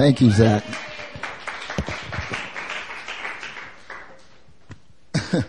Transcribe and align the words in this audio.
Thank 0.00 0.22
you, 0.22 0.30
Zach. 0.30 0.64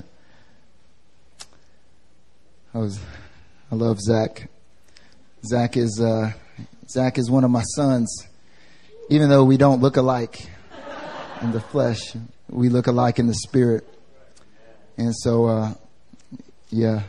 I 2.74 2.78
was, 2.78 3.00
I 3.72 3.76
love 3.76 4.02
Zach. 4.02 4.50
Zach 5.46 5.78
is, 5.78 6.02
uh, 6.02 6.34
Zach 6.90 7.18
is 7.18 7.32
one 7.32 7.46
of 7.46 7.50
my 7.50 7.64
sons. 7.64 8.28
Even 9.08 9.30
though 9.30 9.46
we 9.46 9.56
don't 9.56 9.80
look 9.80 9.96
alike 9.96 10.46
in 11.42 11.54
the 11.54 11.62
flesh, 11.62 12.02
we 12.50 12.68
look 12.68 12.88
alike 12.88 13.20
in 13.20 13.28
the 13.28 13.36
spirit. 13.36 13.88
And 14.98 15.16
so, 15.16 15.46
uh, 15.46 15.74
yeah, 16.70 17.04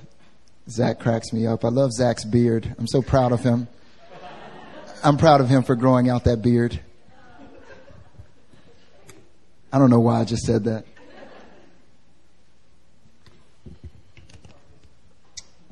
Zach 0.71 1.01
cracks 1.01 1.33
me 1.33 1.49
up. 1.49 1.65
I 1.65 1.71
love 1.71 1.91
Zach's 1.91 2.25
beard. 2.25 2.73
I'm 2.79 2.87
so 2.87 3.03
proud 3.03 3.33
of 3.33 3.41
him. 3.41 3.67
I'm 5.03 5.17
proud 5.17 5.41
of 5.41 5.49
him 5.49 5.65
for 5.65 5.75
growing 5.75 6.09
out 6.09 6.23
that 6.23 6.41
beard. 6.41 6.79
I 9.73 9.79
don't 9.79 9.89
know 9.89 10.01
why 10.01 10.21
I 10.21 10.25
just 10.25 10.45
said 10.45 10.65
that. 10.65 10.85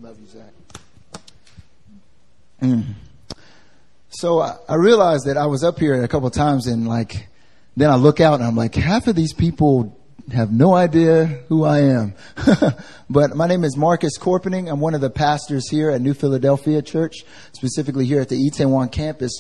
Love 0.01 0.19
you, 0.19 0.27
Zach. 0.27 1.23
Mm. 2.63 2.95
So 4.09 4.41
I, 4.41 4.57
I 4.67 4.77
realized 4.77 5.27
that 5.27 5.37
I 5.37 5.47
was 5.47 5.63
up 5.63 5.79
here 5.79 6.03
a 6.03 6.09
couple 6.09 6.31
times 6.31 6.67
and 6.67 6.89
like, 6.89 7.29
then 7.77 7.91
I 7.91 7.97
look 7.97 8.21
out 8.21 8.35
and 8.35 8.45
I'm 8.45 8.57
like, 8.57 8.75
half 8.75 9.07
of 9.07 9.17
these 9.17 9.35
people 9.35 9.99
have 10.33 10.51
no 10.51 10.75
idea 10.75 11.27
who 11.49 11.65
I 11.65 11.81
am. 11.81 12.15
but 13.11 13.37
my 13.37 13.47
name 13.47 13.65
is 13.65 13.77
Marcus 13.77 14.17
Corpening. 14.17 14.71
I'm 14.71 14.81
one 14.81 14.95
of 14.95 15.03
the 15.03 15.11
pastors 15.11 15.69
here 15.69 15.91
at 15.91 16.01
New 16.01 16.15
Philadelphia 16.15 16.81
Church, 16.81 17.17
specifically 17.53 18.07
here 18.07 18.21
at 18.21 18.31
the 18.31 18.51
Itaewon 18.51 18.91
campus. 18.91 19.33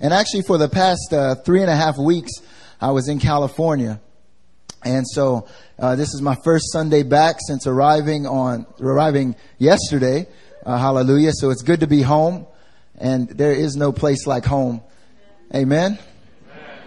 And 0.00 0.12
actually 0.12 0.42
for 0.42 0.58
the 0.58 0.68
past 0.68 1.12
uh, 1.12 1.34
three 1.36 1.62
and 1.62 1.70
a 1.70 1.76
half 1.76 1.98
weeks, 1.98 2.30
I 2.80 2.90
was 2.90 3.08
in 3.08 3.18
California. 3.18 4.00
And 4.84 5.06
so 5.08 5.48
uh, 5.78 5.96
this 5.96 6.12
is 6.12 6.20
my 6.20 6.36
first 6.44 6.70
Sunday 6.70 7.02
back 7.02 7.36
since 7.46 7.66
arriving 7.66 8.26
on 8.26 8.66
arriving 8.80 9.34
yesterday. 9.58 10.26
Uh, 10.64 10.78
hallelujah! 10.78 11.32
So 11.32 11.50
it's 11.50 11.62
good 11.62 11.80
to 11.80 11.86
be 11.86 12.02
home, 12.02 12.46
and 12.98 13.28
there 13.28 13.52
is 13.52 13.76
no 13.76 13.92
place 13.92 14.26
like 14.26 14.44
home. 14.44 14.82
Amen. 15.54 15.98
Amen. 16.50 16.78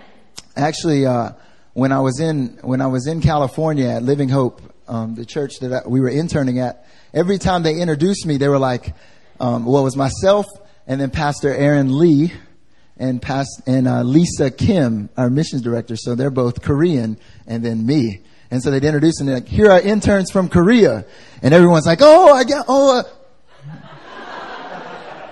Actually, 0.56 1.06
uh, 1.06 1.32
when 1.74 1.92
I 1.92 2.00
was 2.00 2.20
in 2.20 2.60
when 2.62 2.82
I 2.82 2.88
was 2.88 3.08
in 3.08 3.20
California 3.22 3.88
at 3.88 4.04
Living 4.04 4.30
Hope, 4.30 4.62
um, 4.88 5.16
the 5.16 5.26
church 5.26 5.60
that 5.62 5.74
I, 5.74 5.88
we 5.88 6.00
were 6.00 6.10
interning 6.10 6.60
at, 6.60 6.86
every 7.14 7.40
time 7.40 7.64
they 7.64 7.80
introduced 7.80 8.26
me, 8.28 8.38
they 8.38 8.48
were 8.48 8.60
like, 8.60 8.94
um, 9.40 9.66
"Well, 9.66 9.82
it 9.82 9.86
was 9.86 9.96
myself 9.96 10.46
and 10.86 11.02
then 11.02 11.10
Pastor 11.10 11.54
Aaron 11.54 11.98
Lee." 11.98 12.32
And 13.00 13.22
past 13.22 13.62
and 13.66 13.88
uh, 13.88 14.04
Lisa 14.04 14.52
Kim, 14.52 15.10
our 15.18 15.30
missions 15.30 15.62
director. 15.62 15.96
So 15.96 16.16
they're 16.16 16.30
both 16.30 16.62
Korean, 16.62 17.18
and 17.46 17.64
then 17.64 17.86
me. 17.86 18.22
And 18.50 18.64
so 18.64 18.72
they'd 18.72 18.84
introduce 18.84 19.20
and 19.20 19.28
they're 19.28 19.36
like, 19.36 19.48
"Here 19.48 19.70
are 19.72 19.80
interns 19.80 20.32
from 20.32 20.50
Korea," 20.50 21.06
and 21.42 21.54
everyone's 21.54 21.86
like, 21.86 22.00
"Oh, 22.02 22.34
I 22.34 22.44
get 22.44 22.66
oh." 22.68 23.00
Uh. 23.00 23.04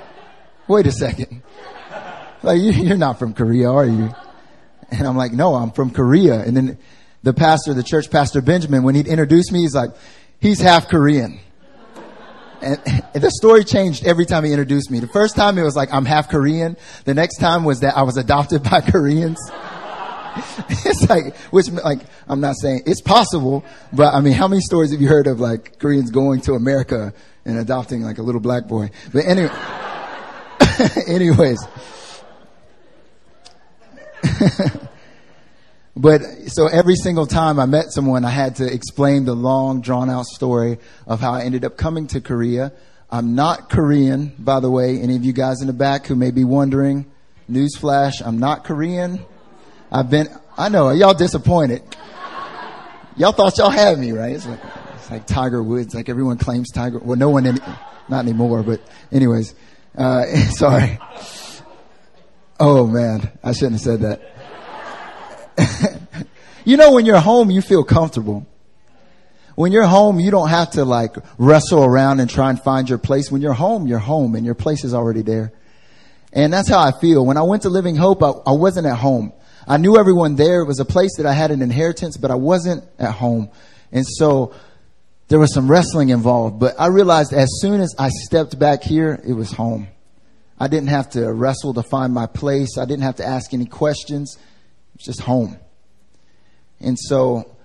Wait 0.67 0.88
a 0.88 0.91
second, 0.91 1.41
like 2.43 2.59
you're 2.61 2.97
not 2.97 3.19
from 3.19 3.33
Korea, 3.33 3.69
are 3.69 3.86
you? 3.86 4.09
And 4.91 5.08
I'm 5.08 5.16
like, 5.16 5.31
"No, 5.31 5.55
I'm 5.55 5.71
from 5.71 5.91
Korea." 5.91 6.41
And 6.41 6.55
then 6.55 6.77
the 7.23 7.33
pastor, 7.33 7.73
the 7.73 7.83
church 7.83 8.11
pastor 8.11 8.41
Benjamin, 8.41 8.83
when 8.83 8.95
he'd 8.95 9.08
introduce 9.08 9.52
me, 9.52 9.61
he's 9.61 9.75
like, 9.75 9.91
"He's 10.39 10.59
half 10.59 10.89
Korean." 10.89 11.39
And, 12.61 12.80
and, 13.14 13.23
the 13.23 13.31
story 13.31 13.64
changed 13.64 14.06
every 14.06 14.25
time 14.25 14.44
he 14.44 14.52
introduced 14.52 14.89
me. 14.89 15.00
The 15.00 15.08
first 15.08 15.36
time 15.36 15.58
it 15.58 15.64
was 15.64 15.75
like, 15.75 15.94
I'm 15.94 16.06
half 16.06 16.30
Korean. 16.30 16.78
The 17.03 17.14
next 17.14 17.38
time 17.38 17.64
was 17.64 17.81
that 17.81 17.98
I 17.98 18.03
was 18.03 18.17
adopted 18.17 18.64
by 18.70 18.81
Koreans. 18.81 19.39
it's 20.70 21.09
like, 21.09 21.36
which, 21.52 21.70
like, 21.70 22.00
I'm 22.28 22.42
not 22.42 22.56
saying 22.59 22.83
it's 22.86 23.02
possible, 23.02 23.64
but 23.94 24.14
I 24.14 24.22
mean, 24.22 24.33
how 24.33 24.48
many 24.48 24.61
stories 24.61 24.92
have 24.92 25.02
you 25.02 25.08
heard 25.08 25.28
of 25.28 25.39
like 25.39 25.80
Koreans 25.80 26.11
going 26.11 26.42
to 26.42 26.53
America 26.53 27.14
and 27.45 27.58
adopting 27.58 28.02
like 28.02 28.17
a 28.17 28.21
little 28.21 28.42
black 28.42 28.67
boy? 28.67 28.89
But 29.14 29.26
anyway, 29.26 29.52
anyways. 31.08 31.65
But 35.98 36.22
so 36.48 36.67
every 36.67 36.95
single 36.95 37.26
time 37.26 37.58
I 37.58 37.66
met 37.66 37.92
someone, 37.92 38.26
I 38.26 38.30
had 38.30 38.58
to 38.58 38.66
explain 38.66 39.23
the 39.23 39.33
long, 39.33 39.80
drawn 39.80 40.10
out 40.10 40.26
story 40.26 40.78
of 41.08 41.22
how 41.22 41.32
I 41.33 41.44
ended 41.44 41.64
up 41.64 41.78
coming 41.78 42.08
to 42.08 42.20
Korea. 42.20 42.73
I'm 43.10 43.36
not 43.36 43.70
Korean, 43.70 44.33
by 44.38 44.60
the 44.60 44.70
way. 44.70 45.00
Any 45.00 45.16
of 45.16 45.23
you 45.23 45.32
guys 45.32 45.61
in 45.61 45.67
the 45.67 45.73
back 45.73 46.08
who 46.08 46.16
may 46.16 46.32
be 46.32 46.44
wondering, 46.44 47.06
newsflash, 47.50 48.22
I'm 48.26 48.39
not 48.39 48.66
Korean. 48.66 49.26
I've 49.89 50.10
been, 50.10 50.28
I 50.58 50.67
know, 50.67 50.88
Are 50.88 50.95
y'all 50.95 51.14
disappointed. 51.14 51.82
Y'all 53.16 53.32
thought 53.32 53.58
y'all 53.58 53.70
had 53.70 53.98
me, 53.98 54.12
right? 54.12 54.33
It's 54.33 54.45
like, 54.45 54.60
it's 54.95 55.10
like 55.10 55.26
Tiger 55.26 55.64
Woods, 55.64 55.95
like 55.95 56.10
everyone 56.10 56.38
claims 56.38 56.70
Tiger, 56.72 57.00
well, 57.00 57.17
no 57.17 57.30
one, 57.30 57.45
any, 57.45 57.60
not 58.10 58.26
anymore, 58.26 58.64
but 58.64 58.82
anyways, 59.14 59.56
uh, 59.98 60.26
sorry. 60.50 61.00
Oh 62.60 62.86
man, 62.88 63.32
I 63.42 63.54
shouldn't 63.54 63.73
have 63.73 63.82
said 63.82 64.02
that. 64.02 64.34
You 66.65 66.77
know, 66.77 66.92
when 66.92 67.05
you're 67.05 67.20
home, 67.20 67.49
you 67.49 67.61
feel 67.61 67.83
comfortable. 67.83 68.45
When 69.55 69.71
you're 69.71 69.86
home, 69.86 70.20
you 70.20 70.31
don't 70.31 70.49
have 70.49 70.71
to 70.71 70.83
like 70.83 71.15
wrestle 71.37 71.83
around 71.83 72.20
and 72.20 72.30
try 72.30 72.49
and 72.49 72.61
find 72.61 72.89
your 72.89 72.98
place. 72.98 73.31
When 73.31 73.42
you're 73.42 73.53
home, 73.53 73.87
you're 73.87 73.99
home 73.99 74.36
and 74.36 74.45
your 74.45 74.55
place 74.55 74.83
is 74.83 74.93
already 74.93 75.21
there. 75.21 75.53
And 76.33 76.52
that's 76.52 76.67
how 76.67 76.80
I 76.80 76.92
feel. 76.99 77.26
When 77.26 77.37
I 77.37 77.43
went 77.43 77.61
to 77.61 77.70
Living 77.70 77.95
Hope, 77.95 78.21
I, 78.21 78.31
I 78.45 78.52
wasn't 78.52 78.87
at 78.87 78.98
home. 78.98 79.31
I 79.65 79.77
knew 79.77 79.98
everyone 79.98 80.36
there. 80.36 80.61
It 80.61 80.67
was 80.67 80.80
a 80.80 80.86
place 80.86 81.15
that 81.17 81.26
I 81.26 81.31
had 81.31 81.52
an 81.52 81.61
inheritance, 81.61 82.17
but 82.17 82.30
I 82.30 82.36
wasn't 82.36 82.83
at 82.99 83.14
home. 83.14 83.49
And 83.93 84.05
so 84.05 84.53
there 85.30 85.39
was 85.39 85.53
some 85.53 85.71
wrestling 85.71 86.09
involved, 86.09 86.59
but 86.59 86.76
I 86.77 86.87
realized 86.87 87.33
as 87.33 87.49
soon 87.61 87.80
as 87.80 87.95
I 87.97 88.09
stepped 88.09 88.59
back 88.59 88.83
here, 88.83 89.20
it 89.26 89.33
was 89.33 89.52
home. 89.52 89.87
I 90.59 90.67
didn't 90.67 90.89
have 90.89 91.09
to 91.11 91.32
wrestle 91.32 91.73
to 91.73 91.83
find 91.83 92.14
my 92.14 92.27
place. 92.27 92.77
I 92.77 92.86
didn't 92.86 93.03
have 93.03 93.15
to 93.17 93.26
ask 93.26 93.53
any 93.53 93.65
questions. 93.65 94.37
It's 94.95 95.05
just 95.05 95.21
home. 95.21 95.58
And 96.80 96.97
so 96.99 97.55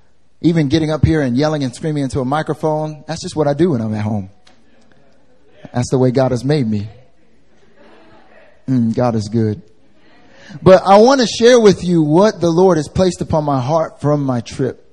even 0.40 0.68
getting 0.68 0.90
up 0.90 1.04
here 1.04 1.20
and 1.20 1.36
yelling 1.36 1.64
and 1.64 1.74
screaming 1.74 2.04
into 2.04 2.20
a 2.20 2.24
microphone, 2.24 3.04
that's 3.06 3.22
just 3.22 3.36
what 3.36 3.46
I 3.46 3.54
do 3.54 3.70
when 3.70 3.80
I'm 3.80 3.94
at 3.94 4.02
home. 4.02 4.30
That's 5.72 5.90
the 5.90 5.98
way 5.98 6.10
God 6.10 6.30
has 6.30 6.44
made 6.44 6.66
me. 6.66 6.88
Mm, 8.66 8.94
God 8.94 9.14
is 9.14 9.28
good. 9.28 9.62
But 10.62 10.82
I 10.84 10.98
want 10.98 11.20
to 11.20 11.26
share 11.26 11.60
with 11.60 11.84
you 11.84 12.02
what 12.02 12.40
the 12.40 12.50
Lord 12.50 12.76
has 12.76 12.88
placed 12.88 13.20
upon 13.20 13.44
my 13.44 13.60
heart 13.60 14.00
from 14.00 14.24
my 14.24 14.40
trip 14.40 14.84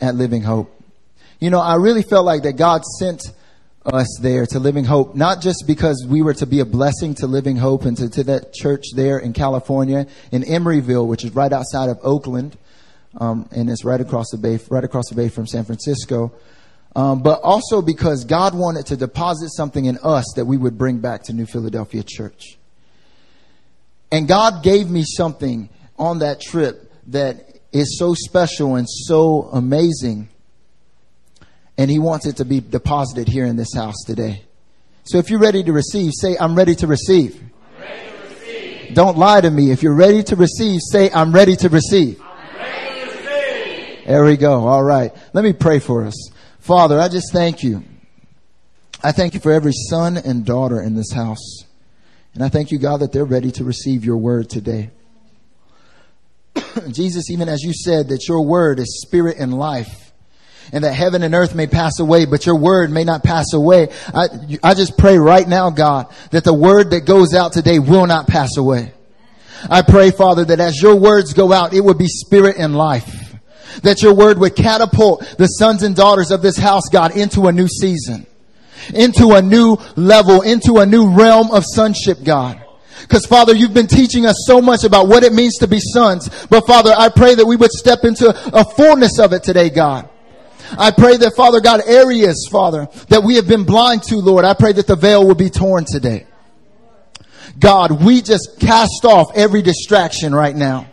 at 0.00 0.14
Living 0.14 0.42
Hope. 0.42 0.70
You 1.40 1.50
know, 1.50 1.60
I 1.60 1.76
really 1.76 2.02
felt 2.02 2.24
like 2.24 2.42
that 2.42 2.54
God 2.54 2.84
sent 2.84 3.22
us 3.84 4.18
there 4.20 4.46
to 4.46 4.58
Living 4.58 4.84
Hope, 4.84 5.14
not 5.14 5.42
just 5.42 5.64
because 5.66 6.04
we 6.08 6.22
were 6.22 6.34
to 6.34 6.46
be 6.46 6.60
a 6.60 6.64
blessing 6.64 7.14
to 7.16 7.26
Living 7.26 7.56
Hope 7.56 7.84
and 7.84 7.96
to, 7.98 8.08
to 8.08 8.24
that 8.24 8.54
church 8.54 8.86
there 8.94 9.18
in 9.18 9.32
California, 9.32 10.06
in 10.32 10.42
Emeryville, 10.42 11.06
which 11.06 11.24
is 11.24 11.34
right 11.34 11.52
outside 11.52 11.90
of 11.90 11.98
Oakland, 12.02 12.56
um, 13.18 13.48
and 13.52 13.70
it's 13.70 13.84
right 13.84 14.00
across 14.00 14.30
the 14.30 14.38
bay, 14.38 14.58
right 14.70 14.84
across 14.84 15.08
the 15.08 15.14
bay 15.14 15.28
from 15.28 15.46
San 15.46 15.64
Francisco. 15.64 16.32
Um, 16.96 17.22
but 17.22 17.40
also 17.42 17.82
because 17.82 18.24
God 18.24 18.54
wanted 18.54 18.86
to 18.86 18.96
deposit 18.96 19.50
something 19.50 19.84
in 19.84 19.98
us 20.02 20.32
that 20.36 20.44
we 20.44 20.56
would 20.56 20.78
bring 20.78 20.98
back 20.98 21.24
to 21.24 21.32
New 21.32 21.46
Philadelphia 21.46 22.04
Church. 22.04 22.56
And 24.12 24.28
God 24.28 24.62
gave 24.62 24.88
me 24.88 25.02
something 25.04 25.68
on 25.98 26.20
that 26.20 26.40
trip 26.40 26.92
that 27.08 27.58
is 27.72 27.98
so 27.98 28.14
special 28.14 28.76
and 28.76 28.88
so 28.88 29.48
amazing 29.52 30.28
and 31.76 31.90
he 31.90 31.98
wants 31.98 32.26
it 32.26 32.36
to 32.36 32.44
be 32.44 32.60
deposited 32.60 33.28
here 33.28 33.46
in 33.46 33.56
this 33.56 33.74
house 33.74 34.04
today. 34.06 34.42
So 35.04 35.18
if 35.18 35.28
you're 35.28 35.40
ready 35.40 35.62
to 35.64 35.72
receive, 35.72 36.12
say, 36.14 36.36
I'm 36.38 36.54
ready 36.54 36.74
to 36.76 36.86
receive. 36.86 37.42
Ready 37.78 38.10
to 38.10 38.34
receive. 38.34 38.94
Don't 38.94 39.18
lie 39.18 39.40
to 39.40 39.50
me. 39.50 39.70
If 39.70 39.82
you're 39.82 39.94
ready 39.94 40.22
to 40.24 40.36
receive, 40.36 40.80
say, 40.82 41.10
I'm 41.10 41.32
ready 41.32 41.56
to 41.56 41.68
receive. 41.68 42.20
There 44.06 44.24
we 44.24 44.36
go. 44.36 44.66
All 44.66 44.82
right. 44.82 45.12
Let 45.32 45.44
me 45.44 45.52
pray 45.52 45.78
for 45.78 46.04
us. 46.04 46.30
Father, 46.60 47.00
I 47.00 47.08
just 47.08 47.32
thank 47.32 47.62
you. 47.62 47.82
I 49.02 49.12
thank 49.12 49.34
you 49.34 49.40
for 49.40 49.52
every 49.52 49.72
son 49.72 50.16
and 50.16 50.44
daughter 50.44 50.80
in 50.80 50.94
this 50.94 51.12
house. 51.12 51.64
And 52.34 52.42
I 52.42 52.48
thank 52.48 52.70
you, 52.70 52.78
God, 52.78 53.00
that 53.00 53.12
they're 53.12 53.24
ready 53.24 53.50
to 53.52 53.64
receive 53.64 54.04
your 54.04 54.16
word 54.16 54.50
today. 54.50 54.90
Jesus, 56.90 57.30
even 57.30 57.48
as 57.48 57.62
you 57.62 57.72
said 57.72 58.08
that 58.08 58.28
your 58.28 58.44
word 58.44 58.78
is 58.78 59.02
spirit 59.02 59.36
and 59.38 59.56
life 59.56 60.12
and 60.72 60.84
that 60.84 60.92
heaven 60.92 61.22
and 61.22 61.34
earth 61.34 61.54
may 61.54 61.66
pass 61.66 61.98
away, 61.98 62.24
but 62.24 62.46
your 62.46 62.56
word 62.58 62.90
may 62.90 63.04
not 63.04 63.22
pass 63.22 63.52
away. 63.52 63.88
I, 64.12 64.28
I 64.62 64.74
just 64.74 64.98
pray 64.98 65.18
right 65.18 65.46
now, 65.46 65.70
God, 65.70 66.12
that 66.30 66.44
the 66.44 66.54
word 66.54 66.90
that 66.90 67.02
goes 67.02 67.34
out 67.34 67.52
today 67.52 67.78
will 67.78 68.06
not 68.06 68.26
pass 68.26 68.56
away. 68.56 68.92
I 69.70 69.82
pray, 69.82 70.10
Father, 70.10 70.44
that 70.46 70.60
as 70.60 70.80
your 70.80 70.96
words 70.96 71.32
go 71.32 71.52
out, 71.52 71.72
it 71.72 71.80
would 71.80 71.98
be 71.98 72.06
spirit 72.06 72.56
and 72.58 72.76
life. 72.76 73.23
That 73.82 74.02
your 74.02 74.14
word 74.14 74.38
would 74.38 74.56
catapult 74.56 75.36
the 75.38 75.46
sons 75.46 75.82
and 75.82 75.94
daughters 75.96 76.30
of 76.30 76.42
this 76.42 76.56
house, 76.56 76.88
God, 76.90 77.16
into 77.16 77.46
a 77.46 77.52
new 77.52 77.68
season, 77.68 78.26
into 78.94 79.32
a 79.32 79.42
new 79.42 79.76
level, 79.96 80.42
into 80.42 80.78
a 80.78 80.86
new 80.86 81.10
realm 81.10 81.50
of 81.50 81.64
sonship, 81.66 82.18
God. 82.22 82.60
Because 83.02 83.26
Father, 83.26 83.54
you've 83.54 83.74
been 83.74 83.86
teaching 83.86 84.24
us 84.24 84.44
so 84.46 84.62
much 84.62 84.84
about 84.84 85.08
what 85.08 85.24
it 85.24 85.32
means 85.32 85.58
to 85.58 85.66
be 85.66 85.78
sons. 85.80 86.28
But 86.46 86.66
Father, 86.66 86.92
I 86.96 87.10
pray 87.10 87.34
that 87.34 87.44
we 87.44 87.56
would 87.56 87.72
step 87.72 88.04
into 88.04 88.28
a 88.52 88.64
fullness 88.64 89.18
of 89.18 89.32
it 89.32 89.42
today, 89.42 89.68
God. 89.68 90.08
I 90.78 90.90
pray 90.90 91.16
that 91.18 91.34
Father 91.36 91.60
God, 91.60 91.82
areas, 91.86 92.48
Father, 92.50 92.88
that 93.08 93.22
we 93.22 93.36
have 93.36 93.46
been 93.46 93.64
blind 93.64 94.04
to, 94.04 94.16
Lord, 94.16 94.44
I 94.44 94.54
pray 94.54 94.72
that 94.72 94.86
the 94.86 94.96
veil 94.96 95.26
will 95.26 95.34
be 95.34 95.50
torn 95.50 95.84
today. 95.84 96.26
God, 97.58 98.02
we 98.04 98.22
just 98.22 98.58
cast 98.58 99.04
off 99.04 99.28
every 99.34 99.62
distraction 99.62 100.34
right 100.34 100.56
now. 100.56 100.86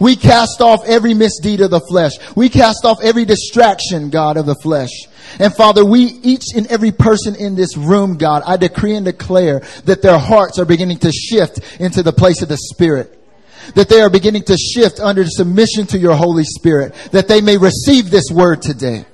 We 0.00 0.16
cast 0.16 0.60
off 0.60 0.80
every 0.86 1.14
misdeed 1.14 1.60
of 1.60 1.70
the 1.70 1.80
flesh. 1.80 2.12
We 2.36 2.48
cast 2.48 2.84
off 2.84 3.02
every 3.02 3.24
distraction, 3.24 4.10
God, 4.10 4.36
of 4.36 4.46
the 4.46 4.54
flesh. 4.54 4.90
And 5.38 5.54
Father, 5.54 5.84
we, 5.84 6.04
each 6.04 6.44
and 6.56 6.66
every 6.68 6.92
person 6.92 7.34
in 7.34 7.54
this 7.54 7.76
room, 7.76 8.16
God, 8.16 8.42
I 8.46 8.56
decree 8.56 8.94
and 8.94 9.04
declare 9.04 9.60
that 9.84 10.02
their 10.02 10.18
hearts 10.18 10.58
are 10.58 10.64
beginning 10.64 10.98
to 10.98 11.12
shift 11.12 11.60
into 11.80 12.02
the 12.02 12.12
place 12.12 12.42
of 12.42 12.48
the 12.48 12.56
Spirit. 12.56 13.14
That 13.74 13.88
they 13.88 14.00
are 14.00 14.10
beginning 14.10 14.44
to 14.44 14.56
shift 14.56 14.98
under 15.00 15.24
submission 15.26 15.86
to 15.88 15.98
your 15.98 16.14
Holy 16.14 16.44
Spirit. 16.44 16.94
That 17.12 17.28
they 17.28 17.40
may 17.40 17.58
receive 17.58 18.10
this 18.10 18.30
word 18.30 18.62
today. 18.62 19.04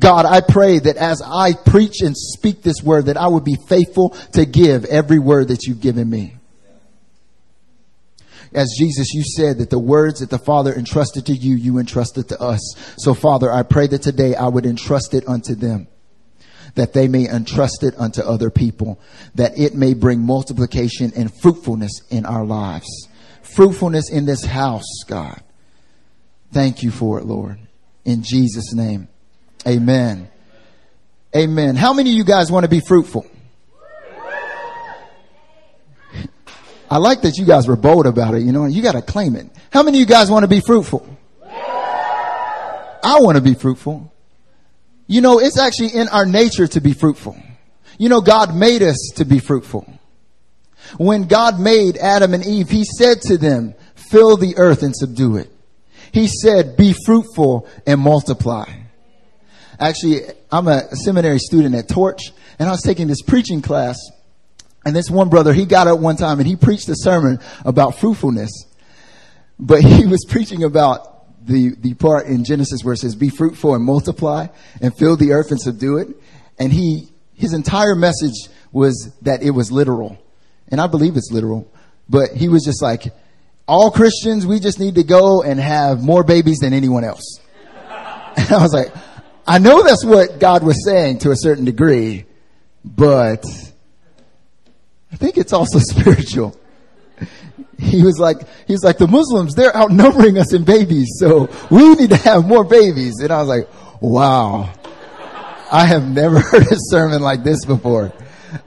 God, 0.00 0.24
I 0.24 0.40
pray 0.40 0.78
that 0.78 0.96
as 0.96 1.22
I 1.22 1.52
preach 1.52 2.00
and 2.00 2.16
speak 2.16 2.62
this 2.62 2.82
word, 2.82 3.06
that 3.06 3.18
I 3.18 3.28
would 3.28 3.44
be 3.44 3.56
faithful 3.68 4.10
to 4.32 4.46
give 4.46 4.86
every 4.86 5.18
word 5.18 5.48
that 5.48 5.66
you've 5.66 5.82
given 5.82 6.08
me. 6.08 6.36
As 8.52 8.74
Jesus, 8.78 9.14
you 9.14 9.22
said 9.22 9.58
that 9.58 9.70
the 9.70 9.78
words 9.78 10.20
that 10.20 10.30
the 10.30 10.38
Father 10.38 10.74
entrusted 10.74 11.26
to 11.26 11.32
you, 11.32 11.54
you 11.54 11.78
entrusted 11.78 12.28
to 12.28 12.40
us. 12.40 12.60
So 12.96 13.14
Father, 13.14 13.50
I 13.52 13.62
pray 13.62 13.86
that 13.88 14.02
today 14.02 14.34
I 14.34 14.48
would 14.48 14.66
entrust 14.66 15.14
it 15.14 15.28
unto 15.28 15.54
them 15.54 15.86
that 16.74 16.92
they 16.92 17.08
may 17.08 17.28
entrust 17.28 17.82
it 17.82 17.94
unto 17.98 18.22
other 18.22 18.50
people, 18.50 19.00
that 19.34 19.58
it 19.58 19.74
may 19.74 19.94
bring 19.94 20.20
multiplication 20.20 21.12
and 21.16 21.32
fruitfulness 21.40 22.02
in 22.10 22.26
our 22.26 22.44
lives. 22.44 23.08
Fruitfulness 23.42 24.10
in 24.10 24.26
this 24.26 24.44
house, 24.44 25.02
God. 25.06 25.42
Thank 26.52 26.82
you 26.82 26.90
for 26.90 27.18
it, 27.18 27.24
Lord. 27.24 27.58
In 28.04 28.22
Jesus' 28.22 28.72
name. 28.72 29.08
Amen. 29.66 30.28
Amen. 31.36 31.76
How 31.76 31.92
many 31.92 32.10
of 32.10 32.16
you 32.16 32.24
guys 32.24 32.50
want 32.50 32.64
to 32.64 32.70
be 32.70 32.80
fruitful? 32.80 33.26
I 36.90 36.98
like 36.98 37.22
that 37.22 37.36
you 37.36 37.46
guys 37.46 37.68
were 37.68 37.76
bold 37.76 38.06
about 38.06 38.34
it. 38.34 38.42
You 38.42 38.50
know, 38.50 38.64
you 38.64 38.82
got 38.82 38.92
to 38.92 39.02
claim 39.02 39.36
it. 39.36 39.46
How 39.72 39.84
many 39.84 39.98
of 39.98 40.00
you 40.00 40.06
guys 40.06 40.30
want 40.30 40.42
to 40.42 40.48
be 40.48 40.60
fruitful? 40.60 41.06
I 41.42 43.18
want 43.20 43.36
to 43.36 43.42
be 43.42 43.54
fruitful. 43.54 44.12
You 45.06 45.20
know, 45.20 45.38
it's 45.38 45.58
actually 45.58 45.94
in 45.98 46.08
our 46.08 46.26
nature 46.26 46.66
to 46.66 46.80
be 46.80 46.92
fruitful. 46.92 47.36
You 47.98 48.08
know, 48.08 48.20
God 48.20 48.54
made 48.54 48.82
us 48.82 49.12
to 49.16 49.24
be 49.24 49.38
fruitful. 49.38 49.86
When 50.98 51.28
God 51.28 51.60
made 51.60 51.96
Adam 51.96 52.34
and 52.34 52.44
Eve, 52.44 52.68
He 52.68 52.84
said 52.84 53.22
to 53.22 53.38
them, 53.38 53.74
fill 54.10 54.36
the 54.36 54.56
earth 54.56 54.82
and 54.82 54.94
subdue 54.94 55.36
it. 55.36 55.50
He 56.12 56.26
said, 56.26 56.76
be 56.76 56.94
fruitful 57.06 57.68
and 57.86 58.00
multiply. 58.00 58.68
Actually, 59.78 60.22
I'm 60.50 60.66
a 60.66 60.94
seminary 60.96 61.38
student 61.38 61.74
at 61.74 61.88
Torch, 61.88 62.32
and 62.58 62.68
I 62.68 62.72
was 62.72 62.82
taking 62.82 63.06
this 63.06 63.22
preaching 63.22 63.62
class, 63.62 63.96
and 64.84 64.96
this 64.96 65.10
one 65.10 65.28
brother, 65.28 65.52
he 65.52 65.66
got 65.66 65.88
up 65.88 66.00
one 66.00 66.16
time 66.16 66.38
and 66.38 66.48
he 66.48 66.56
preached 66.56 66.88
a 66.88 66.94
sermon 66.96 67.38
about 67.64 67.98
fruitfulness. 67.98 68.50
But 69.58 69.82
he 69.82 70.06
was 70.06 70.24
preaching 70.26 70.64
about 70.64 71.46
the, 71.46 71.74
the 71.76 71.94
part 71.94 72.26
in 72.26 72.44
Genesis 72.44 72.82
where 72.82 72.94
it 72.94 72.98
says, 72.98 73.14
be 73.14 73.28
fruitful 73.28 73.74
and 73.74 73.84
multiply 73.84 74.46
and 74.80 74.96
fill 74.96 75.16
the 75.16 75.32
earth 75.32 75.50
and 75.50 75.60
subdue 75.60 75.98
it. 75.98 76.08
And 76.58 76.72
he, 76.72 77.08
his 77.34 77.52
entire 77.52 77.94
message 77.94 78.48
was 78.72 79.12
that 79.22 79.42
it 79.42 79.50
was 79.50 79.70
literal. 79.70 80.18
And 80.68 80.80
I 80.80 80.86
believe 80.86 81.16
it's 81.16 81.30
literal. 81.30 81.70
But 82.08 82.30
he 82.30 82.48
was 82.48 82.64
just 82.64 82.82
like, 82.82 83.12
all 83.68 83.90
Christians, 83.90 84.46
we 84.46 84.60
just 84.60 84.80
need 84.80 84.94
to 84.94 85.04
go 85.04 85.42
and 85.42 85.60
have 85.60 86.02
more 86.02 86.24
babies 86.24 86.58
than 86.58 86.72
anyone 86.72 87.04
else. 87.04 87.40
And 88.36 88.52
I 88.52 88.62
was 88.62 88.72
like, 88.72 88.94
I 89.44 89.58
know 89.58 89.82
that's 89.82 90.04
what 90.04 90.38
God 90.38 90.62
was 90.62 90.84
saying 90.84 91.18
to 91.20 91.32
a 91.32 91.36
certain 91.36 91.64
degree, 91.64 92.26
but 92.84 93.44
I 95.12 95.16
think 95.16 95.38
it's 95.38 95.52
also 95.52 95.78
spiritual. 95.82 96.56
He 97.78 98.02
was 98.02 98.18
like, 98.18 98.38
he 98.66 98.72
was 98.72 98.84
like, 98.84 98.98
the 98.98 99.08
Muslims, 99.08 99.54
they're 99.54 99.74
outnumbering 99.74 100.38
us 100.38 100.52
in 100.52 100.64
babies, 100.64 101.08
so 101.18 101.48
we 101.70 101.94
need 101.94 102.10
to 102.10 102.16
have 102.16 102.46
more 102.46 102.64
babies. 102.64 103.20
And 103.20 103.32
I 103.32 103.38
was 103.38 103.48
like, 103.48 103.68
wow. 104.00 104.72
I 105.72 105.86
have 105.86 106.08
never 106.08 106.40
heard 106.40 106.70
a 106.70 106.76
sermon 106.76 107.22
like 107.22 107.44
this 107.44 107.64
before. 107.64 108.12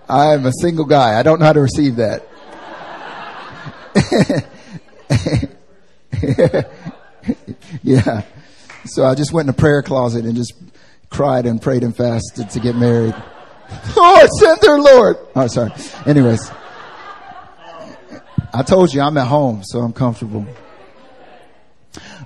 I'm 0.08 0.46
a 0.46 0.52
single 0.62 0.86
guy. 0.86 1.20
I 1.20 1.24
don't 1.24 1.40
know 1.40 1.46
how 1.46 1.54
to 1.54 1.62
receive 1.62 1.98
that. 1.98 2.26
yeah. 7.84 8.24
So 8.86 9.06
I 9.06 9.16
just 9.16 9.34
went 9.34 9.48
in 9.48 9.50
a 9.50 9.58
prayer 9.58 9.84
closet 9.84 10.26
and 10.26 10.36
just 10.36 10.54
cried 11.10 11.46
and 11.46 11.62
prayed 11.62 11.84
and 11.84 11.96
fasted 11.96 12.50
to 12.52 12.60
get 12.60 12.76
married. 12.76 13.16
Oh, 13.96 14.18
Lord, 14.20 14.30
send 14.40 14.62
their 14.62 14.80
Lord. 14.80 15.18
Oh, 15.36 15.48
sorry. 15.48 15.72
Anyways, 16.06 16.52
I 18.54 18.64
told 18.64 18.94
you 18.94 19.02
I'm 19.02 19.18
at 19.18 19.28
home, 19.28 19.64
so 19.64 19.80
I'm 19.80 19.94
comfortable. 19.94 20.46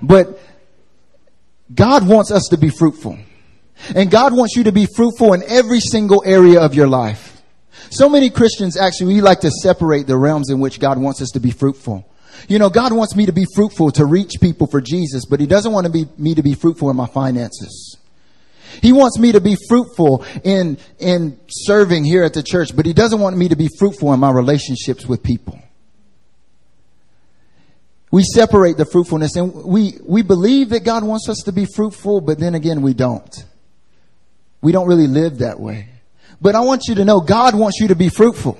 But 0.02 0.40
God 1.74 2.06
wants 2.06 2.30
us 2.30 2.48
to 2.50 2.56
be 2.56 2.70
fruitful. 2.70 3.18
And 3.94 4.10
God 4.10 4.34
wants 4.34 4.56
you 4.56 4.64
to 4.64 4.72
be 4.72 4.86
fruitful 4.86 5.34
in 5.34 5.42
every 5.46 5.80
single 5.80 6.22
area 6.24 6.60
of 6.60 6.74
your 6.74 6.88
life. 6.88 7.42
So 7.90 8.08
many 8.08 8.30
Christians 8.30 8.76
actually, 8.76 9.14
we 9.14 9.20
like 9.20 9.40
to 9.40 9.50
separate 9.50 10.06
the 10.06 10.16
realms 10.16 10.50
in 10.50 10.60
which 10.60 10.80
God 10.80 10.98
wants 10.98 11.22
us 11.22 11.30
to 11.30 11.40
be 11.40 11.50
fruitful. 11.50 12.08
You 12.48 12.58
know, 12.58 12.70
God 12.70 12.92
wants 12.92 13.16
me 13.16 13.26
to 13.26 13.32
be 13.32 13.46
fruitful 13.54 13.90
to 13.92 14.04
reach 14.04 14.34
people 14.40 14.66
for 14.66 14.80
Jesus, 14.80 15.24
but 15.26 15.40
He 15.40 15.46
doesn't 15.46 15.72
want 15.72 15.86
to 15.86 15.92
be, 15.92 16.06
me 16.16 16.34
to 16.34 16.42
be 16.42 16.54
fruitful 16.54 16.90
in 16.90 16.96
my 16.96 17.06
finances. 17.06 17.97
He 18.82 18.92
wants 18.92 19.18
me 19.18 19.32
to 19.32 19.40
be 19.40 19.56
fruitful 19.68 20.24
in, 20.44 20.78
in 20.98 21.38
serving 21.48 22.04
here 22.04 22.22
at 22.22 22.34
the 22.34 22.42
church, 22.42 22.74
but 22.74 22.86
he 22.86 22.92
doesn't 22.92 23.20
want 23.20 23.36
me 23.36 23.48
to 23.48 23.56
be 23.56 23.68
fruitful 23.78 24.12
in 24.12 24.20
my 24.20 24.30
relationships 24.30 25.06
with 25.06 25.22
people. 25.22 25.58
We 28.10 28.22
separate 28.22 28.76
the 28.76 28.86
fruitfulness 28.86 29.36
and 29.36 29.52
we, 29.64 29.98
we 30.02 30.22
believe 30.22 30.70
that 30.70 30.84
God 30.84 31.04
wants 31.04 31.28
us 31.28 31.42
to 31.44 31.52
be 31.52 31.66
fruitful, 31.66 32.22
but 32.22 32.38
then 32.38 32.54
again, 32.54 32.80
we 32.80 32.94
don't. 32.94 33.44
We 34.62 34.72
don't 34.72 34.88
really 34.88 35.06
live 35.06 35.38
that 35.38 35.60
way. 35.60 35.88
But 36.40 36.54
I 36.54 36.60
want 36.60 36.82
you 36.88 36.94
to 36.96 37.04
know 37.04 37.20
God 37.20 37.54
wants 37.54 37.80
you 37.80 37.88
to 37.88 37.96
be 37.96 38.08
fruitful. 38.08 38.58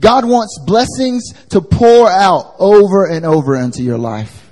God 0.00 0.24
wants 0.24 0.58
blessings 0.66 1.32
to 1.50 1.60
pour 1.60 2.10
out 2.10 2.54
over 2.58 3.06
and 3.06 3.24
over 3.24 3.56
into 3.56 3.82
your 3.82 3.98
life 3.98 4.45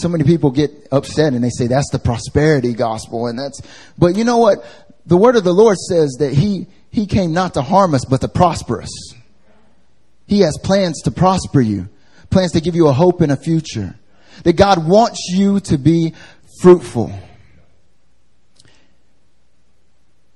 so 0.00 0.08
many 0.08 0.24
people 0.24 0.50
get 0.50 0.88
upset 0.90 1.32
and 1.34 1.44
they 1.44 1.50
say 1.50 1.66
that's 1.66 1.90
the 1.90 1.98
prosperity 1.98 2.72
gospel 2.72 3.26
and 3.26 3.38
that's, 3.38 3.60
but 3.98 4.16
you 4.16 4.24
know 4.24 4.38
what? 4.38 4.64
The 5.06 5.16
word 5.16 5.36
of 5.36 5.44
the 5.44 5.52
Lord 5.52 5.76
says 5.76 6.16
that 6.18 6.32
he, 6.32 6.66
he 6.90 7.06
came 7.06 7.32
not 7.32 7.54
to 7.54 7.62
harm 7.62 7.94
us, 7.94 8.04
but 8.04 8.20
to 8.20 8.28
prosper 8.28 8.82
us. 8.82 9.14
He 10.26 10.40
has 10.40 10.56
plans 10.62 11.02
to 11.02 11.10
prosper 11.10 11.60
you, 11.60 11.88
plans 12.30 12.52
to 12.52 12.60
give 12.60 12.76
you 12.76 12.86
a 12.88 12.92
hope 12.92 13.20
and 13.20 13.32
a 13.32 13.36
future. 13.36 13.96
That 14.44 14.54
God 14.54 14.86
wants 14.86 15.26
you 15.28 15.60
to 15.60 15.76
be 15.76 16.14
fruitful. 16.60 17.12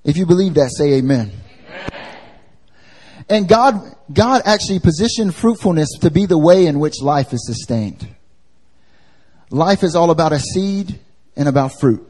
If 0.05 0.17
you 0.17 0.27
believe 0.27 0.55
that, 0.55 0.71
say 0.77 0.95
amen. 0.95 1.33
amen. 1.69 2.17
And 3.29 3.49
God, 3.49 3.81
God 4.13 4.43
actually 4.45 4.81
positioned 4.81 5.35
fruitfulness 5.35 5.89
to 6.01 6.11
be 6.11 6.27
the 6.27 6.37
way 6.37 6.67
in 6.67 6.79
which 6.79 7.01
life 7.01 7.33
is 7.33 7.47
sustained. 7.47 8.14
Life 9.55 9.85
is 9.85 9.95
all 9.95 10.11
about 10.11 10.33
a 10.33 10.41
seed 10.41 10.99
and 11.37 11.47
about 11.47 11.79
fruit. 11.79 12.05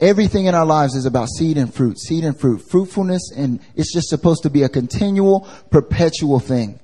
Everything 0.00 0.46
in 0.46 0.54
our 0.56 0.66
lives 0.66 0.96
is 0.96 1.06
about 1.06 1.28
seed 1.28 1.56
and 1.56 1.72
fruit, 1.72 1.96
seed 1.96 2.24
and 2.24 2.36
fruit, 2.36 2.58
fruitfulness, 2.58 3.30
and 3.30 3.60
it's 3.76 3.94
just 3.94 4.08
supposed 4.08 4.42
to 4.42 4.50
be 4.50 4.64
a 4.64 4.68
continual, 4.68 5.46
perpetual 5.70 6.40
thing. 6.40 6.80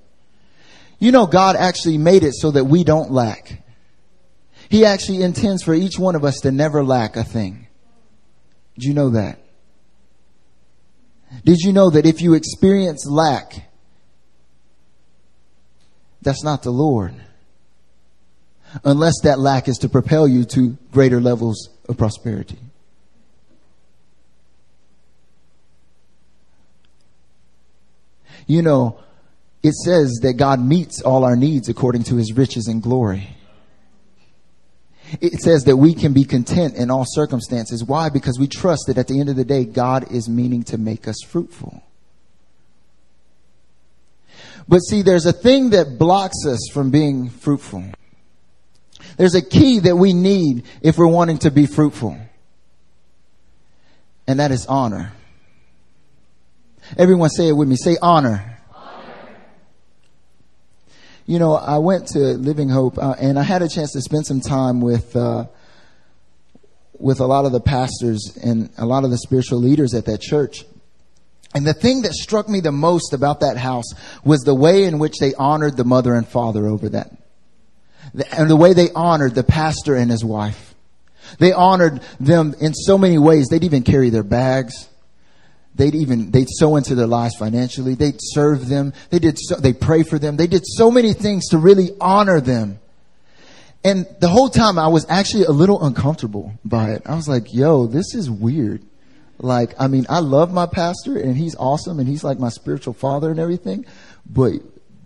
You 1.01 1.11
know, 1.11 1.27
God 1.27 1.57
actually 1.57 1.99
made 1.99 2.23
it 2.23 2.33
so 2.35 2.53
that 2.53 2.67
we 2.67 2.85
don't 2.85 3.11
lack. 3.11 3.61
He 4.69 4.85
actually 4.85 5.25
intends 5.25 5.65
for 5.65 5.75
each 5.75 5.99
one 5.99 6.15
of 6.15 6.25
us 6.25 6.39
to 6.43 6.53
never 6.53 6.85
lack 6.85 7.17
a 7.17 7.25
thing. 7.25 7.67
Did 8.77 8.85
you 8.85 8.95
know 8.95 9.11
that? 9.11 9.41
Did 11.45 11.59
you 11.59 11.73
know 11.73 11.91
that 11.91 12.07
if 12.07 12.21
you 12.21 12.35
experience 12.35 13.05
lack, 13.05 13.69
that's 16.23 16.45
not 16.45 16.63
the 16.63 16.71
Lord? 16.71 17.21
Unless 18.85 19.21
that 19.23 19.39
lack 19.39 19.69
is 19.69 19.79
to 19.79 19.89
propel 19.89 20.29
you 20.29 20.45
to 20.45 20.77
greater 20.93 21.21
levels 21.21 21.69
of 21.89 21.97
prosperity. 21.97 22.59
You 28.47 28.63
know, 28.63 29.01
it 29.63 29.75
says 29.75 30.21
that 30.23 30.35
God 30.35 30.61
meets 30.61 31.03
all 31.03 31.25
our 31.25 31.37
needs 31.37 31.69
according 31.69 32.05
to 32.05 32.17
his 32.17 32.33
riches 32.33 32.67
and 32.67 32.83
glory. 32.83 33.29
It 35.21 35.41
says 35.41 35.65
that 35.65 35.77
we 35.77 35.95
can 35.95 36.13
be 36.13 36.25
content 36.25 36.77
in 36.77 36.91
all 36.91 37.05
circumstances. 37.07 37.85
Why? 37.85 38.09
Because 38.09 38.39
we 38.39 38.47
trust 38.47 38.85
that 38.87 38.99
at 38.99 39.09
the 39.09 39.21
end 39.21 39.29
of 39.29 39.37
the 39.37 39.45
day, 39.45 39.65
God 39.65 40.11
is 40.13 40.29
meaning 40.29 40.63
to 40.65 40.79
make 40.79 41.09
us 41.09 41.17
fruitful. 41.27 41.83
But 44.69 44.79
see, 44.81 45.03
there's 45.03 45.27
a 45.27 45.33
thing 45.33 45.71
that 45.71 45.99
blocks 45.99 46.47
us 46.47 46.61
from 46.73 46.91
being 46.91 47.29
fruitful. 47.29 47.85
There's 49.21 49.35
a 49.35 49.43
key 49.43 49.81
that 49.81 49.97
we 49.97 50.15
need 50.15 50.65
if 50.81 50.97
we're 50.97 51.07
wanting 51.07 51.41
to 51.41 51.51
be 51.51 51.67
fruitful. 51.67 52.17
And 54.27 54.41
that 54.41 54.51
is 54.51 54.65
honor. 54.65 55.13
Everyone 56.97 57.29
say 57.29 57.49
it 57.49 57.53
with 57.53 57.69
me. 57.69 57.77
Say 57.77 57.99
honor. 58.01 58.57
honor. 58.75 59.05
You 61.27 61.39
know, 61.39 61.53
I 61.53 61.77
went 61.77 62.07
to 62.13 62.19
Living 62.19 62.71
Hope 62.71 62.97
uh, 62.97 63.15
and 63.21 63.39
I 63.39 63.43
had 63.43 63.61
a 63.61 63.69
chance 63.69 63.93
to 63.93 64.01
spend 64.01 64.25
some 64.25 64.41
time 64.41 64.81
with, 64.81 65.15
uh, 65.15 65.49
with 66.99 67.21
a 67.21 67.27
lot 67.27 67.45
of 67.45 67.53
the 67.53 67.61
pastors 67.61 68.39
and 68.43 68.71
a 68.79 68.87
lot 68.87 69.05
of 69.05 69.11
the 69.11 69.19
spiritual 69.19 69.59
leaders 69.59 69.93
at 69.93 70.07
that 70.07 70.23
church. 70.23 70.65
And 71.55 71.67
the 71.67 71.75
thing 71.75 72.01
that 72.03 72.15
struck 72.15 72.49
me 72.49 72.61
the 72.61 72.73
most 72.73 73.13
about 73.13 73.41
that 73.41 73.59
house 73.59 73.93
was 74.25 74.41
the 74.45 74.55
way 74.55 74.85
in 74.85 74.99
which 74.99 75.19
they 75.21 75.35
honored 75.35 75.77
the 75.77 75.85
mother 75.85 76.15
and 76.15 76.27
father 76.27 76.67
over 76.67 76.89
that. 76.89 77.20
And 78.33 78.51
the 78.51 78.57
way 78.57 78.73
they 78.73 78.91
honored 78.91 79.35
the 79.35 79.45
pastor 79.45 79.95
and 79.95 80.11
his 80.11 80.25
wife. 80.25 80.75
They 81.39 81.53
honored 81.53 82.01
them 82.19 82.55
in 82.61 82.75
so 82.75 82.99
many 82.99 83.19
ways. 83.19 83.49
They'd 83.49 83.65
even 83.65 83.83
carry 83.83 84.11
their 84.11 84.25
bags. 84.25 84.89
They'd 85.75 85.95
even, 85.95 86.31
they'd 86.31 86.49
sow 86.49 86.77
into 86.77 86.95
their 86.95 87.07
lives 87.07 87.37
financially. 87.37 87.95
They'd 87.95 88.19
serve 88.19 88.69
them. 88.69 88.93
They 89.11 89.19
did 89.19 89.39
so, 89.39 89.55
they 89.57 89.73
pray 89.73 90.03
for 90.03 90.19
them. 90.19 90.37
They 90.37 90.49
did 90.49 90.63
so 90.67 90.91
many 90.91 91.13
things 91.13 91.49
to 91.49 91.59
really 91.59 91.91
honor 92.01 92.41
them. 92.41 92.81
And 93.83 94.07
the 94.21 94.29
whole 94.29 94.51
time 94.51 94.79
I 94.79 94.89
was 94.89 95.07
actually 95.09 95.45
a 95.45 95.53
little 95.53 95.83
uncomfortable 95.83 96.53
by 96.65 96.91
it. 96.91 97.03
I 97.07 97.15
was 97.15 97.29
like, 97.29 97.55
yo, 97.55 97.87
this 97.87 98.15
is 98.15 98.29
weird. 98.29 98.83
Like, 99.39 99.75
I 99.81 99.87
mean, 99.87 100.05
I 100.11 100.19
love 100.19 100.53
my 100.53 100.67
pastor 100.67 101.17
and 101.19 101.35
he's 101.35 101.57
awesome 101.57 101.99
and 101.99 102.07
he's 102.07 102.23
like 102.23 102.39
my 102.39 102.51
spiritual 102.51 102.93
father 102.93 103.31
and 103.31 103.41
everything, 103.41 103.87
but 104.29 104.53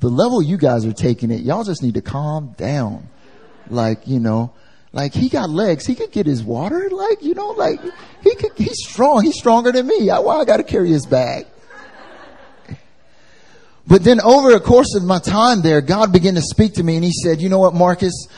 the 0.00 0.08
level 0.08 0.42
you 0.42 0.56
guys 0.56 0.84
are 0.84 0.92
taking 0.92 1.30
it, 1.30 1.40
y'all 1.40 1.64
just 1.64 1.82
need 1.82 1.94
to 1.94 2.02
calm 2.02 2.54
down. 2.56 3.08
Like, 3.70 4.06
you 4.06 4.20
know, 4.20 4.52
like 4.92 5.14
he 5.14 5.28
got 5.28 5.50
legs. 5.50 5.86
He 5.86 5.94
could 5.94 6.12
get 6.12 6.26
his 6.26 6.42
water. 6.42 6.88
Like, 6.90 7.22
you 7.22 7.34
know, 7.34 7.50
like 7.50 7.80
he 8.22 8.34
could, 8.34 8.52
he's 8.56 8.84
strong. 8.86 9.24
He's 9.24 9.36
stronger 9.36 9.72
than 9.72 9.86
me. 9.86 10.08
Why 10.08 10.36
I 10.36 10.44
got 10.44 10.58
to 10.58 10.62
carry 10.62 10.90
his 10.90 11.06
bag? 11.06 11.46
But 13.86 14.02
then 14.02 14.20
over 14.20 14.54
a 14.54 14.60
course 14.60 14.94
of 14.94 15.04
my 15.04 15.18
time 15.18 15.62
there, 15.62 15.80
God 15.80 16.12
began 16.12 16.36
to 16.36 16.42
speak 16.42 16.74
to 16.74 16.82
me 16.82 16.96
and 16.96 17.04
he 17.04 17.12
said, 17.12 17.40
you 17.40 17.48
know 17.48 17.58
what, 17.58 17.74
Marcus? 17.74 18.28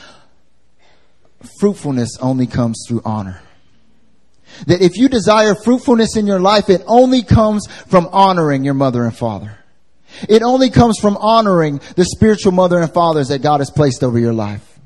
Fruitfulness 1.59 2.17
only 2.19 2.47
comes 2.47 2.83
through 2.87 3.01
honor. 3.05 3.41
That 4.65 4.81
if 4.81 4.97
you 4.97 5.07
desire 5.07 5.55
fruitfulness 5.55 6.17
in 6.17 6.27
your 6.27 6.39
life, 6.39 6.69
it 6.69 6.81
only 6.87 7.23
comes 7.23 7.67
from 7.67 8.07
honoring 8.11 8.63
your 8.63 8.73
mother 8.73 9.03
and 9.05 9.15
father. 9.15 9.56
It 10.27 10.41
only 10.41 10.69
comes 10.69 10.99
from 10.99 11.17
honoring 11.17 11.81
the 11.95 12.05
spiritual 12.05 12.51
mother 12.51 12.79
and 12.79 12.91
fathers 12.91 13.27
that 13.29 13.41
God 13.41 13.59
has 13.59 13.71
placed 13.71 14.03
over 14.03 14.17
your 14.17 14.33
life. 14.33 14.77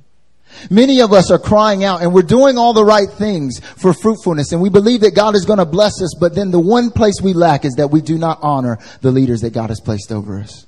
Many 0.69 1.01
of 1.01 1.13
us 1.13 1.31
are 1.31 1.39
crying 1.39 1.83
out 1.83 2.01
and 2.01 2.13
we're 2.13 2.21
doing 2.21 2.57
all 2.57 2.73
the 2.73 2.85
right 2.85 3.09
things 3.09 3.59
for 3.77 3.93
fruitfulness 3.93 4.51
and 4.51 4.61
we 4.61 4.69
believe 4.69 5.01
that 5.01 5.15
God 5.15 5.35
is 5.35 5.45
going 5.45 5.59
to 5.59 5.65
bless 5.65 6.01
us, 6.01 6.13
but 6.19 6.35
then 6.35 6.51
the 6.51 6.59
one 6.59 6.91
place 6.91 7.15
we 7.21 7.33
lack 7.33 7.65
is 7.65 7.75
that 7.75 7.89
we 7.89 8.01
do 8.01 8.17
not 8.17 8.39
honor 8.41 8.77
the 9.01 9.11
leaders 9.11 9.41
that 9.41 9.53
God 9.53 9.69
has 9.69 9.79
placed 9.79 10.11
over 10.11 10.39
us. 10.39 10.65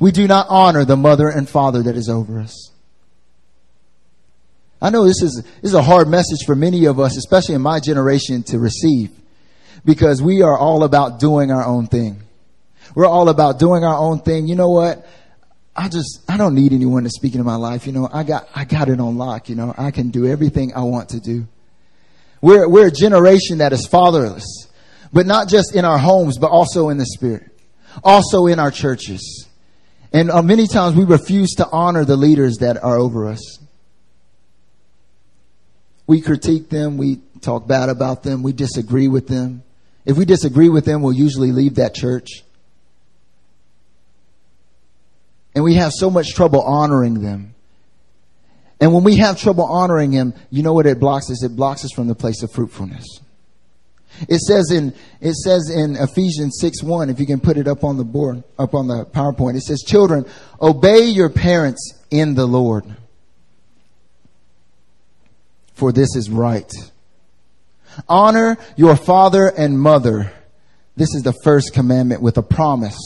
We 0.00 0.10
do 0.10 0.26
not 0.26 0.46
honor 0.48 0.84
the 0.84 0.96
mother 0.96 1.28
and 1.28 1.48
father 1.48 1.82
that 1.82 1.96
is 1.96 2.08
over 2.08 2.40
us. 2.40 2.70
I 4.80 4.90
know 4.90 5.04
this 5.04 5.22
is, 5.22 5.44
this 5.60 5.70
is 5.70 5.74
a 5.74 5.82
hard 5.82 6.08
message 6.08 6.44
for 6.44 6.56
many 6.56 6.86
of 6.86 6.98
us, 6.98 7.16
especially 7.16 7.54
in 7.54 7.62
my 7.62 7.78
generation 7.78 8.42
to 8.44 8.58
receive 8.58 9.10
because 9.84 10.20
we 10.20 10.42
are 10.42 10.58
all 10.58 10.82
about 10.82 11.20
doing 11.20 11.50
our 11.52 11.64
own 11.64 11.86
thing. 11.86 12.22
We're 12.94 13.06
all 13.06 13.28
about 13.28 13.58
doing 13.58 13.84
our 13.84 13.96
own 13.96 14.20
thing. 14.20 14.46
You 14.46 14.54
know 14.54 14.70
what? 14.70 15.06
I 15.74 15.88
just, 15.88 16.20
I 16.28 16.36
don't 16.36 16.54
need 16.54 16.72
anyone 16.72 17.04
to 17.04 17.10
speak 17.10 17.32
into 17.34 17.44
my 17.44 17.56
life. 17.56 17.86
You 17.86 17.92
know, 17.92 18.08
I 18.12 18.24
got, 18.24 18.48
I 18.54 18.64
got 18.64 18.88
it 18.88 19.00
on 19.00 19.16
lock. 19.16 19.48
You 19.48 19.54
know, 19.54 19.74
I 19.76 19.90
can 19.90 20.10
do 20.10 20.26
everything 20.26 20.74
I 20.74 20.82
want 20.82 21.10
to 21.10 21.20
do. 21.20 21.46
We're, 22.42 22.68
we're 22.68 22.88
a 22.88 22.92
generation 22.92 23.58
that 23.58 23.72
is 23.72 23.86
fatherless, 23.86 24.44
but 25.12 25.26
not 25.26 25.48
just 25.48 25.74
in 25.74 25.84
our 25.84 25.98
homes, 25.98 26.38
but 26.38 26.50
also 26.50 26.88
in 26.90 26.98
the 26.98 27.06
spirit, 27.06 27.50
also 28.04 28.46
in 28.46 28.58
our 28.58 28.70
churches. 28.70 29.48
And 30.12 30.30
uh, 30.30 30.42
many 30.42 30.66
times 30.66 30.94
we 30.94 31.04
refuse 31.04 31.52
to 31.52 31.68
honor 31.70 32.04
the 32.04 32.16
leaders 32.16 32.58
that 32.58 32.82
are 32.82 32.96
over 32.98 33.28
us. 33.28 33.58
We 36.06 36.20
critique 36.20 36.68
them. 36.68 36.98
We 36.98 37.20
talk 37.40 37.66
bad 37.66 37.88
about 37.88 38.22
them. 38.22 38.42
We 38.42 38.52
disagree 38.52 39.08
with 39.08 39.28
them. 39.28 39.62
If 40.04 40.18
we 40.18 40.24
disagree 40.24 40.68
with 40.68 40.84
them, 40.84 41.00
we'll 41.00 41.12
usually 41.12 41.52
leave 41.52 41.76
that 41.76 41.94
church. 41.94 42.42
And 45.54 45.64
we 45.64 45.74
have 45.74 45.92
so 45.92 46.10
much 46.10 46.34
trouble 46.34 46.62
honoring 46.62 47.22
them. 47.22 47.54
And 48.80 48.92
when 48.92 49.04
we 49.04 49.16
have 49.16 49.38
trouble 49.38 49.64
honoring 49.64 50.12
him, 50.12 50.34
you 50.50 50.62
know 50.62 50.72
what 50.72 50.86
it 50.86 50.98
blocks 50.98 51.30
us? 51.30 51.44
It 51.44 51.54
blocks 51.54 51.84
us 51.84 51.92
from 51.92 52.08
the 52.08 52.14
place 52.14 52.42
of 52.42 52.50
fruitfulness. 52.50 53.04
It 54.28 54.40
says 54.40 54.70
in, 54.70 54.94
it 55.20 55.34
says 55.34 55.70
in 55.70 55.96
Ephesians 55.96 56.58
6 56.60 56.82
1, 56.82 57.08
if 57.10 57.20
you 57.20 57.26
can 57.26 57.40
put 57.40 57.56
it 57.56 57.68
up 57.68 57.84
on 57.84 57.96
the 57.96 58.04
board, 58.04 58.42
up 58.58 58.74
on 58.74 58.88
the 58.88 59.06
PowerPoint, 59.06 59.56
it 59.56 59.62
says, 59.62 59.82
children, 59.86 60.26
obey 60.60 61.04
your 61.04 61.30
parents 61.30 61.94
in 62.10 62.34
the 62.34 62.46
Lord 62.46 62.84
for 65.82 65.90
this 65.90 66.14
is 66.14 66.30
right. 66.30 66.70
Honor 68.08 68.56
your 68.76 68.94
father 68.94 69.48
and 69.48 69.76
mother. 69.76 70.32
This 70.96 71.12
is 71.12 71.24
the 71.24 71.34
first 71.42 71.74
commandment 71.74 72.22
with 72.22 72.38
a 72.38 72.42
promise 72.42 72.96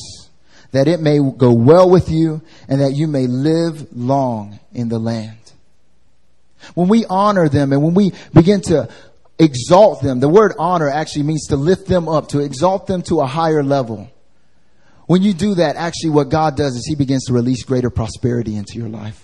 that 0.72 0.88
it 0.88 1.00
may 1.00 1.18
go 1.18 1.52
well 1.52 1.88
with 1.88 2.08
you 2.10 2.42
and 2.68 2.80
that 2.80 2.92
you 2.92 3.06
may 3.06 3.26
live 3.26 3.96
long 3.96 4.58
in 4.72 4.88
the 4.88 4.98
land. 4.98 5.38
When 6.74 6.88
we 6.88 7.04
honor 7.06 7.48
them 7.48 7.72
and 7.72 7.82
when 7.82 7.94
we 7.94 8.12
begin 8.34 8.60
to 8.62 8.88
exalt 9.38 10.02
them, 10.02 10.20
the 10.20 10.28
word 10.28 10.54
honor 10.58 10.88
actually 10.88 11.24
means 11.24 11.46
to 11.48 11.56
lift 11.56 11.86
them 11.86 12.08
up, 12.08 12.28
to 12.28 12.40
exalt 12.40 12.86
them 12.86 13.02
to 13.02 13.20
a 13.20 13.26
higher 13.26 13.62
level. 13.62 14.10
When 15.06 15.22
you 15.22 15.32
do 15.32 15.54
that, 15.54 15.76
actually 15.76 16.10
what 16.10 16.28
God 16.28 16.56
does 16.56 16.74
is 16.74 16.86
He 16.86 16.96
begins 16.96 17.26
to 17.26 17.32
release 17.32 17.62
greater 17.62 17.90
prosperity 17.90 18.56
into 18.56 18.74
your 18.78 18.88
life. 18.88 19.22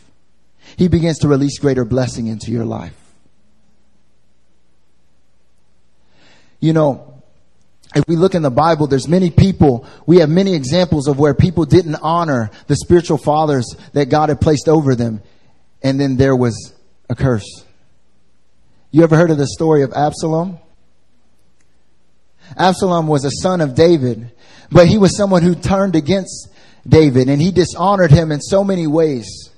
He 0.77 0.89
begins 0.89 1.19
to 1.19 1.29
release 1.29 1.59
greater 1.59 1.85
blessing 1.85 2.29
into 2.29 2.51
your 2.51 2.65
life. 2.65 2.97
You 6.61 6.73
know, 6.73 7.12
if 7.95 8.05
we 8.09 8.17
look 8.17 8.35
in 8.35 8.43
the 8.43 8.51
Bible, 8.51 8.87
there's 8.87 9.09
many 9.09 9.31
people, 9.31 9.87
we 10.07 10.19
have 10.19 10.31
many 10.31 10.55
examples 10.55 11.09
of 11.09 11.19
where 11.19 11.35
people 11.35 11.65
didn't 11.65 11.97
honor 11.97 12.51
the 12.67 12.77
spiritual 12.77 13.19
fathers 13.19 13.77
that 13.93 14.07
God 14.07 14.29
had 14.29 14.41
placed 14.41 14.69
over 14.69 14.95
them. 14.95 15.23
And 15.83 16.01
then 16.01 16.17
there 16.17 16.37
was 16.37 16.75
a 17.11 17.15
curse. 17.15 17.65
You 18.91 19.03
ever 19.03 19.17
heard 19.17 19.31
of 19.31 19.39
the 19.39 19.47
story 19.47 19.83
of 19.83 19.93
Absalom? 19.93 20.59
Absalom 22.57 23.07
was 23.07 23.25
a 23.25 23.31
son 23.31 23.61
of 23.61 23.75
David, 23.75 24.33
but 24.71 24.87
he 24.87 24.99
was 24.99 25.17
someone 25.17 25.43
who 25.43 25.55
turned 25.55 25.97
against 25.97 26.49
David 26.87 27.29
and 27.29 27.41
he 27.41 27.51
dishonored 27.51 28.11
him 28.11 28.33
in 28.33 28.41
so 28.41 28.65
many 28.65 28.87
ways. 28.87 29.51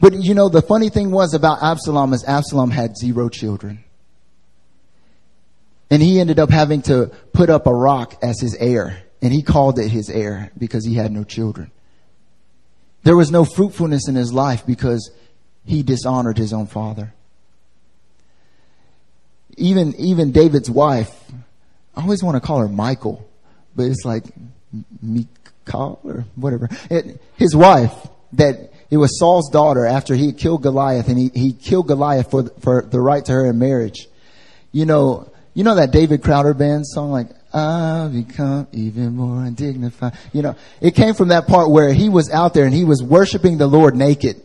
But 0.00 0.14
you 0.14 0.34
know, 0.34 0.48
the 0.48 0.62
funny 0.62 0.88
thing 0.88 1.10
was 1.10 1.34
about 1.34 1.62
Absalom 1.62 2.12
is 2.12 2.24
Absalom 2.24 2.70
had 2.70 2.96
zero 2.96 3.28
children. 3.28 3.84
And 5.92 6.02
he 6.02 6.20
ended 6.20 6.38
up 6.38 6.48
having 6.48 6.80
to 6.84 7.12
put 7.34 7.50
up 7.50 7.66
a 7.66 7.74
rock 7.74 8.14
as 8.22 8.40
his 8.40 8.54
heir. 8.54 9.02
And 9.20 9.30
he 9.30 9.42
called 9.42 9.78
it 9.78 9.88
his 9.88 10.08
heir 10.08 10.50
because 10.56 10.86
he 10.86 10.94
had 10.94 11.12
no 11.12 11.22
children. 11.22 11.70
There 13.02 13.14
was 13.14 13.30
no 13.30 13.44
fruitfulness 13.44 14.08
in 14.08 14.14
his 14.14 14.32
life 14.32 14.64
because 14.64 15.10
he 15.66 15.82
dishonored 15.82 16.38
his 16.38 16.54
own 16.54 16.66
father. 16.66 17.12
Even, 19.58 19.94
even 19.96 20.32
David's 20.32 20.70
wife, 20.70 21.12
I 21.94 22.00
always 22.00 22.22
want 22.22 22.36
to 22.36 22.40
call 22.40 22.60
her 22.60 22.68
Michael, 22.68 23.28
but 23.76 23.82
it's 23.82 24.06
like 24.06 24.24
Michal 25.02 26.00
or 26.04 26.24
whatever. 26.36 26.70
It, 26.90 27.20
his 27.36 27.54
wife, 27.54 27.92
that 28.32 28.72
it 28.90 28.96
was 28.96 29.18
Saul's 29.18 29.50
daughter 29.50 29.84
after 29.84 30.14
he 30.14 30.32
killed 30.32 30.62
Goliath 30.62 31.08
and 31.08 31.18
he, 31.18 31.30
he 31.34 31.52
killed 31.52 31.88
Goliath 31.88 32.30
for, 32.30 32.44
for 32.60 32.80
the 32.80 32.98
right 32.98 33.22
to 33.26 33.32
her 33.32 33.44
in 33.44 33.58
marriage. 33.58 34.08
You 34.72 34.86
know, 34.86 35.28
you 35.54 35.64
know 35.64 35.74
that 35.74 35.90
David 35.90 36.22
Crowder 36.22 36.54
band 36.54 36.86
song 36.86 37.10
like, 37.10 37.28
"I've 37.52 38.12
become 38.12 38.68
even 38.72 39.16
more 39.16 39.44
undignified. 39.44 40.14
You 40.32 40.42
know, 40.42 40.56
it 40.80 40.94
came 40.94 41.14
from 41.14 41.28
that 41.28 41.46
part 41.46 41.70
where 41.70 41.92
he 41.92 42.08
was 42.08 42.30
out 42.30 42.54
there 42.54 42.64
and 42.64 42.74
he 42.74 42.84
was 42.84 43.02
worshiping 43.02 43.58
the 43.58 43.66
Lord 43.66 43.94
naked. 43.94 44.42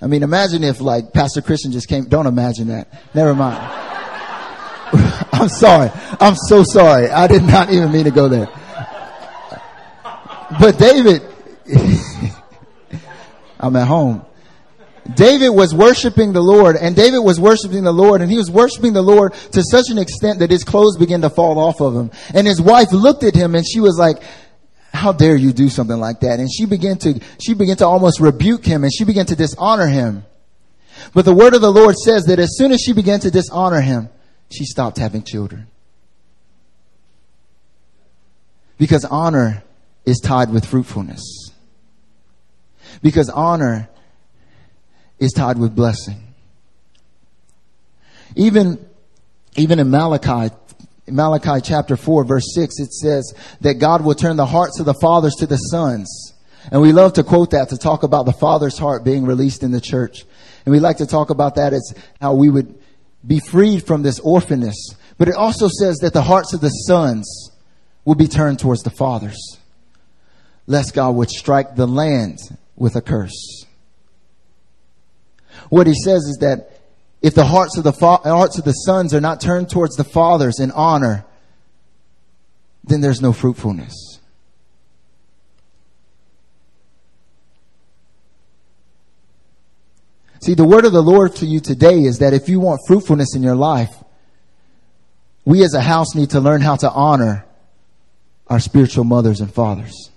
I 0.00 0.06
mean, 0.06 0.22
imagine 0.22 0.64
if 0.64 0.80
like 0.80 1.12
Pastor 1.12 1.42
Christian 1.42 1.72
just 1.72 1.88
came, 1.88 2.04
don't 2.04 2.26
imagine 2.26 2.68
that. 2.68 2.88
Never 3.14 3.34
mind. 3.34 3.58
I'm 5.32 5.48
sorry. 5.48 5.90
I'm 6.20 6.34
so 6.34 6.62
sorry. 6.62 7.10
I 7.10 7.26
did 7.26 7.42
not 7.42 7.70
even 7.70 7.92
mean 7.92 8.04
to 8.04 8.10
go 8.10 8.28
there. 8.28 8.48
But 10.58 10.78
David, 10.78 11.22
I'm 13.60 13.76
at 13.76 13.86
home. 13.86 14.24
David 15.14 15.50
was 15.50 15.74
worshiping 15.74 16.32
the 16.32 16.42
Lord 16.42 16.76
and 16.76 16.94
David 16.94 17.20
was 17.20 17.40
worshiping 17.40 17.82
the 17.82 17.92
Lord 17.92 18.20
and 18.20 18.30
he 18.30 18.36
was 18.36 18.50
worshiping 18.50 18.92
the 18.92 19.02
Lord 19.02 19.32
to 19.52 19.62
such 19.62 19.88
an 19.90 19.98
extent 19.98 20.40
that 20.40 20.50
his 20.50 20.64
clothes 20.64 20.96
began 20.96 21.22
to 21.22 21.30
fall 21.30 21.58
off 21.58 21.80
of 21.80 21.94
him. 21.94 22.10
And 22.34 22.46
his 22.46 22.60
wife 22.60 22.92
looked 22.92 23.24
at 23.24 23.34
him 23.34 23.54
and 23.54 23.64
she 23.66 23.80
was 23.80 23.98
like, 23.98 24.22
how 24.92 25.12
dare 25.12 25.36
you 25.36 25.52
do 25.52 25.68
something 25.68 25.98
like 25.98 26.20
that? 26.20 26.40
And 26.40 26.48
she 26.52 26.66
began 26.66 26.98
to, 26.98 27.20
she 27.40 27.54
began 27.54 27.76
to 27.76 27.86
almost 27.86 28.20
rebuke 28.20 28.64
him 28.64 28.84
and 28.84 28.92
she 28.92 29.04
began 29.04 29.26
to 29.26 29.36
dishonor 29.36 29.86
him. 29.86 30.24
But 31.14 31.24
the 31.24 31.34
word 31.34 31.54
of 31.54 31.60
the 31.60 31.72
Lord 31.72 31.96
says 31.96 32.24
that 32.26 32.38
as 32.38 32.56
soon 32.56 32.72
as 32.72 32.80
she 32.80 32.92
began 32.92 33.20
to 33.20 33.30
dishonor 33.30 33.80
him, 33.80 34.10
she 34.50 34.64
stopped 34.64 34.98
having 34.98 35.22
children. 35.22 35.68
Because 38.76 39.04
honor 39.04 39.62
is 40.04 40.20
tied 40.20 40.50
with 40.50 40.64
fruitfulness. 40.64 41.50
Because 43.02 43.28
honor 43.28 43.88
is 45.18 45.32
tied 45.32 45.58
with 45.58 45.74
blessing. 45.74 46.22
Even, 48.36 48.84
even 49.56 49.78
in 49.78 49.90
Malachi, 49.90 50.54
Malachi 51.06 51.60
chapter 51.62 51.96
4 51.96 52.24
verse 52.24 52.54
6, 52.54 52.78
it 52.78 52.92
says 52.92 53.34
that 53.60 53.74
God 53.74 54.04
will 54.04 54.14
turn 54.14 54.36
the 54.36 54.46
hearts 54.46 54.78
of 54.80 54.86
the 54.86 54.94
fathers 54.94 55.34
to 55.36 55.46
the 55.46 55.56
sons. 55.56 56.34
And 56.70 56.82
we 56.82 56.92
love 56.92 57.14
to 57.14 57.24
quote 57.24 57.50
that 57.50 57.70
to 57.70 57.78
talk 57.78 58.02
about 58.02 58.26
the 58.26 58.32
father's 58.32 58.78
heart 58.78 59.04
being 59.04 59.24
released 59.24 59.62
in 59.62 59.70
the 59.70 59.80
church. 59.80 60.24
And 60.64 60.72
we 60.72 60.80
like 60.80 60.98
to 60.98 61.06
talk 61.06 61.30
about 61.30 61.54
that 61.54 61.72
as 61.72 61.94
how 62.20 62.34
we 62.34 62.50
would 62.50 62.78
be 63.26 63.40
freed 63.40 63.86
from 63.86 64.02
this 64.02 64.20
orphanness. 64.20 64.76
But 65.16 65.28
it 65.28 65.34
also 65.34 65.68
says 65.68 65.98
that 65.98 66.12
the 66.12 66.22
hearts 66.22 66.52
of 66.52 66.60
the 66.60 66.68
sons 66.68 67.50
will 68.04 68.14
be 68.14 68.28
turned 68.28 68.58
towards 68.58 68.82
the 68.82 68.90
fathers, 68.90 69.58
lest 70.66 70.94
God 70.94 71.14
would 71.16 71.30
strike 71.30 71.74
the 71.74 71.86
land 71.86 72.38
with 72.76 72.96
a 72.96 73.00
curse. 73.00 73.57
What 75.68 75.86
he 75.86 75.94
says 75.94 76.24
is 76.24 76.38
that 76.40 76.80
if 77.20 77.34
the 77.34 77.44
hearts 77.44 77.76
of 77.76 77.84
the 77.84 77.92
fa- 77.92 78.18
hearts 78.18 78.58
of 78.58 78.64
the 78.64 78.72
sons 78.72 79.12
are 79.12 79.20
not 79.20 79.40
turned 79.40 79.70
towards 79.70 79.96
the 79.96 80.04
fathers 80.04 80.60
in 80.60 80.70
honor, 80.70 81.24
then 82.84 83.00
there's 83.00 83.20
no 83.20 83.32
fruitfulness. 83.32 84.20
See, 90.40 90.54
the 90.54 90.64
word 90.64 90.84
of 90.84 90.92
the 90.92 91.02
Lord 91.02 91.34
to 91.36 91.46
you 91.46 91.60
today 91.60 92.04
is 92.04 92.20
that 92.20 92.32
if 92.32 92.48
you 92.48 92.60
want 92.60 92.80
fruitfulness 92.86 93.34
in 93.34 93.42
your 93.42 93.56
life, 93.56 93.92
we 95.44 95.64
as 95.64 95.74
a 95.74 95.80
house 95.80 96.14
need 96.14 96.30
to 96.30 96.40
learn 96.40 96.60
how 96.60 96.76
to 96.76 96.90
honor 96.90 97.44
our 98.46 98.60
spiritual 98.60 99.04
mothers 99.04 99.40
and 99.40 99.52
fathers. 99.52 100.10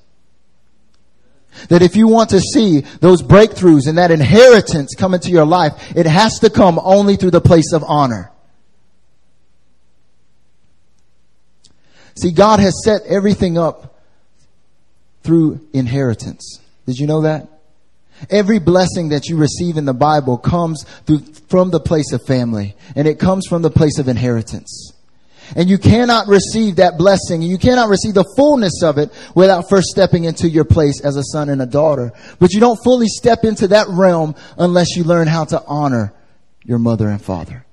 That 1.72 1.82
if 1.82 1.96
you 1.96 2.10
want 2.10 2.32
to 2.32 2.42
see 2.42 2.82
those 3.00 3.22
breakthroughs 3.22 3.88
and 3.88 3.98
that 3.98 4.12
inheritance 4.12 4.94
come 4.94 5.14
into 5.14 5.30
your 5.30 5.46
life, 5.46 5.96
it 5.96 6.06
has 6.06 6.38
to 6.40 6.50
come 6.50 6.78
only 6.84 7.16
through 7.16 7.32
the 7.32 7.40
place 7.40 7.72
of 7.72 7.82
honor. 7.88 8.30
See, 12.18 12.34
God 12.34 12.60
has 12.60 12.84
set 12.84 13.04
everything 13.04 13.58
up 13.58 14.02
through 15.24 15.66
inheritance. 15.72 16.60
Did 16.86 16.98
you 16.98 17.08
know 17.08 17.22
that? 17.22 17.48
Every 18.30 18.60
blessing 18.60 19.08
that 19.10 19.30
you 19.30 19.38
receive 19.38 19.78
in 19.78 19.86
the 19.86 19.94
Bible 19.94 20.38
comes 20.38 20.84
through, 21.06 21.20
from 21.48 21.72
the 21.72 21.80
place 21.80 22.12
of 22.12 22.22
family 22.28 22.76
and 22.98 23.08
it 23.08 23.18
comes 23.18 23.48
from 23.48 23.62
the 23.62 23.72
place 23.72 23.98
of 23.98 24.10
inheritance. 24.10 24.92
And 25.56 25.70
you 25.70 25.78
cannot 25.78 26.28
receive 26.28 26.78
that 26.78 26.98
blessing. 26.98 27.42
And 27.42 27.50
you 27.50 27.58
cannot 27.58 27.90
receive 27.90 28.14
the 28.14 28.26
fullness 28.38 28.84
of 28.84 28.98
it 28.98 29.12
without 29.36 29.70
first 29.70 29.88
stepping 29.88 30.24
into 30.24 30.50
your 30.50 30.66
place 30.66 31.02
as 31.02 31.18
a 31.18 31.24
son 31.24 31.50
and 31.50 31.62
a 31.62 31.66
daughter. 31.66 32.12
But 32.40 32.54
you 32.54 32.60
don't 32.60 32.80
fully 32.84 33.08
step 33.08 33.44
into 33.44 33.68
that 33.70 33.88
realm 33.90 34.36
unless 34.58 34.96
you 34.96 35.04
learn 35.04 35.28
how 35.28 35.46
to 35.46 35.64
honor 35.66 36.14
your 36.64 36.80
mother 36.80 37.10
and 37.10 37.22
father. 37.22 37.66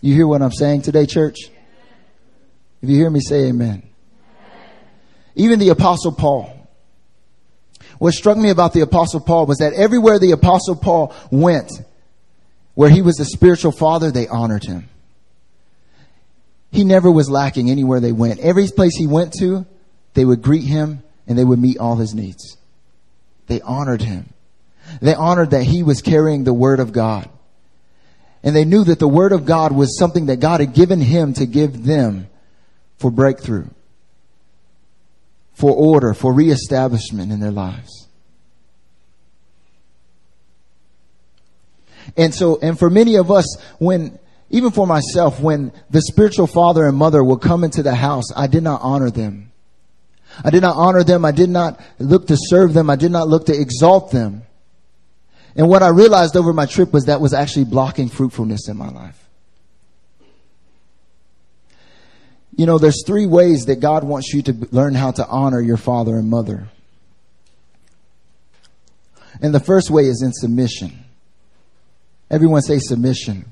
You 0.00 0.14
hear 0.14 0.26
what 0.26 0.42
I'm 0.42 0.52
saying 0.52 0.82
today, 0.82 1.06
church? 1.06 1.38
If 2.82 2.88
you 2.88 2.96
hear 2.96 3.10
me 3.10 3.20
say 3.20 3.46
amen. 3.48 3.84
Even 5.36 5.60
the 5.60 5.68
apostle 5.68 6.12
Paul. 6.12 6.58
What 7.98 8.12
struck 8.12 8.36
me 8.36 8.50
about 8.50 8.72
the 8.72 8.80
apostle 8.80 9.20
Paul 9.20 9.46
was 9.46 9.58
that 9.58 9.74
everywhere 9.74 10.18
the 10.18 10.32
apostle 10.32 10.74
Paul 10.74 11.14
went, 11.30 11.70
where 12.74 12.90
he 12.90 13.00
was 13.00 13.14
the 13.14 13.24
spiritual 13.24 13.70
father, 13.70 14.10
they 14.10 14.26
honored 14.26 14.64
him. 14.64 14.88
He 16.72 16.84
never 16.84 17.10
was 17.10 17.28
lacking 17.28 17.70
anywhere 17.70 18.00
they 18.00 18.12
went. 18.12 18.40
Every 18.40 18.66
place 18.66 18.96
he 18.96 19.06
went 19.06 19.34
to, 19.34 19.66
they 20.14 20.24
would 20.24 20.40
greet 20.40 20.64
him 20.64 21.02
and 21.26 21.38
they 21.38 21.44
would 21.44 21.58
meet 21.58 21.78
all 21.78 21.96
his 21.96 22.14
needs. 22.14 22.56
They 23.46 23.60
honored 23.60 24.00
him. 24.00 24.32
They 25.02 25.14
honored 25.14 25.50
that 25.50 25.64
he 25.64 25.82
was 25.82 26.00
carrying 26.00 26.44
the 26.44 26.54
word 26.54 26.80
of 26.80 26.92
God. 26.92 27.28
And 28.42 28.56
they 28.56 28.64
knew 28.64 28.84
that 28.84 28.98
the 28.98 29.06
word 29.06 29.32
of 29.32 29.44
God 29.44 29.72
was 29.72 29.98
something 29.98 30.26
that 30.26 30.40
God 30.40 30.60
had 30.60 30.72
given 30.72 31.00
him 31.00 31.34
to 31.34 31.46
give 31.46 31.84
them 31.84 32.28
for 32.96 33.10
breakthrough, 33.10 33.68
for 35.52 35.72
order, 35.72 36.14
for 36.14 36.32
reestablishment 36.32 37.30
in 37.30 37.38
their 37.38 37.52
lives. 37.52 38.08
And 42.16 42.34
so, 42.34 42.58
and 42.60 42.78
for 42.78 42.88
many 42.88 43.16
of 43.16 43.30
us, 43.30 43.60
when 43.78 44.18
even 44.52 44.70
for 44.70 44.86
myself, 44.86 45.40
when 45.40 45.72
the 45.90 46.02
spiritual 46.02 46.46
father 46.46 46.86
and 46.86 46.96
mother 46.96 47.24
will 47.24 47.38
come 47.38 47.64
into 47.64 47.82
the 47.82 47.94
house, 47.94 48.26
I 48.36 48.46
did 48.46 48.62
not 48.62 48.82
honor 48.82 49.10
them. 49.10 49.50
I 50.44 50.50
did 50.50 50.60
not 50.60 50.76
honor 50.76 51.02
them. 51.02 51.24
I 51.24 51.32
did 51.32 51.48
not 51.48 51.80
look 51.98 52.26
to 52.26 52.36
serve 52.38 52.74
them. 52.74 52.90
I 52.90 52.96
did 52.96 53.10
not 53.10 53.28
look 53.28 53.46
to 53.46 53.58
exalt 53.58 54.12
them. 54.12 54.42
And 55.56 55.68
what 55.68 55.82
I 55.82 55.88
realized 55.88 56.36
over 56.36 56.52
my 56.52 56.66
trip 56.66 56.92
was 56.92 57.06
that 57.06 57.20
was 57.20 57.32
actually 57.32 57.64
blocking 57.64 58.08
fruitfulness 58.08 58.68
in 58.68 58.76
my 58.76 58.90
life. 58.90 59.18
You 62.54 62.66
know, 62.66 62.76
there's 62.78 63.04
three 63.06 63.26
ways 63.26 63.64
that 63.66 63.80
God 63.80 64.04
wants 64.04 64.34
you 64.34 64.42
to 64.42 64.52
learn 64.70 64.94
how 64.94 65.12
to 65.12 65.26
honor 65.26 65.60
your 65.60 65.78
father 65.78 66.16
and 66.16 66.28
mother. 66.28 66.68
And 69.40 69.54
the 69.54 69.60
first 69.60 69.90
way 69.90 70.04
is 70.04 70.22
in 70.22 70.32
submission. 70.32 71.04
Everyone 72.30 72.60
say 72.60 72.78
submission. 72.78 73.51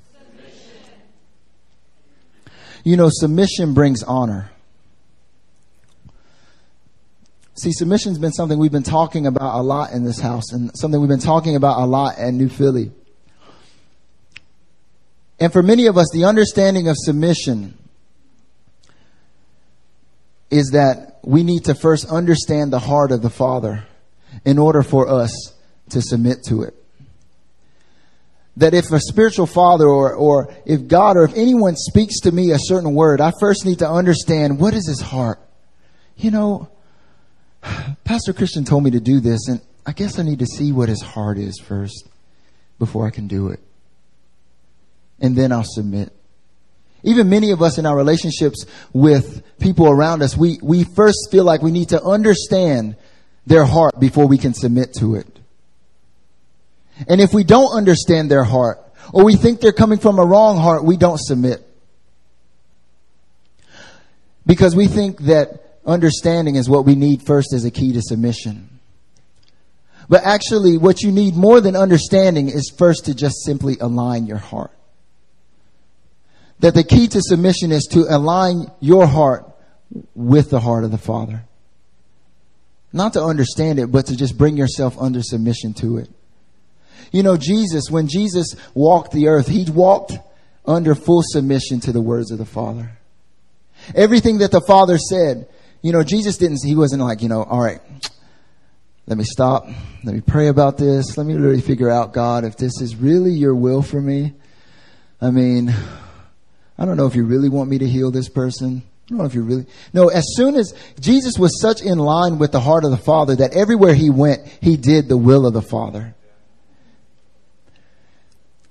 You 2.85 2.97
know, 2.97 3.09
submission 3.11 3.75
brings 3.75 4.03
honor. 4.03 4.51
See, 7.55 7.73
submission's 7.73 8.19
been 8.19 8.33
something 8.33 8.59
we've 8.59 8.73
been 8.73 8.83
talking 8.83 9.27
about 9.27 9.59
a 9.59 9.63
lot 9.63 9.93
in 9.93 10.05
this 10.05 10.19
house 10.19 10.53
and 10.53 10.71
something 10.75 10.99
we've 10.99 11.11
been 11.11 11.19
talking 11.19 11.57
about 11.57 11.79
a 11.81 11.85
lot 11.85 12.19
at 12.19 12.33
New 12.33 12.49
Philly. 12.49 12.91
And 15.39 15.53
for 15.53 15.63
many 15.63 15.87
of 15.87 15.99
us, 15.99 16.07
the 16.13 16.25
understanding 16.25 16.89
of 16.89 16.97
submission 16.99 17.77
is 20.51 20.71
that 20.71 21.19
we 21.23 21.43
need 21.43 21.67
to 21.67 21.75
first 21.75 22.07
understand 22.07 22.73
the 22.73 22.79
heart 22.79 23.13
of 23.13 23.23
the 23.23 23.31
Father 23.31 23.85
in 24.45 24.59
order 24.59 24.83
for 24.83 25.09
us 25.09 25.55
to 25.91 26.01
submit 26.01 26.43
to 26.45 26.63
it 26.63 26.75
that 28.61 28.75
if 28.75 28.93
a 28.93 29.01
spiritual 29.01 29.47
father 29.47 29.87
or, 29.87 30.15
or 30.15 30.55
if 30.67 30.87
God 30.87 31.17
or 31.17 31.25
if 31.25 31.33
anyone 31.35 31.77
speaks 31.77 32.21
to 32.21 32.33
me 32.33 32.51
a 32.51 32.59
certain 32.59 32.95
word, 32.95 33.21
I 33.21 33.33
first 33.41 33.65
need 33.65 33.79
to 33.79 33.89
understand 33.91 34.61
what 34.61 34.75
is 34.75 34.87
his 34.87 35.01
heart. 35.01 35.41
You 36.17 36.31
know, 36.31 36.69
Pastor 38.05 38.35
Christian 38.35 38.65
told 38.65 38.85
me 38.85 38.91
to 38.91 39.01
do 39.01 39.21
this, 39.21 39.49
and 39.49 39.63
I 39.87 39.93
guess 39.93 40.19
I 40.19 40.23
need 40.25 40.41
to 40.41 40.47
see 40.47 40.73
what 40.73 40.91
his 40.91 41.01
heart 41.01 41.39
is 41.39 41.59
first 41.59 42.07
before 42.79 43.07
I 43.07 43.11
can 43.11 43.29
do 43.29 43.49
it. 43.49 43.61
And 45.21 45.35
then 45.35 45.53
I'll 45.53 45.65
submit. 45.65 46.13
Even 47.03 47.31
many 47.31 47.53
of 47.53 47.63
us 47.63 47.79
in 47.79 47.87
our 47.87 47.97
relationships 47.97 48.67
with 48.93 49.43
people 49.59 49.89
around 49.89 50.23
us, 50.23 50.37
we, 50.37 50.59
we 50.63 50.85
first 50.85 51.29
feel 51.31 51.45
like 51.45 51.63
we 51.63 51.71
need 51.71 51.89
to 51.91 52.03
understand 52.03 52.97
their 53.47 53.65
heart 53.65 53.99
before 53.99 54.27
we 54.27 54.37
can 54.37 54.53
submit 54.53 54.93
to 54.99 55.15
it. 55.15 55.40
And 57.09 57.21
if 57.21 57.33
we 57.33 57.45
don't 57.45 57.73
understand 57.73 58.31
their 58.31 58.45
heart, 58.45 58.79
or 59.13 59.25
we 59.25 59.37
think 59.37 59.61
they're 59.61 59.73
coming 59.73 59.99
from 59.99 60.19
a 60.19 60.25
wrong 60.25 60.59
heart, 60.59 60.85
we 60.85 60.97
don't 60.97 61.19
submit. 61.19 61.67
Because 64.47 64.75
we 64.75 64.87
think 64.87 65.21
that 65.23 65.79
understanding 65.87 66.57
is 66.57 66.69
what 66.69 66.85
we 66.85 66.95
need 66.95 67.23
first 67.23 67.53
as 67.53 67.65
a 67.65 67.71
key 67.71 67.93
to 67.93 68.03
submission. 68.03 68.69
But 70.09 70.25
actually, 70.25 70.77
what 70.77 71.03
you 71.03 71.13
need 71.13 71.37
more 71.37 71.61
than 71.61 71.77
understanding 71.77 72.49
is 72.49 72.73
first 72.77 73.05
to 73.05 73.15
just 73.15 73.45
simply 73.45 73.79
align 73.81 74.27
your 74.27 74.39
heart. 74.39 74.73
That 76.59 76.75
the 76.75 76.85
key 76.85 77.09
to 77.09 77.23
submission 77.23 77.73
is 77.73 77.85
to 77.93 78.07
align 78.09 78.71
your 78.81 79.07
heart 79.07 79.47
with 80.15 80.51
the 80.51 80.61
heart 80.61 80.85
of 80.85 80.91
the 80.91 80.99
Father. 80.99 81.45
Not 82.93 83.13
to 83.13 83.23
understand 83.23 83.79
it, 83.79 83.93
but 83.93 84.07
to 84.07 84.17
just 84.17 84.37
bring 84.37 84.57
yourself 84.57 84.99
under 84.99 85.23
submission 85.23 85.75
to 85.75 85.99
it. 85.99 86.11
You 87.11 87.23
know, 87.23 87.37
Jesus, 87.37 87.91
when 87.91 88.07
Jesus 88.07 88.55
walked 88.75 89.13
the 89.13 89.29
earth, 89.29 89.49
he 89.49 89.69
walked 89.71 90.13
under 90.65 90.95
full 90.95 91.23
submission 91.25 91.81
to 91.81 91.93
the 91.93 92.01
words 92.01 92.31
of 92.31 92.39
the 92.39 92.45
Father. 92.45 92.91
Everything 93.95 94.39
that 94.39 94.51
the 94.51 94.61
Father 94.61 94.99
said, 94.99 95.49
you 95.83 95.93
know, 95.93 96.03
Jesus 96.03 96.37
didn't, 96.37 96.59
he 96.65 96.77
wasn't 96.77 97.03
like, 97.03 97.23
you 97.23 97.29
know, 97.29 97.43
all 97.43 97.61
right, 97.61 97.81
let 99.07 99.19
me 99.19 99.25
stop. 99.25 99.67
Let 100.05 100.15
me 100.15 100.21
pray 100.21 100.49
about 100.49 100.79
this. 100.79 101.17
Let 101.19 101.27
me 101.27 101.35
really 101.35 101.61
figure 101.61 101.91
out, 101.91 102.13
God, 102.13 102.45
if 102.45 102.57
this 102.57 102.81
is 102.81 102.95
really 102.95 103.33
your 103.33 103.57
will 103.57 103.83
for 103.83 104.01
me. 104.01 104.35
I 105.21 105.31
mean, 105.31 105.75
I 106.79 106.85
don't 106.85 106.97
know 106.97 107.07
if 107.07 107.17
you 107.17 107.25
really 107.25 107.49
want 107.49 107.69
me 107.69 107.79
to 107.79 107.89
heal 107.89 108.13
this 108.13 108.29
person. 108.29 108.83
I 108.85 109.09
don't 109.09 109.19
know 109.19 109.25
if 109.25 109.35
you 109.35 109.43
really, 109.43 109.67
no, 109.93 110.09
as 110.09 110.25
soon 110.37 110.55
as 110.55 110.73
Jesus 111.01 111.37
was 111.37 111.61
such 111.61 111.83
in 111.83 111.99
line 111.99 112.39
with 112.39 112.53
the 112.53 112.61
heart 112.61 112.85
of 112.85 112.93
the 112.93 112.97
Father 112.97 113.35
that 113.37 113.53
everywhere 113.53 113.95
he 113.95 114.11
went, 114.11 114.47
he 114.63 114.77
did 114.77 115.09
the 115.09 115.17
will 115.17 115.45
of 115.45 115.55
the 115.55 115.63
Father. 115.63 116.15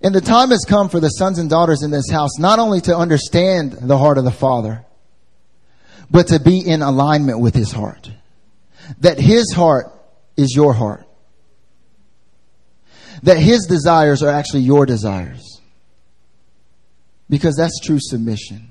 And 0.02 0.16
the 0.16 0.22
time 0.22 0.50
has 0.50 0.66
come 0.68 0.88
for 0.90 1.00
the 1.00 1.10
sons 1.10 1.40
and 1.40 1.50
daughters 1.50 1.84
in 1.84 1.92
this 1.92 2.10
house 2.10 2.40
not 2.40 2.60
only 2.60 2.80
to 2.82 2.96
understand 2.96 3.74
the 3.74 3.98
heart 3.98 4.18
of 4.18 4.24
the 4.24 4.32
Father, 4.32 4.86
but 6.10 6.28
to 6.28 6.40
be 6.40 6.60
in 6.60 6.82
alignment 6.82 7.40
with 7.40 7.54
his 7.54 7.72
heart. 7.72 8.10
That 9.02 9.20
his 9.20 9.52
heart 9.54 9.92
is 10.38 10.54
your 10.56 10.74
heart. 10.74 11.06
That 13.24 13.38
his 13.38 13.66
desires 13.66 14.24
are 14.24 14.30
actually 14.30 14.62
your 14.62 14.86
desires. 14.86 15.62
Because 17.30 17.56
that's 17.58 17.80
true 17.82 18.00
submission. 18.00 18.70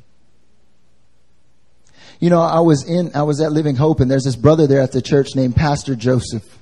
You 2.20 2.30
know, 2.30 2.40
I 2.40 2.60
was 2.60 2.88
in, 2.88 3.14
I 3.14 3.22
was 3.22 3.40
at 3.40 3.52
Living 3.52 3.76
Hope 3.76 4.00
and 4.00 4.10
there's 4.10 4.24
this 4.24 4.34
brother 4.34 4.66
there 4.66 4.80
at 4.80 4.90
the 4.90 5.02
church 5.02 5.36
named 5.36 5.54
Pastor 5.54 5.94
Joseph. 5.94 6.57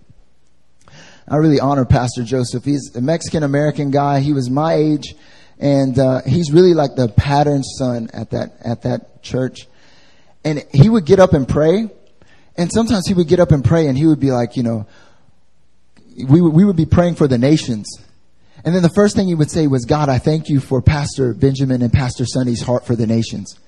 I 1.28 1.36
really 1.36 1.58
honor 1.58 1.84
Pastor 1.84 2.22
Joseph. 2.22 2.64
He's 2.64 2.94
a 2.94 3.00
Mexican 3.00 3.42
American 3.42 3.90
guy. 3.90 4.20
He 4.20 4.32
was 4.32 4.48
my 4.48 4.74
age, 4.74 5.16
and 5.58 5.98
uh, 5.98 6.22
he's 6.24 6.52
really 6.52 6.72
like 6.72 6.94
the 6.94 7.08
pattern 7.08 7.64
son 7.64 8.10
at 8.12 8.30
that 8.30 8.52
at 8.64 8.82
that 8.82 9.22
church. 9.22 9.66
And 10.44 10.64
he 10.72 10.88
would 10.88 11.04
get 11.04 11.18
up 11.18 11.32
and 11.32 11.48
pray, 11.48 11.90
and 12.56 12.70
sometimes 12.72 13.08
he 13.08 13.14
would 13.14 13.26
get 13.26 13.40
up 13.40 13.50
and 13.50 13.64
pray, 13.64 13.88
and 13.88 13.98
he 13.98 14.06
would 14.06 14.20
be 14.20 14.30
like, 14.30 14.56
you 14.56 14.62
know, 14.62 14.86
we 16.28 16.40
we 16.40 16.64
would 16.64 16.76
be 16.76 16.86
praying 16.86 17.16
for 17.16 17.26
the 17.26 17.38
nations, 17.38 17.88
and 18.64 18.72
then 18.72 18.84
the 18.84 18.90
first 18.90 19.16
thing 19.16 19.26
he 19.26 19.34
would 19.34 19.50
say 19.50 19.66
was, 19.66 19.84
"God, 19.84 20.08
I 20.08 20.18
thank 20.18 20.48
you 20.48 20.60
for 20.60 20.80
Pastor 20.80 21.34
Benjamin 21.34 21.82
and 21.82 21.92
Pastor 21.92 22.24
Sonny's 22.24 22.62
heart 22.62 22.86
for 22.86 22.94
the 22.94 23.06
nations." 23.06 23.58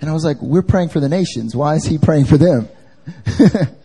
And 0.00 0.10
I 0.10 0.12
was 0.14 0.24
like, 0.24 0.42
"We're 0.42 0.62
praying 0.62 0.88
for 0.88 0.98
the 0.98 1.08
nations. 1.08 1.54
Why 1.54 1.76
is 1.76 1.84
he 1.84 1.96
praying 1.96 2.24
for 2.24 2.38
them?" 2.38 2.68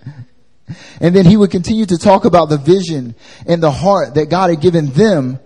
And 0.99 1.15
then 1.15 1.25
he 1.25 1.37
would 1.37 1.51
continue 1.51 1.85
to 1.85 1.97
talk 1.97 2.25
about 2.25 2.49
the 2.49 2.57
vision 2.57 3.15
and 3.45 3.61
the 3.61 3.71
heart 3.71 4.15
that 4.15 4.29
God 4.29 4.49
had 4.49 4.61
given 4.61 4.87
them 4.87 5.39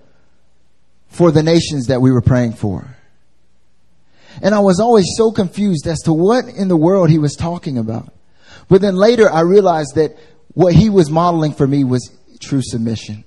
for 1.09 1.31
the 1.31 1.43
nations 1.43 1.87
that 1.87 2.01
we 2.01 2.11
were 2.11 2.21
praying 2.21 2.53
for. 2.53 2.95
And 4.41 4.53
I 4.53 4.59
was 4.59 4.79
always 4.79 5.05
so 5.15 5.31
confused 5.31 5.87
as 5.87 5.99
to 6.03 6.13
what 6.13 6.45
in 6.45 6.67
the 6.67 6.77
world 6.77 7.09
he 7.09 7.17
was 7.17 7.35
talking 7.35 7.77
about. 7.77 8.13
But 8.69 8.81
then 8.81 8.95
later 8.95 9.29
I 9.29 9.41
realized 9.41 9.95
that 9.95 10.15
what 10.53 10.73
he 10.73 10.89
was 10.89 11.09
modeling 11.09 11.53
for 11.53 11.65
me 11.65 11.83
was 11.83 12.11
true 12.39 12.61
submission. 12.61 13.23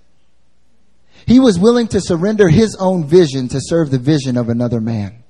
He 1.27 1.41
was 1.41 1.59
willing 1.59 1.89
to 1.89 2.01
surrender 2.01 2.49
his 2.49 2.77
own 2.77 3.07
vision 3.07 3.49
to 3.49 3.61
serve 3.61 3.91
the 3.91 3.99
vision 3.99 4.37
of 4.37 4.49
another 4.49 4.81
man. 4.81 5.23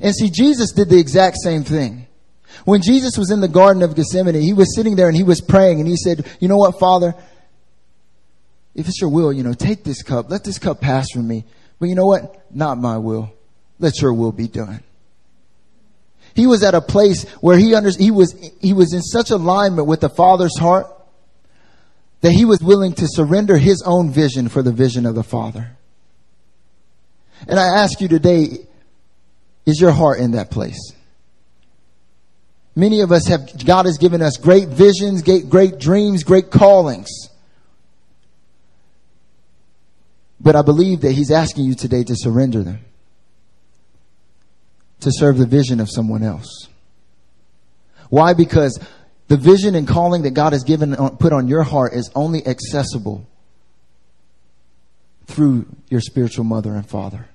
And 0.00 0.14
see, 0.14 0.30
Jesus 0.30 0.72
did 0.72 0.88
the 0.88 0.98
exact 0.98 1.36
same 1.42 1.64
thing. 1.64 2.06
When 2.64 2.82
Jesus 2.82 3.18
was 3.18 3.30
in 3.30 3.40
the 3.40 3.48
Garden 3.48 3.82
of 3.82 3.94
Gethsemane, 3.94 4.34
he 4.34 4.52
was 4.52 4.74
sitting 4.74 4.96
there 4.96 5.08
and 5.08 5.16
he 5.16 5.22
was 5.22 5.40
praying 5.40 5.80
and 5.80 5.88
he 5.88 5.96
said, 5.96 6.26
you 6.40 6.48
know 6.48 6.56
what, 6.56 6.78
Father? 6.78 7.14
If 8.74 8.88
it's 8.88 9.00
your 9.00 9.10
will, 9.10 9.32
you 9.32 9.42
know, 9.42 9.52
take 9.52 9.84
this 9.84 10.02
cup. 10.02 10.30
Let 10.30 10.44
this 10.44 10.58
cup 10.58 10.80
pass 10.80 11.10
from 11.12 11.28
me. 11.28 11.44
But 11.78 11.88
you 11.88 11.94
know 11.94 12.06
what? 12.06 12.44
Not 12.54 12.78
my 12.78 12.98
will. 12.98 13.32
Let 13.78 14.00
your 14.00 14.14
will 14.14 14.32
be 14.32 14.48
done. 14.48 14.82
He 16.34 16.46
was 16.46 16.62
at 16.64 16.74
a 16.74 16.80
place 16.80 17.24
where 17.40 17.56
he 17.56 17.74
under, 17.74 17.90
he 17.90 18.10
was, 18.10 18.34
he 18.60 18.72
was 18.72 18.92
in 18.92 19.02
such 19.02 19.30
alignment 19.30 19.86
with 19.86 20.00
the 20.00 20.08
Father's 20.08 20.58
heart 20.58 20.86
that 22.22 22.32
he 22.32 22.44
was 22.44 22.60
willing 22.60 22.94
to 22.94 23.06
surrender 23.06 23.56
his 23.56 23.82
own 23.86 24.10
vision 24.10 24.48
for 24.48 24.62
the 24.62 24.72
vision 24.72 25.06
of 25.06 25.14
the 25.14 25.22
Father. 25.22 25.76
And 27.46 27.58
I 27.58 27.82
ask 27.82 28.00
you 28.00 28.08
today, 28.08 28.66
is 29.66 29.80
your 29.80 29.92
heart 29.92 30.18
in 30.18 30.32
that 30.32 30.50
place? 30.50 30.92
Many 32.76 33.00
of 33.00 33.12
us 33.12 33.26
have, 33.28 33.64
God 33.64 33.86
has 33.86 33.98
given 33.98 34.20
us 34.20 34.36
great 34.36 34.68
visions, 34.68 35.22
great, 35.22 35.48
great 35.48 35.78
dreams, 35.78 36.24
great 36.24 36.50
callings. 36.50 37.08
But 40.40 40.56
I 40.56 40.62
believe 40.62 41.02
that 41.02 41.12
He's 41.12 41.30
asking 41.30 41.64
you 41.64 41.74
today 41.74 42.02
to 42.04 42.14
surrender 42.16 42.62
them. 42.62 42.80
To 45.00 45.10
serve 45.12 45.38
the 45.38 45.46
vision 45.46 45.80
of 45.80 45.88
someone 45.90 46.22
else. 46.22 46.68
Why? 48.10 48.34
Because 48.34 48.78
the 49.28 49.36
vision 49.36 49.74
and 49.74 49.86
calling 49.86 50.22
that 50.22 50.32
God 50.32 50.52
has 50.52 50.64
given, 50.64 50.94
put 51.18 51.32
on 51.32 51.48
your 51.48 51.62
heart 51.62 51.94
is 51.94 52.10
only 52.14 52.46
accessible 52.46 53.26
through 55.26 55.66
your 55.88 56.00
spiritual 56.00 56.44
mother 56.44 56.74
and 56.74 56.86
father. 56.88 57.28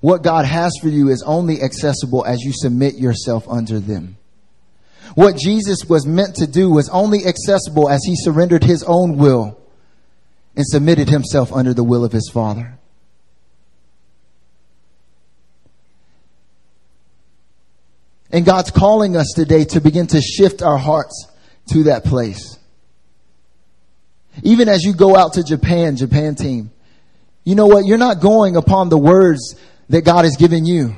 What 0.00 0.22
God 0.22 0.46
has 0.46 0.72
for 0.80 0.88
you 0.88 1.08
is 1.08 1.22
only 1.22 1.62
accessible 1.62 2.24
as 2.24 2.40
you 2.40 2.52
submit 2.54 2.94
yourself 2.96 3.46
under 3.48 3.78
them. 3.78 4.16
What 5.14 5.36
Jesus 5.36 5.84
was 5.88 6.06
meant 6.06 6.36
to 6.36 6.46
do 6.46 6.70
was 6.70 6.88
only 6.88 7.26
accessible 7.26 7.88
as 7.88 8.04
he 8.04 8.14
surrendered 8.16 8.64
his 8.64 8.82
own 8.84 9.18
will 9.18 9.60
and 10.56 10.64
submitted 10.66 11.08
himself 11.08 11.52
under 11.52 11.74
the 11.74 11.84
will 11.84 12.04
of 12.04 12.12
his 12.12 12.30
Father. 12.32 12.78
And 18.32 18.44
God's 18.44 18.70
calling 18.70 19.16
us 19.16 19.32
today 19.34 19.64
to 19.66 19.80
begin 19.80 20.06
to 20.08 20.20
shift 20.20 20.62
our 20.62 20.78
hearts 20.78 21.26
to 21.72 21.84
that 21.84 22.04
place. 22.04 22.58
Even 24.44 24.68
as 24.68 24.82
you 24.82 24.94
go 24.94 25.16
out 25.16 25.34
to 25.34 25.42
Japan, 25.42 25.96
Japan 25.96 26.36
team, 26.36 26.70
you 27.44 27.56
know 27.56 27.66
what? 27.66 27.86
You're 27.86 27.98
not 27.98 28.20
going 28.20 28.56
upon 28.56 28.88
the 28.88 28.98
words 28.98 29.56
that 29.90 30.02
God 30.02 30.24
has 30.24 30.36
given 30.36 30.64
you. 30.64 30.96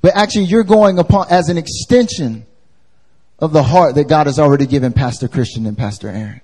But 0.00 0.16
actually 0.16 0.44
you're 0.44 0.64
going 0.64 0.98
upon 0.98 1.26
as 1.30 1.48
an 1.48 1.58
extension 1.58 2.46
of 3.38 3.52
the 3.52 3.62
heart 3.62 3.94
that 3.94 4.08
God 4.08 4.26
has 4.26 4.38
already 4.38 4.66
given 4.66 4.92
Pastor 4.92 5.28
Christian 5.28 5.66
and 5.66 5.76
Pastor 5.76 6.08
Aaron. 6.08 6.40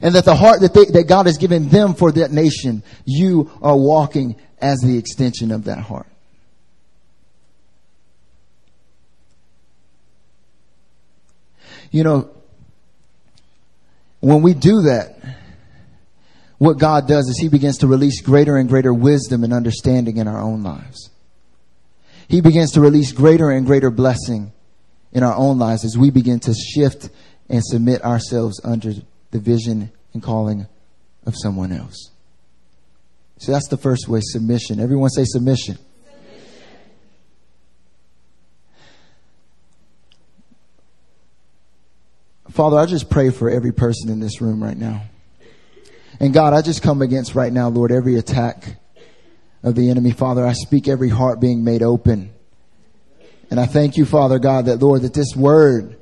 And 0.00 0.14
that 0.14 0.24
the 0.24 0.34
heart 0.34 0.60
that, 0.60 0.72
they, 0.72 0.86
that 0.86 1.06
God 1.08 1.26
has 1.26 1.36
given 1.36 1.68
them 1.68 1.94
for 1.94 2.12
that 2.12 2.30
nation, 2.30 2.82
you 3.04 3.50
are 3.60 3.76
walking 3.76 4.36
as 4.58 4.78
the 4.78 4.96
extension 4.96 5.50
of 5.50 5.64
that 5.64 5.78
heart. 5.78 6.06
You 11.90 12.04
know, 12.04 12.30
when 14.20 14.40
we 14.40 14.54
do 14.54 14.82
that, 14.82 15.16
what 16.62 16.78
God 16.78 17.08
does 17.08 17.28
is 17.28 17.38
He 17.40 17.48
begins 17.48 17.78
to 17.78 17.88
release 17.88 18.20
greater 18.20 18.56
and 18.56 18.68
greater 18.68 18.94
wisdom 18.94 19.42
and 19.42 19.52
understanding 19.52 20.18
in 20.18 20.28
our 20.28 20.40
own 20.40 20.62
lives. 20.62 21.10
He 22.28 22.40
begins 22.40 22.70
to 22.74 22.80
release 22.80 23.10
greater 23.10 23.50
and 23.50 23.66
greater 23.66 23.90
blessing 23.90 24.52
in 25.10 25.24
our 25.24 25.34
own 25.34 25.58
lives 25.58 25.84
as 25.84 25.98
we 25.98 26.10
begin 26.10 26.38
to 26.38 26.54
shift 26.54 27.10
and 27.48 27.64
submit 27.64 28.04
ourselves 28.04 28.60
under 28.62 28.92
the 29.32 29.40
vision 29.40 29.90
and 30.14 30.22
calling 30.22 30.68
of 31.26 31.34
someone 31.36 31.72
else. 31.72 32.12
So 33.38 33.50
that's 33.50 33.66
the 33.66 33.76
first 33.76 34.06
way 34.06 34.20
submission. 34.22 34.78
Everyone 34.78 35.10
say 35.10 35.24
submission. 35.24 35.78
submission. 36.04 36.46
Father, 42.50 42.76
I 42.76 42.86
just 42.86 43.10
pray 43.10 43.30
for 43.30 43.50
every 43.50 43.72
person 43.72 44.10
in 44.10 44.20
this 44.20 44.40
room 44.40 44.62
right 44.62 44.76
now. 44.76 45.02
And 46.22 46.32
God, 46.32 46.54
I 46.54 46.62
just 46.62 46.84
come 46.84 47.02
against 47.02 47.34
right 47.34 47.52
now, 47.52 47.68
Lord, 47.68 47.90
every 47.90 48.14
attack 48.14 48.76
of 49.64 49.74
the 49.74 49.90
enemy. 49.90 50.12
Father, 50.12 50.46
I 50.46 50.52
speak 50.52 50.86
every 50.86 51.08
heart 51.08 51.40
being 51.40 51.64
made 51.64 51.82
open. 51.82 52.32
And 53.50 53.58
I 53.58 53.66
thank 53.66 53.96
you, 53.96 54.04
Father 54.06 54.38
God, 54.38 54.66
that 54.66 54.76
Lord, 54.76 55.02
that 55.02 55.14
this 55.14 55.34
word 55.34 55.96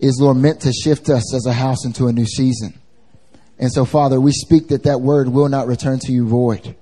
is, 0.00 0.18
Lord, 0.18 0.38
meant 0.38 0.62
to 0.62 0.72
shift 0.72 1.10
us 1.10 1.34
as 1.34 1.44
a 1.44 1.52
house 1.52 1.84
into 1.84 2.06
a 2.06 2.12
new 2.12 2.24
season. 2.24 2.80
And 3.58 3.70
so, 3.70 3.84
Father, 3.84 4.18
we 4.18 4.32
speak 4.32 4.68
that 4.68 4.84
that 4.84 5.02
word 5.02 5.28
will 5.28 5.50
not 5.50 5.66
return 5.66 5.98
to 6.04 6.12
you 6.12 6.26
void, 6.26 6.74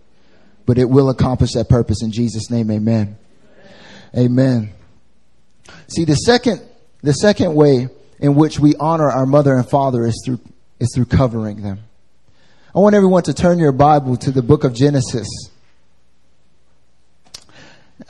but 0.66 0.78
it 0.78 0.88
will 0.88 1.10
accomplish 1.10 1.54
that 1.54 1.68
purpose 1.68 2.00
in 2.00 2.12
Jesus' 2.12 2.48
name. 2.48 2.70
Amen. 2.70 3.18
Amen. 4.16 4.72
See, 5.88 6.04
the 6.04 6.14
second, 6.14 6.60
the 7.02 7.12
second 7.12 7.56
way 7.56 7.88
in 8.20 8.36
which 8.36 8.60
we 8.60 8.76
honor 8.78 9.10
our 9.10 9.26
mother 9.26 9.56
and 9.56 9.68
father 9.68 10.06
is 10.06 10.22
through, 10.24 10.38
is 10.78 10.92
through 10.94 11.06
covering 11.06 11.62
them. 11.62 11.80
I 12.76 12.78
want 12.80 12.94
everyone 12.94 13.22
to 13.22 13.32
turn 13.32 13.58
your 13.58 13.72
Bible 13.72 14.18
to 14.18 14.30
the 14.30 14.42
book 14.42 14.62
of 14.62 14.74
Genesis. 14.74 15.26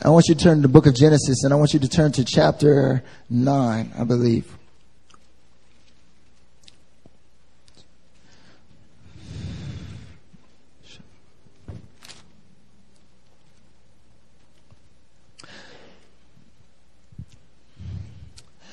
I 0.02 0.08
want 0.08 0.26
you 0.26 0.34
to 0.34 0.42
turn 0.42 0.56
to 0.56 0.62
the 0.62 0.66
book 0.66 0.86
of 0.86 0.94
Genesis 0.96 1.44
and 1.44 1.52
I 1.52 1.56
want 1.56 1.72
you 1.72 1.78
to 1.78 1.88
turn 1.88 2.10
to 2.10 2.24
chapter 2.24 3.04
9, 3.30 3.92
I 3.96 4.02
believe. 4.02 4.52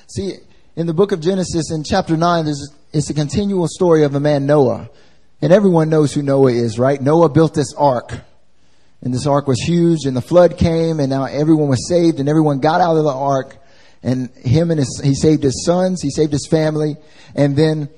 See, 0.08 0.38
in 0.76 0.88
the 0.88 0.94
book 0.96 1.12
of 1.12 1.20
Genesis 1.20 1.72
in 1.72 1.84
chapter 1.84 2.18
9, 2.18 2.46
there's, 2.46 2.74
it's 2.92 3.12
a 3.12 3.14
continual 3.14 3.68
story 3.68 4.04
of 4.04 4.16
a 4.16 4.20
man, 4.20 4.48
Noah. 4.48 4.90
And 5.44 5.52
everyone 5.52 5.90
knows 5.90 6.14
who 6.14 6.22
Noah 6.22 6.54
is, 6.54 6.80
right? 6.80 7.02
Noah 7.02 7.28
built 7.28 7.54
this 7.54 7.74
ark. 7.74 8.14
And 9.02 9.14
this 9.14 9.28
ark 9.28 9.46
was 9.46 9.60
huge 9.60 10.06
and 10.06 10.16
the 10.16 10.22
flood 10.22 10.58
came 10.58 11.02
and 11.02 11.10
now 11.10 11.26
everyone 11.26 11.68
was 11.68 11.86
saved 11.90 12.22
and 12.22 12.30
everyone 12.30 12.62
got 12.62 12.80
out 12.80 12.96
of 12.96 13.04
the 13.04 13.12
ark 13.12 13.58
and 14.02 14.30
him 14.38 14.72
and 14.72 14.80
his, 14.80 15.02
he 15.04 15.14
saved 15.14 15.44
his 15.44 15.66
sons, 15.66 16.02
he 16.02 16.12
saved 16.12 16.32
his 16.32 16.48
family, 16.50 16.96
and 17.36 17.58
then 17.58 17.90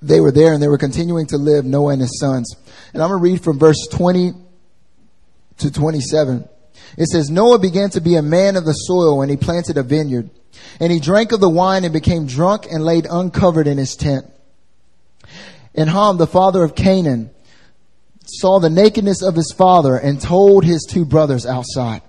they 0.00 0.20
were 0.20 0.30
there 0.30 0.52
and 0.52 0.62
they 0.62 0.68
were 0.68 0.78
continuing 0.78 1.26
to 1.26 1.36
live, 1.36 1.64
Noah 1.64 1.94
and 1.94 2.00
his 2.00 2.20
sons. 2.20 2.54
And 2.94 3.02
I'm 3.02 3.08
going 3.08 3.18
to 3.18 3.24
read 3.24 3.42
from 3.42 3.58
verse 3.58 3.88
20 3.90 4.32
to 5.58 5.72
27. 5.72 6.48
It 6.96 7.06
says, 7.06 7.28
Noah 7.28 7.58
began 7.58 7.90
to 7.90 8.00
be 8.00 8.14
a 8.14 8.22
man 8.22 8.54
of 8.54 8.64
the 8.64 8.72
soil 8.72 9.20
and 9.22 9.32
he 9.32 9.36
planted 9.36 9.78
a 9.78 9.82
vineyard. 9.82 10.30
And 10.78 10.92
he 10.92 11.00
drank 11.00 11.32
of 11.32 11.40
the 11.40 11.50
wine 11.50 11.82
and 11.82 11.92
became 11.92 12.28
drunk 12.28 12.68
and 12.70 12.84
laid 12.84 13.08
uncovered 13.10 13.66
in 13.66 13.78
his 13.78 13.96
tent. 13.96 14.26
And 15.74 15.88
Ham, 15.88 16.18
the 16.18 16.26
father 16.26 16.62
of 16.64 16.74
Canaan, 16.74 17.30
saw 18.26 18.58
the 18.58 18.70
nakedness 18.70 19.22
of 19.22 19.34
his 19.34 19.52
father 19.56 19.96
and 19.96 20.20
told 20.20 20.64
his 20.64 20.86
two 20.88 21.04
brothers 21.04 21.46
outside. 21.46 22.02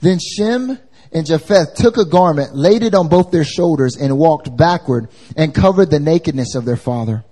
Then 0.00 0.18
Shem 0.18 0.78
and 1.12 1.26
Japheth 1.26 1.74
took 1.74 1.96
a 1.96 2.04
garment, 2.04 2.54
laid 2.54 2.82
it 2.82 2.94
on 2.94 3.08
both 3.08 3.30
their 3.30 3.44
shoulders, 3.44 3.96
and 3.96 4.18
walked 4.18 4.54
backward 4.56 5.08
and 5.36 5.54
covered 5.54 5.90
the 5.90 6.00
nakedness 6.00 6.54
of 6.54 6.64
their 6.64 6.76
father. 6.76 7.24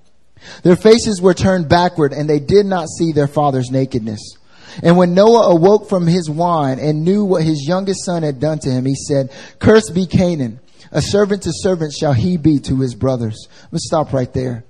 Their 0.62 0.76
faces 0.76 1.20
were 1.20 1.34
turned 1.34 1.68
backward, 1.68 2.12
and 2.12 2.28
they 2.28 2.38
did 2.38 2.66
not 2.66 2.88
see 2.88 3.12
their 3.12 3.26
father's 3.26 3.70
nakedness. 3.70 4.36
And 4.82 4.96
when 4.96 5.14
Noah 5.14 5.54
awoke 5.54 5.88
from 5.88 6.06
his 6.06 6.30
wine 6.30 6.78
and 6.78 7.04
knew 7.04 7.24
what 7.24 7.42
his 7.42 7.66
youngest 7.66 8.04
son 8.04 8.22
had 8.22 8.40
done 8.40 8.58
to 8.60 8.70
him, 8.70 8.86
he 8.86 8.94
said, 8.94 9.32
Cursed 9.58 9.94
be 9.94 10.06
Canaan. 10.06 10.60
A 10.92 11.02
servant 11.02 11.42
to 11.42 11.52
servant 11.52 11.92
shall 11.92 12.12
he 12.12 12.36
be 12.36 12.58
to 12.60 12.80
his 12.80 12.94
brothers. 12.94 13.48
Let's 13.70 13.86
stop 13.86 14.12
right 14.12 14.32
there. 14.32 14.64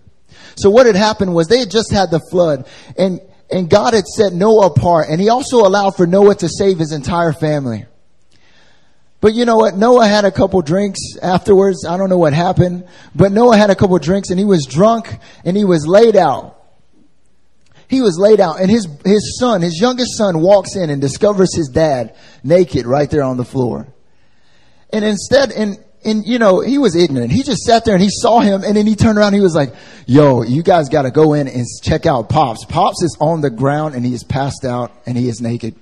So 0.57 0.71
what 0.71 0.87
had 0.87 0.97
happened 0.97 1.35
was 1.35 1.49
they 1.49 1.59
had 1.59 1.71
just 1.71 1.93
had 1.93 2.11
the 2.11 2.21
flood 2.31 2.67
and, 2.97 3.21
and 3.51 3.69
God 3.69 3.95
had 3.95 4.07
set 4.07 4.33
Noah 4.33 4.67
apart 4.67 5.09
and 5.09 5.21
he 5.21 5.29
also 5.29 5.67
allowed 5.67 5.97
for 5.97 6.07
Noah 6.07 6.35
to 6.37 6.49
save 6.49 6.79
his 6.79 6.93
entire 6.93 7.33
family. 7.33 7.87
But 9.21 9.35
you 9.35 9.45
know 9.45 9.57
what? 9.57 9.77
Noah 9.77 10.07
had 10.07 10.25
a 10.25 10.31
couple 10.31 10.63
drinks 10.63 11.01
afterwards. 11.23 11.85
I 11.87 11.97
don't 11.99 12.09
know 12.09 12.19
what 12.19 12.33
happened, 12.33 12.89
but 13.15 13.33
Noah 13.33 13.57
had 13.57 13.71
a 13.71 13.75
couple 13.75 13.99
drinks 13.99 14.31
and 14.31 14.39
he 14.39 14.47
was 14.47 14.67
drunk 14.67 15.19
and 15.45 15.57
he 15.57 15.65
was 15.65 15.87
laid 15.87 16.17
out. 16.17 16.57
He 17.89 18.01
was 18.01 18.19
laid 18.19 18.41
out 18.41 18.61
and 18.61 18.71
his, 18.71 18.89
his 19.05 19.39
son, 19.39 19.63
his 19.63 19.81
youngest 19.81 20.17
son 20.17 20.41
walks 20.41 20.77
in 20.77 20.91
and 20.91 21.01
discovers 21.01 21.55
his 21.55 21.69
dad 21.69 22.15
naked 22.43 22.87
right 22.87 23.11
there 23.11 23.23
on 23.23 23.37
the 23.37 23.45
floor. 23.45 23.89
And 24.93 25.05
instead, 25.05 25.53
and, 25.53 25.79
and 26.05 26.27
you 26.27 26.39
know, 26.39 26.61
he 26.61 26.79
was 26.79 26.97
ignorant. 26.97 27.31
He 27.31 27.43
just 27.43 27.63
sat 27.63 27.85
there 27.85 27.95
and 27.95 28.03
he 28.03 28.11
saw 28.11 28.41
him 28.41 28.65
and 28.65 28.77
then 28.77 28.87
he 28.87 28.97
turned 28.97 29.19
around 29.19 29.29
and 29.29 29.37
he 29.37 29.43
was 29.43 29.55
like, 29.55 29.75
yo, 30.07 30.43
you 30.43 30.63
guys 30.63 30.89
gotta 30.89 31.11
go 31.11 31.35
in 31.35 31.47
and 31.47 31.67
check 31.83 32.07
out 32.07 32.29
Pops. 32.29 32.65
Pops 32.65 33.03
is 33.03 33.17
on 33.21 33.41
the 33.41 33.51
ground 33.51 33.95
and 33.95 34.05
he 34.05 34.15
is 34.15 34.25
passed 34.25 34.65
out 34.65 34.93
and 35.07 35.17
he 35.17 35.29
is 35.29 35.41
naked. 35.41 35.75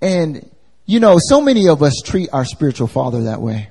And, 0.00 0.50
you 0.86 0.98
know, 0.98 1.18
so 1.20 1.40
many 1.42 1.68
of 1.68 1.82
us 1.82 2.00
treat 2.02 2.30
our 2.32 2.46
spiritual 2.46 2.86
father 2.86 3.24
that 3.24 3.42
way. 3.42 3.68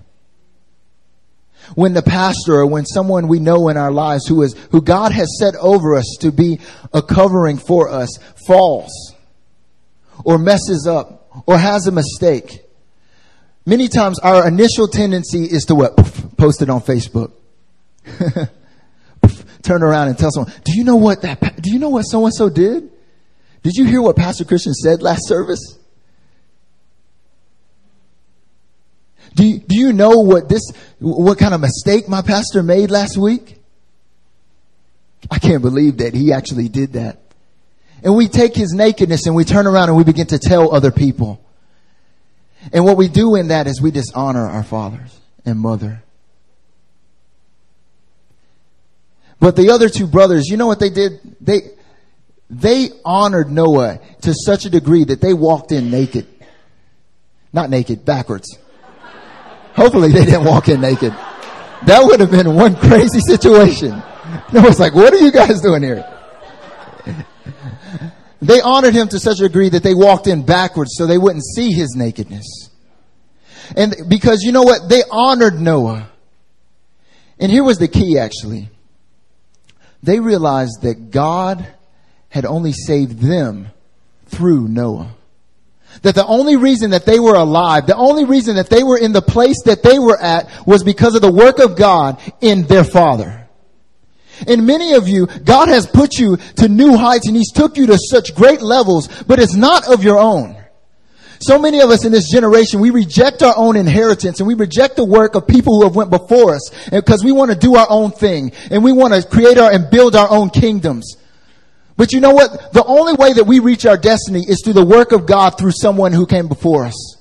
When 1.75 1.93
the 1.93 2.03
pastor 2.03 2.53
or 2.53 2.67
when 2.67 2.85
someone 2.85 3.27
we 3.27 3.39
know 3.39 3.69
in 3.69 3.77
our 3.77 3.91
lives 3.91 4.27
who 4.27 4.41
is, 4.43 4.55
who 4.71 4.81
God 4.81 5.11
has 5.11 5.37
set 5.39 5.55
over 5.55 5.95
us 5.95 6.17
to 6.21 6.31
be 6.31 6.59
a 6.93 7.01
covering 7.01 7.57
for 7.57 7.89
us 7.89 8.09
falls 8.47 8.91
or 10.23 10.37
messes 10.37 10.87
up 10.87 11.43
or 11.45 11.57
has 11.57 11.87
a 11.87 11.91
mistake. 11.91 12.63
Many 13.65 13.87
times 13.87 14.19
our 14.19 14.47
initial 14.47 14.87
tendency 14.87 15.43
is 15.43 15.65
to 15.65 15.75
what? 15.75 15.95
Post 16.37 16.61
it 16.61 16.69
on 16.69 16.81
Facebook. 16.81 17.31
Turn 19.61 19.83
around 19.83 20.07
and 20.07 20.17
tell 20.17 20.31
someone, 20.31 20.51
do 20.63 20.75
you 20.75 20.83
know 20.83 20.95
what 20.95 21.21
that, 21.21 21.61
do 21.61 21.71
you 21.71 21.79
know 21.79 21.89
what 21.89 22.03
so 22.03 22.25
and 22.25 22.33
so 22.33 22.49
did? 22.49 22.89
Did 23.61 23.75
you 23.75 23.85
hear 23.85 24.01
what 24.01 24.15
Pastor 24.15 24.45
Christian 24.45 24.73
said 24.73 25.01
last 25.01 25.27
service? 25.27 25.77
Do 29.35 29.45
you, 29.45 29.59
do 29.59 29.79
you 29.79 29.93
know 29.93 30.19
what 30.19 30.49
this, 30.49 30.63
what 30.99 31.37
kind 31.37 31.53
of 31.53 31.61
mistake 31.61 32.09
my 32.09 32.21
pastor 32.21 32.63
made 32.63 32.89
last 32.89 33.17
week? 33.17 33.57
I 35.29 35.39
can't 35.39 35.61
believe 35.61 35.97
that 35.97 36.13
he 36.13 36.33
actually 36.33 36.69
did 36.69 36.93
that. 36.93 37.19
And 38.03 38.15
we 38.15 38.27
take 38.27 38.55
his 38.55 38.73
nakedness 38.73 39.27
and 39.27 39.35
we 39.35 39.43
turn 39.43 39.67
around 39.67 39.89
and 39.89 39.97
we 39.97 40.03
begin 40.03 40.27
to 40.27 40.39
tell 40.39 40.73
other 40.73 40.91
people. 40.91 41.43
And 42.73 42.83
what 42.85 42.97
we 42.97 43.07
do 43.07 43.35
in 43.35 43.49
that 43.49 43.67
is 43.67 43.81
we 43.81 43.91
dishonor 43.91 44.47
our 44.47 44.63
fathers 44.63 45.17
and 45.45 45.59
mother. 45.59 46.03
But 49.39 49.55
the 49.55 49.69
other 49.71 49.87
two 49.89 50.07
brothers, 50.07 50.47
you 50.47 50.57
know 50.57 50.67
what 50.67 50.79
they 50.79 50.89
did? 50.89 51.21
They, 51.39 51.61
they 52.49 52.89
honored 53.05 53.49
Noah 53.49 53.99
to 54.21 54.33
such 54.33 54.65
a 54.65 54.69
degree 54.69 55.05
that 55.05 55.21
they 55.21 55.33
walked 55.33 55.71
in 55.71 55.89
naked. 55.89 56.27
Not 57.53 57.69
naked, 57.69 58.03
backwards. 58.03 58.57
Hopefully 59.73 60.11
they 60.11 60.25
didn't 60.25 60.43
walk 60.43 60.67
in 60.67 60.81
naked. 60.81 61.13
That 61.85 62.01
would 62.03 62.19
have 62.19 62.31
been 62.31 62.53
one 62.55 62.75
crazy 62.75 63.21
situation. 63.21 64.03
It 64.53 64.63
was 64.63 64.79
like, 64.79 64.93
what 64.93 65.11
are 65.11 65.17
you 65.17 65.31
guys 65.31 65.59
doing 65.59 65.81
here? 65.81 66.05
They 68.41 68.61
honored 68.61 68.93
him 68.93 69.09
to 69.09 69.19
such 69.19 69.39
a 69.39 69.43
degree 69.43 69.69
that 69.69 69.83
they 69.83 69.93
walked 69.93 70.27
in 70.27 70.45
backwards 70.45 70.91
so 70.95 71.05
they 71.05 71.17
wouldn't 71.17 71.43
see 71.43 71.71
his 71.71 71.95
nakedness. 71.95 72.69
And 73.75 73.95
because 74.07 74.41
you 74.41 74.51
know 74.51 74.63
what? 74.63 74.89
They 74.89 75.03
honored 75.09 75.59
Noah. 75.59 76.09
And 77.39 77.51
here 77.51 77.63
was 77.63 77.77
the 77.77 77.87
key 77.87 78.17
actually. 78.17 78.69
They 80.01 80.19
realized 80.19 80.81
that 80.83 81.11
God 81.11 81.67
had 82.29 82.45
only 82.45 82.71
saved 82.71 83.19
them 83.19 83.67
through 84.27 84.67
Noah. 84.67 85.15
That 86.03 86.15
the 86.15 86.25
only 86.25 86.55
reason 86.55 86.91
that 86.91 87.05
they 87.05 87.19
were 87.19 87.35
alive, 87.35 87.87
the 87.87 87.95
only 87.95 88.23
reason 88.23 88.55
that 88.55 88.69
they 88.69 88.83
were 88.83 88.97
in 88.97 89.11
the 89.11 89.21
place 89.21 89.63
that 89.65 89.83
they 89.83 89.99
were 89.99 90.19
at 90.21 90.65
was 90.65 90.83
because 90.83 91.15
of 91.15 91.21
the 91.21 91.31
work 91.31 91.59
of 91.59 91.75
God 91.75 92.21
in 92.39 92.63
their 92.67 92.83
father. 92.83 93.48
And 94.47 94.65
many 94.65 94.93
of 94.93 95.07
you, 95.07 95.27
God 95.27 95.67
has 95.69 95.85
put 95.87 96.17
you 96.17 96.37
to 96.57 96.67
new 96.67 96.95
heights 96.95 97.27
and 97.27 97.35
He's 97.35 97.51
took 97.51 97.77
you 97.77 97.87
to 97.87 97.97
such 97.97 98.35
great 98.35 98.61
levels, 98.61 99.07
but 99.23 99.39
it's 99.39 99.55
not 99.55 99.91
of 99.91 100.03
your 100.03 100.17
own. 100.17 100.55
So 101.41 101.57
many 101.57 101.79
of 101.79 101.89
us 101.89 102.03
in 102.03 102.11
this 102.11 102.29
generation, 102.29 102.81
we 102.81 102.89
reject 102.89 103.43
our 103.43 103.53
own 103.55 103.77
inheritance 103.77 104.39
and 104.39 104.47
we 104.47 104.55
reject 104.55 104.97
the 104.97 105.05
work 105.05 105.35
of 105.35 105.47
people 105.47 105.77
who 105.77 105.83
have 105.85 105.95
went 105.95 106.09
before 106.09 106.53
us 106.53 106.69
because 106.89 107.23
we 107.23 107.31
want 107.31 107.51
to 107.51 107.57
do 107.57 107.75
our 107.75 107.87
own 107.89 108.11
thing 108.11 108.51
and 108.69 108.83
we 108.83 108.91
want 108.91 109.13
to 109.13 109.25
create 109.27 109.57
our 109.57 109.71
and 109.71 109.89
build 109.89 110.15
our 110.15 110.29
own 110.29 110.49
kingdoms. 110.49 111.15
But 111.95 112.11
you 112.11 112.19
know 112.19 112.31
what? 112.31 112.73
The 112.73 112.83
only 112.85 113.13
way 113.13 113.33
that 113.33 113.45
we 113.45 113.59
reach 113.59 113.85
our 113.85 113.97
destiny 113.97 114.43
is 114.47 114.61
through 114.63 114.73
the 114.73 114.85
work 114.85 115.11
of 115.11 115.25
God 115.25 115.57
through 115.57 115.71
someone 115.71 116.11
who 116.11 116.25
came 116.25 116.47
before 116.47 116.85
us. 116.85 117.18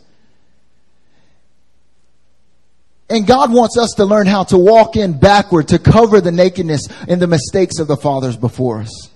And 3.10 3.26
God 3.26 3.52
wants 3.52 3.78
us 3.78 3.92
to 3.96 4.04
learn 4.04 4.26
how 4.26 4.44
to 4.44 4.58
walk 4.58 4.96
in 4.96 5.18
backward, 5.18 5.68
to 5.68 5.78
cover 5.78 6.20
the 6.20 6.32
nakedness 6.32 6.88
and 7.08 7.22
the 7.22 7.26
mistakes 7.26 7.78
of 7.78 7.88
the 7.88 7.96
fathers 7.96 8.36
before 8.36 8.80
us. 8.80 9.10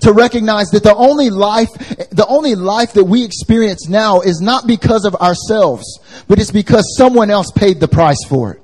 To 0.00 0.12
recognize 0.12 0.70
that 0.70 0.82
the 0.82 0.94
only 0.94 1.30
life, 1.30 1.68
the 2.10 2.26
only 2.28 2.54
life 2.54 2.92
that 2.94 3.04
we 3.04 3.24
experience 3.24 3.88
now 3.88 4.20
is 4.20 4.40
not 4.40 4.66
because 4.66 5.04
of 5.04 5.14
ourselves, 5.16 5.84
but 6.28 6.38
it's 6.38 6.50
because 6.50 6.96
someone 6.96 7.30
else 7.30 7.50
paid 7.52 7.80
the 7.80 7.88
price 7.88 8.24
for 8.28 8.54
it. 8.54 8.62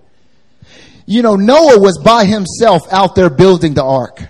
You 1.07 1.22
know, 1.22 1.37
Noah 1.37 1.79
was 1.79 1.98
by 1.98 2.24
himself 2.24 2.83
out 2.92 3.14
there 3.14 3.31
building 3.31 3.74
the 3.74 3.85
ark. 3.85 4.22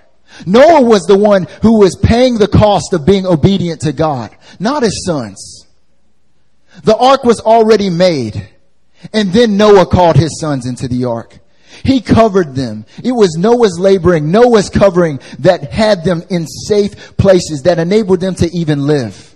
Noah 0.44 0.82
was 0.82 1.02
the 1.02 1.16
one 1.16 1.46
who 1.62 1.80
was 1.80 1.96
paying 1.96 2.36
the 2.36 2.48
cost 2.48 2.92
of 2.92 3.06
being 3.06 3.26
obedient 3.26 3.82
to 3.82 3.92
God, 3.92 4.36
not 4.58 4.82
his 4.82 5.04
sons. 5.06 5.66
The 6.84 6.96
ark 6.96 7.24
was 7.24 7.40
already 7.40 7.88
made. 7.88 8.48
And 9.12 9.32
then 9.32 9.56
Noah 9.56 9.86
called 9.86 10.16
his 10.16 10.40
sons 10.40 10.66
into 10.66 10.88
the 10.88 11.04
ark. 11.04 11.38
He 11.84 12.00
covered 12.00 12.54
them. 12.54 12.86
It 13.04 13.12
was 13.12 13.36
Noah's 13.36 13.78
laboring, 13.78 14.30
Noah's 14.30 14.70
covering 14.70 15.20
that 15.40 15.72
had 15.72 16.04
them 16.04 16.22
in 16.30 16.46
safe 16.46 17.16
places 17.16 17.62
that 17.62 17.78
enabled 17.78 18.20
them 18.20 18.34
to 18.36 18.50
even 18.56 18.86
live. 18.86 19.34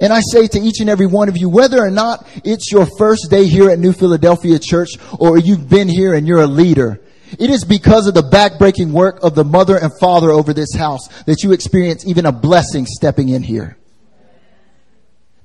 And 0.00 0.12
I 0.12 0.20
say 0.20 0.46
to 0.48 0.58
each 0.58 0.80
and 0.80 0.88
every 0.88 1.06
one 1.06 1.28
of 1.28 1.36
you, 1.36 1.48
whether 1.50 1.78
or 1.78 1.90
not 1.90 2.26
it's 2.42 2.72
your 2.72 2.86
first 2.98 3.30
day 3.30 3.46
here 3.46 3.68
at 3.70 3.78
New 3.78 3.92
Philadelphia 3.92 4.58
Church 4.58 4.90
or 5.18 5.38
you've 5.38 5.68
been 5.68 5.88
here 5.88 6.14
and 6.14 6.26
you're 6.26 6.40
a 6.40 6.46
leader, 6.46 7.00
it 7.38 7.50
is 7.50 7.64
because 7.64 8.06
of 8.06 8.14
the 8.14 8.22
backbreaking 8.22 8.92
work 8.92 9.22
of 9.22 9.34
the 9.34 9.44
mother 9.44 9.76
and 9.76 9.92
father 10.00 10.30
over 10.30 10.54
this 10.54 10.74
house 10.74 11.06
that 11.24 11.42
you 11.42 11.52
experience 11.52 12.06
even 12.06 12.24
a 12.24 12.32
blessing 12.32 12.86
stepping 12.86 13.28
in 13.28 13.42
here. 13.42 13.76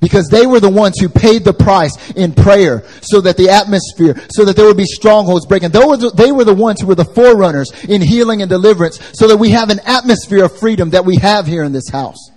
Because 0.02 0.28
they 0.28 0.46
were 0.46 0.60
the 0.60 0.70
ones 0.70 1.00
who 1.00 1.10
paid 1.10 1.44
the 1.44 1.54
price 1.54 2.12
in 2.12 2.34
prayer 2.34 2.84
so 3.02 3.22
that 3.22 3.38
the 3.38 3.50
atmosphere, 3.50 4.16
so 4.30 4.46
that 4.46 4.56
there 4.56 4.66
would 4.66 4.78
be 4.78 4.86
strongholds 4.86 5.46
breaking. 5.46 5.72
They 5.72 5.80
were, 5.80 5.98
the, 5.98 6.12
they 6.12 6.32
were 6.32 6.44
the 6.44 6.54
ones 6.54 6.82
who 6.82 6.88
were 6.88 6.96
the 6.96 7.06
forerunners 7.06 7.72
in 7.86 8.02
healing 8.02 8.42
and 8.42 8.50
deliverance 8.50 9.00
so 9.14 9.28
that 9.28 9.38
we 9.38 9.52
have 9.52 9.70
an 9.70 9.80
atmosphere 9.86 10.46
of 10.46 10.58
freedom 10.58 10.92
that 10.92 11.06
we 11.06 11.16
have 11.18 11.48
here 11.48 11.64
in 11.64 11.72
this 11.72 11.90
house. 11.90 12.30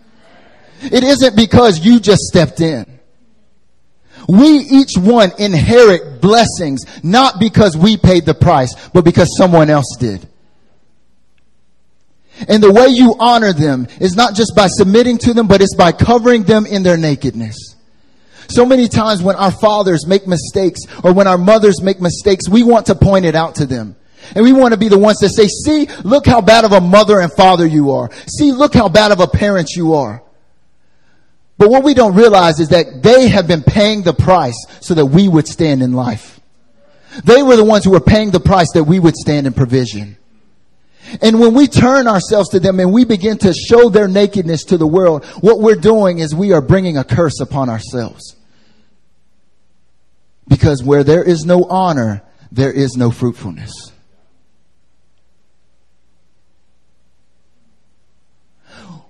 It 0.81 1.03
isn't 1.03 1.37
because 1.37 1.85
you 1.85 2.01
just 2.01 2.23
stepped 2.23 2.61
in. 2.61 2.99
We 4.29 4.47
each 4.47 4.93
one 4.97 5.33
inherit 5.39 6.21
blessings, 6.21 6.85
not 7.03 7.41
because 7.41 7.77
we 7.77 7.97
paid 7.97 8.27
the 8.27 8.35
price, 8.35 8.75
but 8.91 9.05
because 9.05 9.37
someone 9.37 9.71
else 9.71 9.97
did. 9.99 10.29
And 12.47 12.63
the 12.63 12.73
way 12.73 12.89
you 12.89 13.17
honor 13.19 13.53
them 13.53 13.89
is 14.01 14.15
not 14.15 14.35
just 14.35 14.55
by 14.55 14.69
submitting 14.69 15.19
to 15.19 15.35
them, 15.35 15.49
but 15.49 15.61
it's 15.61 15.75
by 15.75 15.93
covering 15.93 16.45
them 16.45 16.67
in 16.67 16.83
their 16.83 16.97
nakedness. 16.97 17.75
So 18.49 18.65
many 18.65 18.89
times 18.89 19.23
when 19.23 19.37
our 19.37 19.51
fathers 19.51 20.07
make 20.07 20.27
mistakes 20.27 20.81
or 21.05 21.13
when 21.13 21.27
our 21.27 21.39
mothers 21.39 21.83
make 21.83 22.01
mistakes, 22.01 22.49
we 22.49 22.63
want 22.63 22.87
to 22.87 22.95
point 22.95 23.25
it 23.25 23.35
out 23.35 23.57
to 23.57 23.67
them. 23.67 23.97
And 24.35 24.45
we 24.45 24.53
want 24.53 24.73
to 24.73 24.79
be 24.79 24.89
the 24.89 24.99
ones 24.99 25.19
to 25.21 25.29
say, 25.29 25.47
see, 25.49 25.87
look 26.05 26.27
how 26.27 26.41
bad 26.41 26.65
of 26.65 26.73
a 26.73 26.81
mother 26.81 27.21
and 27.21 27.33
father 27.33 27.67
you 27.67 27.93
are. 27.93 28.11
See, 28.27 28.53
look 28.53 28.75
how 28.75 28.89
bad 28.89 29.13
of 29.13 29.21
a 29.21 29.27
parent 29.27 29.71
you 29.75 29.95
are. 29.95 30.23
But 31.57 31.71
what 31.71 31.83
we 31.83 31.95
don't 31.95 32.15
realize 32.15 32.61
is 32.61 32.69
that 32.69 33.03
they 33.03 33.29
have 33.29 33.49
been 33.49 33.63
paying 33.63 34.03
the 34.03 34.13
price 34.13 34.57
so 34.81 34.95
that 34.95 35.07
we 35.07 35.29
would 35.29 35.49
stand 35.49 35.83
in 35.83 35.93
life. 35.93 36.41
They 37.25 37.43
were 37.43 37.57
the 37.57 37.65
ones 37.65 37.85
who 37.85 37.91
were 37.91 38.01
paying 38.01 38.31
the 38.31 38.41
price 38.41 38.71
that 38.75 38.85
we 38.85 39.01
would 39.01 39.17
stand 39.17 39.47
in 39.47 39.55
provision. 39.55 40.18
And 41.23 41.41
when 41.41 41.55
we 41.55 41.67
turn 41.67 42.07
ourselves 42.07 42.51
to 42.51 42.61
them 42.61 42.81
and 42.81 42.93
we 42.93 43.05
begin 43.05 43.39
to 43.39 43.53
show 43.53 43.89
their 43.89 44.09
nakedness 44.09 44.65
to 44.65 44.77
the 44.77 44.87
world, 44.87 45.25
what 45.41 45.61
we're 45.61 45.75
doing 45.75 46.19
is 46.19 46.35
we 46.35 46.53
are 46.53 46.61
bringing 46.61 46.97
a 46.97 47.05
curse 47.05 47.41
upon 47.41 47.69
ourselves. 47.69 48.37
Because 50.47 50.83
where 50.83 51.05
there 51.05 51.23
is 51.23 51.45
no 51.45 51.65
honor, 51.65 52.23
there 52.51 52.73
is 52.73 52.97
no 52.97 53.11
fruitfulness. 53.11 53.73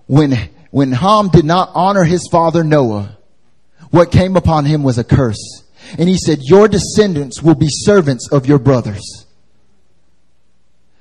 When, 0.06 0.37
when 0.70 0.92
Ham 0.92 1.28
did 1.28 1.44
not 1.44 1.70
honor 1.74 2.04
his 2.04 2.26
father 2.30 2.64
Noah, 2.64 3.18
what 3.90 4.11
came 4.11 4.37
upon 4.37 4.64
him 4.64 4.82
was 4.82 4.98
a 4.98 5.04
curse. 5.04 5.64
And 5.98 6.08
he 6.08 6.16
said, 6.16 6.38
your 6.42 6.68
descendants 6.68 7.42
will 7.42 7.54
be 7.54 7.68
servants 7.68 8.28
of 8.30 8.46
your 8.46 8.58
brothers. 8.58 9.26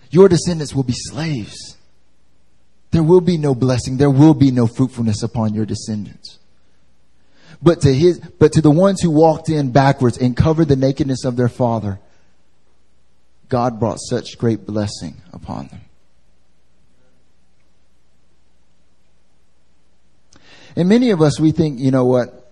Your 0.09 0.29
descendants 0.29 0.73
will 0.73 0.83
be 0.83 0.93
slaves. 0.95 1.77
There 2.91 3.03
will 3.03 3.21
be 3.21 3.37
no 3.37 3.53
blessing. 3.53 3.97
There 3.97 4.09
will 4.09 4.33
be 4.33 4.51
no 4.51 4.67
fruitfulness 4.67 5.21
upon 5.23 5.53
your 5.53 5.65
descendants. 5.65 6.39
But 7.61 7.81
to 7.81 7.93
his, 7.93 8.19
but 8.19 8.53
to 8.53 8.61
the 8.61 8.71
ones 8.71 9.01
who 9.01 9.09
walked 9.09 9.49
in 9.49 9.71
backwards 9.71 10.17
and 10.17 10.37
covered 10.37 10.67
the 10.67 10.75
nakedness 10.75 11.25
of 11.25 11.35
their 11.35 11.49
father, 11.49 11.99
God 13.49 13.79
brought 13.79 13.99
such 13.99 14.37
great 14.37 14.65
blessing 14.65 15.21
upon 15.33 15.67
them. 15.67 15.81
And 20.75 20.87
many 20.87 21.09
of 21.09 21.21
us, 21.23 21.39
we 21.39 21.51
think, 21.51 21.79
you 21.79 21.89
know 21.89 22.05
what? 22.05 22.51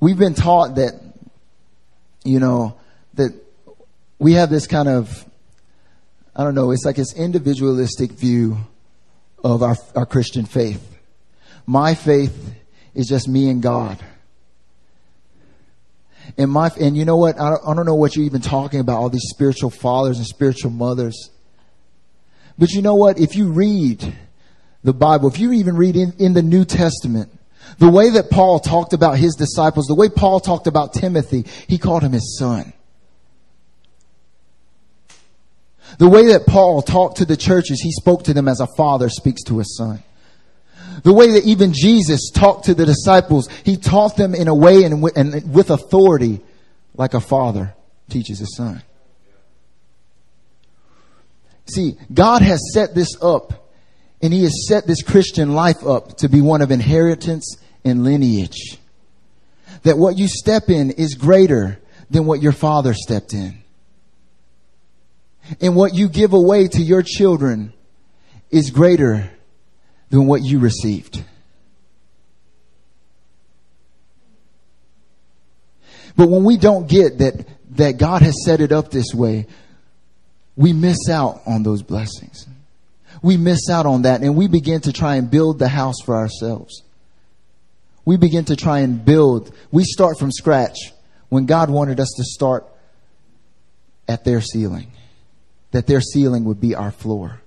We've 0.00 0.18
been 0.18 0.34
taught 0.34 0.74
that, 0.74 1.00
you 2.24 2.40
know, 2.40 2.76
that 3.14 3.32
we 4.18 4.32
have 4.32 4.50
this 4.50 4.66
kind 4.66 4.88
of, 4.88 5.24
I 6.34 6.44
don't 6.44 6.54
know, 6.54 6.70
it's 6.70 6.84
like 6.84 6.96
this 6.96 7.14
individualistic 7.14 8.12
view 8.12 8.56
of 9.44 9.62
our, 9.62 9.76
our 9.94 10.06
Christian 10.06 10.46
faith. 10.46 10.98
My 11.66 11.94
faith 11.94 12.54
is 12.94 13.06
just 13.08 13.28
me 13.28 13.48
and 13.48 13.62
God. 13.62 13.98
And 16.38 16.50
my, 16.50 16.70
and 16.80 16.96
you 16.96 17.04
know 17.04 17.16
what? 17.16 17.38
I 17.38 17.50
don't, 17.50 17.60
I 17.66 17.74
don't 17.74 17.86
know 17.86 17.94
what 17.94 18.16
you're 18.16 18.24
even 18.24 18.40
talking 18.40 18.80
about, 18.80 18.96
all 18.96 19.10
these 19.10 19.28
spiritual 19.28 19.70
fathers 19.70 20.18
and 20.18 20.26
spiritual 20.26 20.70
mothers. 20.70 21.30
But 22.58 22.70
you 22.70 22.82
know 22.82 22.94
what? 22.94 23.18
If 23.18 23.36
you 23.36 23.52
read 23.52 24.14
the 24.82 24.92
Bible, 24.94 25.28
if 25.28 25.38
you 25.38 25.52
even 25.52 25.76
read 25.76 25.96
in, 25.96 26.14
in 26.18 26.32
the 26.32 26.42
New 26.42 26.64
Testament, 26.64 27.30
the 27.78 27.88
way 27.88 28.10
that 28.10 28.30
Paul 28.30 28.60
talked 28.60 28.92
about 28.92 29.18
his 29.18 29.34
disciples, 29.34 29.86
the 29.86 29.94
way 29.94 30.08
Paul 30.08 30.40
talked 30.40 30.66
about 30.66 30.94
Timothy, 30.94 31.44
he 31.68 31.78
called 31.78 32.02
him 32.02 32.12
his 32.12 32.38
son. 32.38 32.72
The 35.98 36.08
way 36.08 36.28
that 36.28 36.46
Paul 36.46 36.82
talked 36.82 37.18
to 37.18 37.24
the 37.24 37.36
churches, 37.36 37.80
he 37.80 37.92
spoke 37.92 38.24
to 38.24 38.34
them 38.34 38.48
as 38.48 38.60
a 38.60 38.66
father 38.76 39.08
speaks 39.08 39.42
to 39.44 39.58
his 39.58 39.76
son. 39.76 40.02
The 41.04 41.12
way 41.12 41.32
that 41.32 41.44
even 41.44 41.72
Jesus 41.72 42.30
talked 42.30 42.66
to 42.66 42.74
the 42.74 42.86
disciples, 42.86 43.48
he 43.64 43.76
taught 43.76 44.16
them 44.16 44.34
in 44.34 44.48
a 44.48 44.54
way 44.54 44.84
and 44.84 45.02
with 45.02 45.70
authority 45.70 46.40
like 46.94 47.14
a 47.14 47.20
father 47.20 47.74
teaches 48.08 48.38
his 48.38 48.56
son. 48.56 48.82
See, 51.66 51.96
God 52.12 52.42
has 52.42 52.60
set 52.72 52.94
this 52.94 53.16
up 53.22 53.70
and 54.20 54.32
he 54.32 54.42
has 54.42 54.66
set 54.68 54.86
this 54.86 55.02
Christian 55.02 55.54
life 55.54 55.84
up 55.86 56.18
to 56.18 56.28
be 56.28 56.40
one 56.40 56.62
of 56.62 56.70
inheritance 56.70 57.56
and 57.84 58.04
lineage. 58.04 58.78
That 59.82 59.98
what 59.98 60.16
you 60.16 60.28
step 60.28 60.68
in 60.68 60.92
is 60.92 61.14
greater 61.14 61.80
than 62.10 62.26
what 62.26 62.42
your 62.42 62.52
father 62.52 62.94
stepped 62.94 63.32
in. 63.32 63.61
And 65.60 65.74
what 65.74 65.94
you 65.94 66.08
give 66.08 66.32
away 66.32 66.68
to 66.68 66.82
your 66.82 67.02
children 67.02 67.72
is 68.50 68.70
greater 68.70 69.30
than 70.10 70.26
what 70.26 70.42
you 70.42 70.58
received. 70.58 71.24
But 76.16 76.28
when 76.28 76.44
we 76.44 76.58
don't 76.58 76.88
get 76.88 77.18
that, 77.18 77.46
that 77.76 77.98
God 77.98 78.22
has 78.22 78.44
set 78.44 78.60
it 78.60 78.70
up 78.70 78.90
this 78.90 79.14
way, 79.14 79.46
we 80.56 80.72
miss 80.72 81.08
out 81.08 81.40
on 81.46 81.62
those 81.62 81.82
blessings. 81.82 82.46
We 83.22 83.36
miss 83.36 83.70
out 83.70 83.86
on 83.86 84.02
that 84.02 84.20
and 84.20 84.36
we 84.36 84.48
begin 84.48 84.82
to 84.82 84.92
try 84.92 85.16
and 85.16 85.30
build 85.30 85.58
the 85.58 85.68
house 85.68 85.96
for 86.04 86.16
ourselves 86.16 86.82
we 88.04 88.16
begin 88.16 88.44
to 88.46 88.56
try 88.56 88.80
and 88.80 89.04
build. 89.04 89.54
We 89.70 89.84
start 89.84 90.18
from 90.18 90.32
scratch 90.32 90.76
when 91.28 91.46
God 91.46 91.70
wanted 91.70 92.00
us 92.00 92.12
to 92.16 92.24
start 92.24 92.66
at 94.08 94.24
their 94.24 94.40
ceiling, 94.40 94.92
that 95.72 95.86
their 95.86 96.00
ceiling 96.00 96.44
would 96.44 96.60
be 96.60 96.74
our 96.74 96.90
floor. 96.90 97.40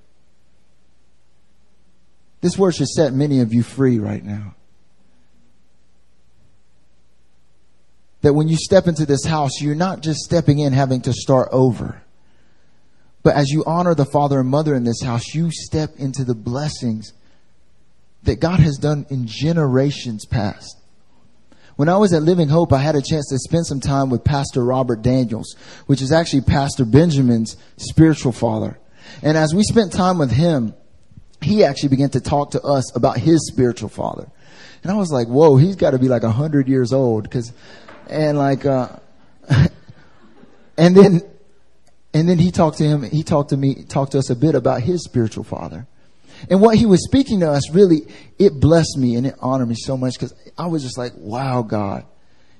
This 2.41 2.57
word 2.57 2.75
should 2.75 2.89
set 2.89 3.13
many 3.13 3.39
of 3.39 3.53
you 3.53 3.63
free 3.63 3.97
right 3.97 4.23
now. 4.23 4.55
That 8.21 8.33
when 8.33 8.47
you 8.47 8.57
step 8.57 8.87
into 8.87 9.05
this 9.05 9.25
house, 9.25 9.61
you're 9.61 9.75
not 9.75 10.01
just 10.01 10.19
stepping 10.19 10.59
in 10.59 10.73
having 10.73 11.01
to 11.01 11.13
start 11.13 11.49
over. 11.51 12.01
But 13.23 13.35
as 13.35 13.49
you 13.49 13.63
honor 13.65 13.95
the 13.95 14.05
father 14.05 14.39
and 14.39 14.49
mother 14.49 14.75
in 14.75 14.83
this 14.83 15.01
house, 15.01 15.33
you 15.33 15.49
step 15.51 15.95
into 15.97 16.23
the 16.23 16.35
blessings 16.35 17.13
that 18.23 18.39
God 18.39 18.59
has 18.59 18.77
done 18.77 19.05
in 19.09 19.25
generations 19.27 20.25
past. 20.25 20.77
When 21.75 21.89
I 21.89 21.97
was 21.97 22.13
at 22.13 22.23
Living 22.23 22.47
Hope, 22.47 22.71
I 22.71 22.77
had 22.77 22.95
a 22.95 23.01
chance 23.01 23.27
to 23.29 23.37
spend 23.37 23.65
some 23.65 23.81
time 23.81 24.09
with 24.09 24.23
Pastor 24.23 24.63
Robert 24.63 25.01
Daniels, 25.01 25.55
which 25.87 26.01
is 26.01 26.11
actually 26.11 26.41
Pastor 26.41 26.85
Benjamin's 26.85 27.57
spiritual 27.77 28.31
father. 28.31 28.79
And 29.21 29.37
as 29.37 29.53
we 29.53 29.63
spent 29.63 29.91
time 29.91 30.17
with 30.17 30.31
him, 30.31 30.73
he 31.41 31.63
actually 31.65 31.89
began 31.89 32.09
to 32.11 32.21
talk 32.21 32.51
to 32.51 32.61
us 32.61 32.95
about 32.95 33.17
his 33.17 33.45
spiritual 33.47 33.89
father. 33.89 34.27
And 34.83 34.91
I 34.91 34.95
was 34.95 35.11
like, 35.11 35.27
whoa, 35.27 35.57
he's 35.57 35.75
got 35.75 35.91
to 35.91 35.99
be 35.99 36.07
like 36.07 36.23
a 36.23 36.31
hundred 36.31 36.69
years 36.69 36.93
old. 36.93 37.29
Cause, 37.29 37.51
and 38.09 38.37
like, 38.37 38.65
uh, 38.65 38.89
and 40.77 40.95
then, 40.95 41.21
and 42.13 42.29
then 42.29 42.37
he 42.37 42.51
talked 42.51 42.77
to 42.77 42.85
him, 42.85 43.03
he 43.03 43.23
talked 43.23 43.49
to 43.49 43.57
me, 43.57 43.83
talked 43.83 44.13
to 44.13 44.19
us 44.19 44.29
a 44.29 44.35
bit 44.35 44.55
about 44.55 44.81
his 44.81 45.03
spiritual 45.03 45.43
father. 45.43 45.87
And 46.49 46.61
what 46.61 46.77
he 46.77 46.85
was 46.85 47.03
speaking 47.03 47.39
to 47.41 47.51
us 47.51 47.71
really, 47.71 48.07
it 48.37 48.59
blessed 48.59 48.97
me 48.97 49.15
and 49.15 49.27
it 49.27 49.35
honored 49.39 49.69
me 49.69 49.75
so 49.75 49.97
much 49.97 50.13
because 50.13 50.33
I 50.57 50.67
was 50.67 50.83
just 50.83 50.97
like, 50.97 51.13
wow, 51.15 51.61
God, 51.61 52.05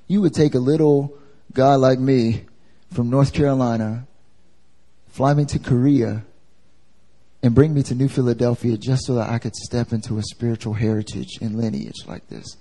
you 0.07 0.21
would 0.21 0.33
take 0.33 0.55
a 0.55 0.59
little 0.59 1.17
guy 1.53 1.75
like 1.75 1.99
me 1.99 2.45
from 2.93 3.09
North 3.09 3.33
Carolina, 3.33 4.07
fly 5.07 5.33
me 5.33 5.45
to 5.45 5.59
Korea, 5.59 6.23
and 7.43 7.53
bring 7.53 7.73
me 7.73 7.83
to 7.83 7.95
New 7.95 8.07
Philadelphia 8.07 8.77
just 8.77 9.05
so 9.05 9.15
that 9.15 9.29
I 9.29 9.37
could 9.37 9.55
step 9.55 9.93
into 9.93 10.17
a 10.17 10.23
spiritual 10.23 10.73
heritage 10.73 11.37
and 11.41 11.55
lineage 11.55 12.07
like 12.07 12.27
this. 12.27 12.57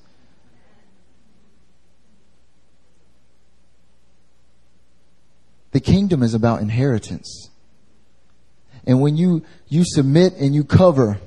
The 5.72 5.80
kingdom 5.80 6.22
is 6.22 6.34
about 6.34 6.60
inheritance. 6.60 7.50
And 8.86 9.00
when 9.00 9.16
you, 9.16 9.44
you 9.68 9.84
submit 9.84 10.34
and 10.34 10.54
you 10.54 10.64
cover, 10.64 11.18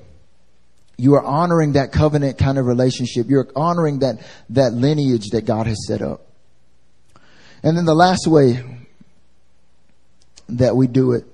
you 0.97 1.15
are 1.15 1.23
honoring 1.23 1.73
that 1.73 1.91
covenant 1.91 2.37
kind 2.37 2.57
of 2.57 2.65
relationship. 2.65 3.27
You're 3.29 3.47
honoring 3.55 3.99
that, 3.99 4.19
that 4.49 4.73
lineage 4.73 5.29
that 5.31 5.45
God 5.45 5.67
has 5.67 5.85
set 5.87 6.01
up. 6.01 6.27
And 7.63 7.77
then 7.77 7.85
the 7.85 7.95
last 7.95 8.27
way 8.27 8.63
that 10.49 10.75
we 10.75 10.87
do 10.87 11.13
it, 11.13 11.25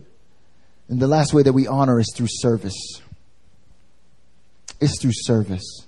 and 0.90 1.00
the 1.00 1.08
last 1.08 1.34
way 1.34 1.44
that 1.44 1.54
we 1.54 1.68
honor 1.68 2.00
is 2.00 2.12
through 2.16 2.28
service. 2.30 3.02
It's 4.80 5.02
through 5.02 5.14
service. 5.14 5.86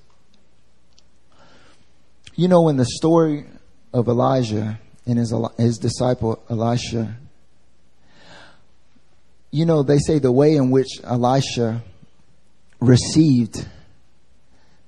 You 2.36 2.47
know, 2.47 2.68
in 2.70 2.78
the 2.78 2.86
story 2.86 3.45
of 3.93 4.07
Elijah 4.07 4.80
and 5.05 5.18
his, 5.18 5.34
his 5.57 5.78
disciple 5.78 6.43
Elisha, 6.49 7.18
you 9.56 9.66
know, 9.66 9.84
they 9.84 9.99
say 9.99 10.20
the 10.20 10.34
way 10.34 10.58
in 10.58 10.70
which 10.70 10.99
Elisha 11.01 11.82
received 12.82 13.66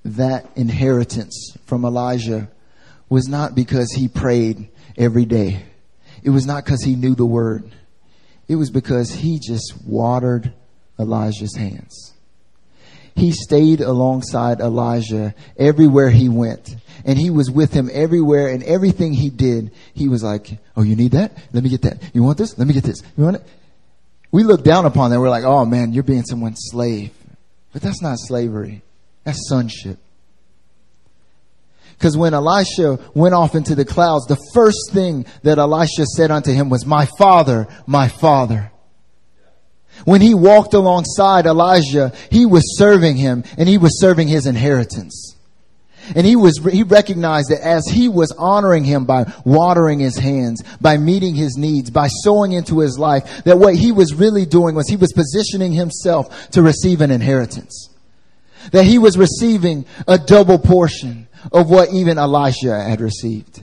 that 0.04 0.46
inheritance 0.56 1.56
from 1.64 1.86
Elijah 1.86 2.50
was 3.08 3.28
not 3.28 3.54
because 3.54 3.90
he 3.92 4.08
prayed 4.08 4.68
every 4.98 5.24
day. 5.24 5.62
It 6.22 6.30
was 6.30 6.44
not 6.44 6.66
because 6.66 6.84
he 6.84 6.96
knew 6.96 7.14
the 7.14 7.24
word. 7.24 7.70
It 8.46 8.56
was 8.56 8.70
because 8.70 9.10
he 9.10 9.38
just 9.38 9.72
watered 9.86 10.52
Elijah's 10.98 11.56
hands. 11.56 12.12
he 13.14 13.32
stayed 13.32 13.80
alongside 13.80 14.60
Elijah 14.60 15.34
everywhere 15.56 16.10
he 16.10 16.28
went. 16.28 16.76
And 17.06 17.18
he 17.18 17.30
was 17.30 17.50
with 17.50 17.72
him 17.72 17.88
everywhere 17.92 18.48
and 18.48 18.62
everything 18.62 19.14
he 19.14 19.30
did. 19.30 19.72
He 19.94 20.08
was 20.08 20.22
like, 20.22 20.58
Oh, 20.76 20.82
you 20.82 20.94
need 20.94 21.12
that? 21.12 21.32
Let 21.52 21.64
me 21.64 21.70
get 21.70 21.82
that. 21.82 22.14
You 22.14 22.22
want 22.22 22.36
this? 22.36 22.58
Let 22.58 22.68
me 22.68 22.74
get 22.74 22.84
this. 22.84 23.02
You 23.16 23.24
want 23.24 23.36
it? 23.36 23.42
We 24.30 24.44
look 24.44 24.62
down 24.62 24.84
upon 24.84 25.10
that. 25.10 25.20
We're 25.20 25.30
like, 25.30 25.44
Oh 25.44 25.64
man, 25.64 25.92
you're 25.92 26.02
being 26.02 26.24
someone's 26.24 26.60
slave. 26.70 27.12
But 27.72 27.82
that's 27.82 28.02
not 28.02 28.18
slavery. 28.18 28.82
That's 29.24 29.48
sonship. 29.48 29.98
Because 31.98 32.16
when 32.16 32.32
Elisha 32.32 32.98
went 33.12 33.34
off 33.34 33.56
into 33.56 33.74
the 33.74 33.84
clouds, 33.84 34.26
the 34.26 34.38
first 34.54 34.92
thing 34.92 35.26
that 35.42 35.58
Elisha 35.58 36.06
said 36.06 36.30
unto 36.30 36.52
him 36.52 36.70
was, 36.70 36.86
My 36.86 37.08
father, 37.18 37.66
my 37.86 38.06
father. 38.08 38.70
When 40.04 40.20
he 40.20 40.32
walked 40.32 40.74
alongside 40.74 41.44
Elijah, 41.44 42.12
he 42.30 42.46
was 42.46 42.78
serving 42.78 43.16
him 43.16 43.42
and 43.56 43.68
he 43.68 43.78
was 43.78 44.00
serving 44.00 44.28
his 44.28 44.46
inheritance. 44.46 45.27
And 46.14 46.26
he 46.26 46.36
was, 46.36 46.58
he 46.70 46.82
recognized 46.82 47.50
that 47.50 47.60
as 47.60 47.86
he 47.86 48.08
was 48.08 48.32
honoring 48.32 48.84
him 48.84 49.04
by 49.04 49.32
watering 49.44 49.98
his 49.98 50.16
hands, 50.16 50.62
by 50.80 50.96
meeting 50.96 51.34
his 51.34 51.56
needs, 51.56 51.90
by 51.90 52.08
sowing 52.08 52.52
into 52.52 52.80
his 52.80 52.98
life, 52.98 53.44
that 53.44 53.58
what 53.58 53.74
he 53.74 53.92
was 53.92 54.14
really 54.14 54.46
doing 54.46 54.74
was 54.74 54.88
he 54.88 54.96
was 54.96 55.12
positioning 55.12 55.72
himself 55.72 56.50
to 56.50 56.62
receive 56.62 57.00
an 57.00 57.10
inheritance. 57.10 57.90
That 58.72 58.84
he 58.84 58.98
was 58.98 59.16
receiving 59.16 59.86
a 60.06 60.18
double 60.18 60.58
portion 60.58 61.28
of 61.52 61.70
what 61.70 61.90
even 61.92 62.18
Elisha 62.18 62.82
had 62.82 63.00
received. 63.00 63.62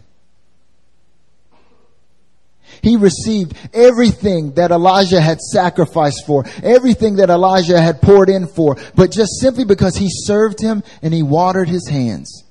He 2.85 2.97
received 2.97 3.57
everything 3.73 4.51
that 4.53 4.69
Elijah 4.69 5.19
had 5.19 5.39
sacrificed 5.39 6.23
for, 6.27 6.45
everything 6.61 7.15
that 7.15 7.31
Elijah 7.31 7.81
had 7.81 7.99
poured 7.99 8.29
in 8.29 8.45
for, 8.45 8.77
but 8.93 9.11
just 9.11 9.39
simply 9.41 9.65
because 9.65 9.95
he 9.95 10.07
served 10.07 10.61
him 10.61 10.83
and 11.01 11.11
he 11.11 11.23
watered 11.23 11.67
his 11.67 11.89
hands, 11.89 12.43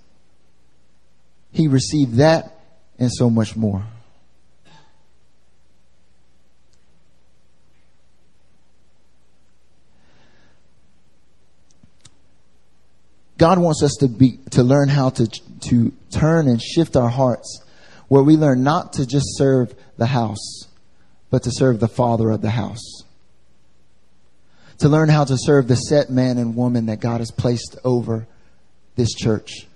he 1.52 1.68
received 1.68 2.16
that 2.16 2.58
and 2.98 3.12
so 3.12 3.30
much 3.30 3.54
more. 3.54 3.86
God 13.38 13.60
wants 13.60 13.84
us 13.84 13.92
to 14.00 14.08
be, 14.08 14.38
to 14.50 14.64
learn 14.64 14.88
how 14.88 15.10
to, 15.10 15.28
to 15.68 15.92
turn 16.10 16.48
and 16.48 16.60
shift 16.60 16.96
our 16.96 17.08
hearts 17.08 17.63
where 18.14 18.22
we 18.22 18.36
learn 18.36 18.62
not 18.62 18.92
to 18.92 19.04
just 19.04 19.36
serve 19.36 19.74
the 19.96 20.06
house, 20.06 20.68
but 21.30 21.42
to 21.42 21.50
serve 21.50 21.80
the 21.80 21.88
father 21.88 22.30
of 22.30 22.42
the 22.42 22.50
house. 22.50 23.02
To 24.78 24.88
learn 24.88 25.08
how 25.08 25.24
to 25.24 25.36
serve 25.36 25.66
the 25.66 25.74
set 25.74 26.10
man 26.10 26.38
and 26.38 26.54
woman 26.54 26.86
that 26.86 27.00
God 27.00 27.18
has 27.18 27.32
placed 27.32 27.76
over 27.82 28.28
this 28.94 29.12
church. 29.14 29.66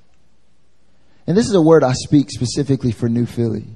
And 1.27 1.37
this 1.37 1.49
is 1.49 1.55
a 1.57 1.61
word 1.61 1.83
I 1.83 1.95
speak 1.95 2.31
specifically 2.31 2.93
for 2.93 3.09
New 3.09 3.27
Philly. 3.27 3.67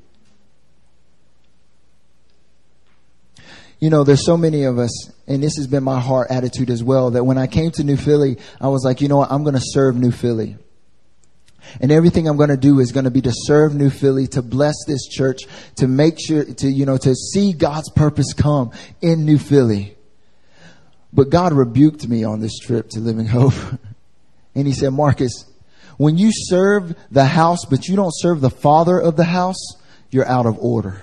You 3.80 3.90
know, 3.90 4.04
there's 4.04 4.24
so 4.24 4.36
many 4.36 4.62
of 4.62 4.78
us, 4.78 5.10
and 5.26 5.42
this 5.42 5.56
has 5.56 5.66
been 5.66 5.82
my 5.82 5.98
heart 5.98 6.30
attitude 6.30 6.70
as 6.70 6.84
well, 6.84 7.10
that 7.10 7.24
when 7.24 7.36
I 7.36 7.48
came 7.48 7.72
to 7.72 7.82
New 7.82 7.96
Philly, 7.96 8.38
I 8.60 8.68
was 8.68 8.84
like, 8.84 9.00
you 9.00 9.08
know 9.08 9.16
what, 9.16 9.32
I'm 9.32 9.42
going 9.42 9.56
to 9.56 9.60
serve 9.60 9.96
New 9.96 10.12
Philly. 10.12 10.56
And 11.80 11.90
everything 11.90 12.28
I'm 12.28 12.36
going 12.36 12.50
to 12.50 12.56
do 12.56 12.80
is 12.80 12.92
going 12.92 13.04
to 13.04 13.10
be 13.10 13.22
to 13.22 13.32
serve 13.32 13.74
New 13.74 13.90
Philly, 13.90 14.26
to 14.28 14.42
bless 14.42 14.74
this 14.86 15.06
church, 15.06 15.42
to 15.76 15.88
make 15.88 16.18
sure, 16.20 16.44
to, 16.44 16.68
you 16.68 16.86
know, 16.86 16.96
to 16.98 17.14
see 17.14 17.52
God's 17.52 17.90
purpose 17.90 18.32
come 18.32 18.72
in 19.00 19.24
New 19.24 19.38
Philly. 19.38 19.96
But 21.12 21.30
God 21.30 21.52
rebuked 21.52 22.08
me 22.08 22.24
on 22.24 22.40
this 22.40 22.58
trip 22.58 22.90
to 22.90 23.00
Living 23.00 23.26
Hope. 23.26 23.54
and 24.54 24.66
he 24.66 24.72
said, 24.72 24.90
Marcus, 24.90 25.44
when 25.98 26.18
you 26.18 26.30
serve 26.32 26.96
the 27.10 27.24
house, 27.24 27.64
but 27.64 27.86
you 27.86 27.96
don't 27.96 28.14
serve 28.14 28.40
the 28.40 28.50
father 28.50 28.98
of 28.98 29.16
the 29.16 29.24
house, 29.24 29.62
you're 30.10 30.26
out 30.26 30.46
of 30.46 30.58
order. 30.58 31.02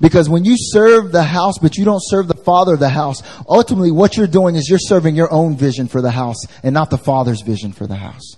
Because 0.00 0.28
when 0.28 0.44
you 0.44 0.54
serve 0.56 1.12
the 1.12 1.22
house, 1.22 1.58
but 1.58 1.76
you 1.76 1.84
don't 1.84 2.02
serve 2.02 2.28
the 2.28 2.34
father 2.34 2.74
of 2.74 2.80
the 2.80 2.88
house, 2.88 3.22
ultimately 3.48 3.90
what 3.90 4.16
you're 4.16 4.26
doing 4.26 4.54
is 4.54 4.68
you're 4.68 4.78
serving 4.78 5.16
your 5.16 5.32
own 5.32 5.56
vision 5.56 5.88
for 5.88 6.00
the 6.00 6.10
house 6.10 6.44
and 6.62 6.74
not 6.74 6.90
the 6.90 6.98
father's 6.98 7.42
vision 7.42 7.72
for 7.72 7.86
the 7.86 7.96
house. 7.96 8.36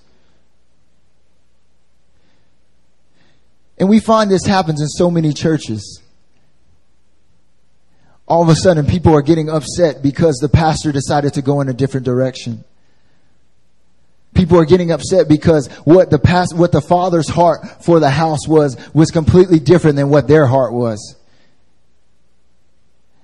And 3.78 3.88
we 3.88 4.00
find 4.00 4.30
this 4.30 4.46
happens 4.46 4.80
in 4.80 4.86
so 4.86 5.10
many 5.10 5.32
churches. 5.32 6.00
All 8.28 8.42
of 8.42 8.48
a 8.48 8.54
sudden 8.54 8.86
people 8.86 9.14
are 9.14 9.22
getting 9.22 9.50
upset 9.50 10.02
because 10.02 10.36
the 10.36 10.48
pastor 10.48 10.92
decided 10.92 11.34
to 11.34 11.42
go 11.42 11.60
in 11.60 11.68
a 11.68 11.72
different 11.72 12.06
direction. 12.06 12.64
People 14.34 14.58
are 14.58 14.64
getting 14.64 14.90
upset 14.90 15.28
because 15.28 15.66
what 15.84 16.10
the 16.10 16.18
past, 16.18 16.56
what 16.56 16.72
the 16.72 16.80
father's 16.80 17.28
heart 17.28 17.84
for 17.84 18.00
the 18.00 18.08
house 18.08 18.48
was, 18.48 18.76
was 18.94 19.10
completely 19.10 19.58
different 19.58 19.96
than 19.96 20.08
what 20.08 20.28
their 20.28 20.46
heart 20.46 20.72
was. 20.72 21.16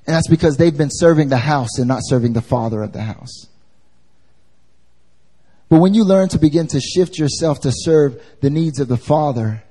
And 0.09 0.16
that's 0.16 0.26
because 0.26 0.56
they've 0.56 0.74
been 0.76 0.88
serving 0.90 1.28
the 1.28 1.36
house 1.36 1.76
and 1.76 1.86
not 1.86 2.00
serving 2.02 2.32
the 2.32 2.40
father 2.40 2.82
of 2.82 2.94
the 2.94 3.02
house. 3.02 3.46
But 5.68 5.80
when 5.80 5.92
you 5.92 6.02
learn 6.02 6.30
to 6.30 6.38
begin 6.38 6.66
to 6.68 6.80
shift 6.80 7.18
yourself 7.18 7.61
to 7.61 7.70
serve 7.70 8.18
the 8.40 8.48
needs 8.48 8.80
of 8.80 8.88
the 8.88 8.96
father 8.96 9.62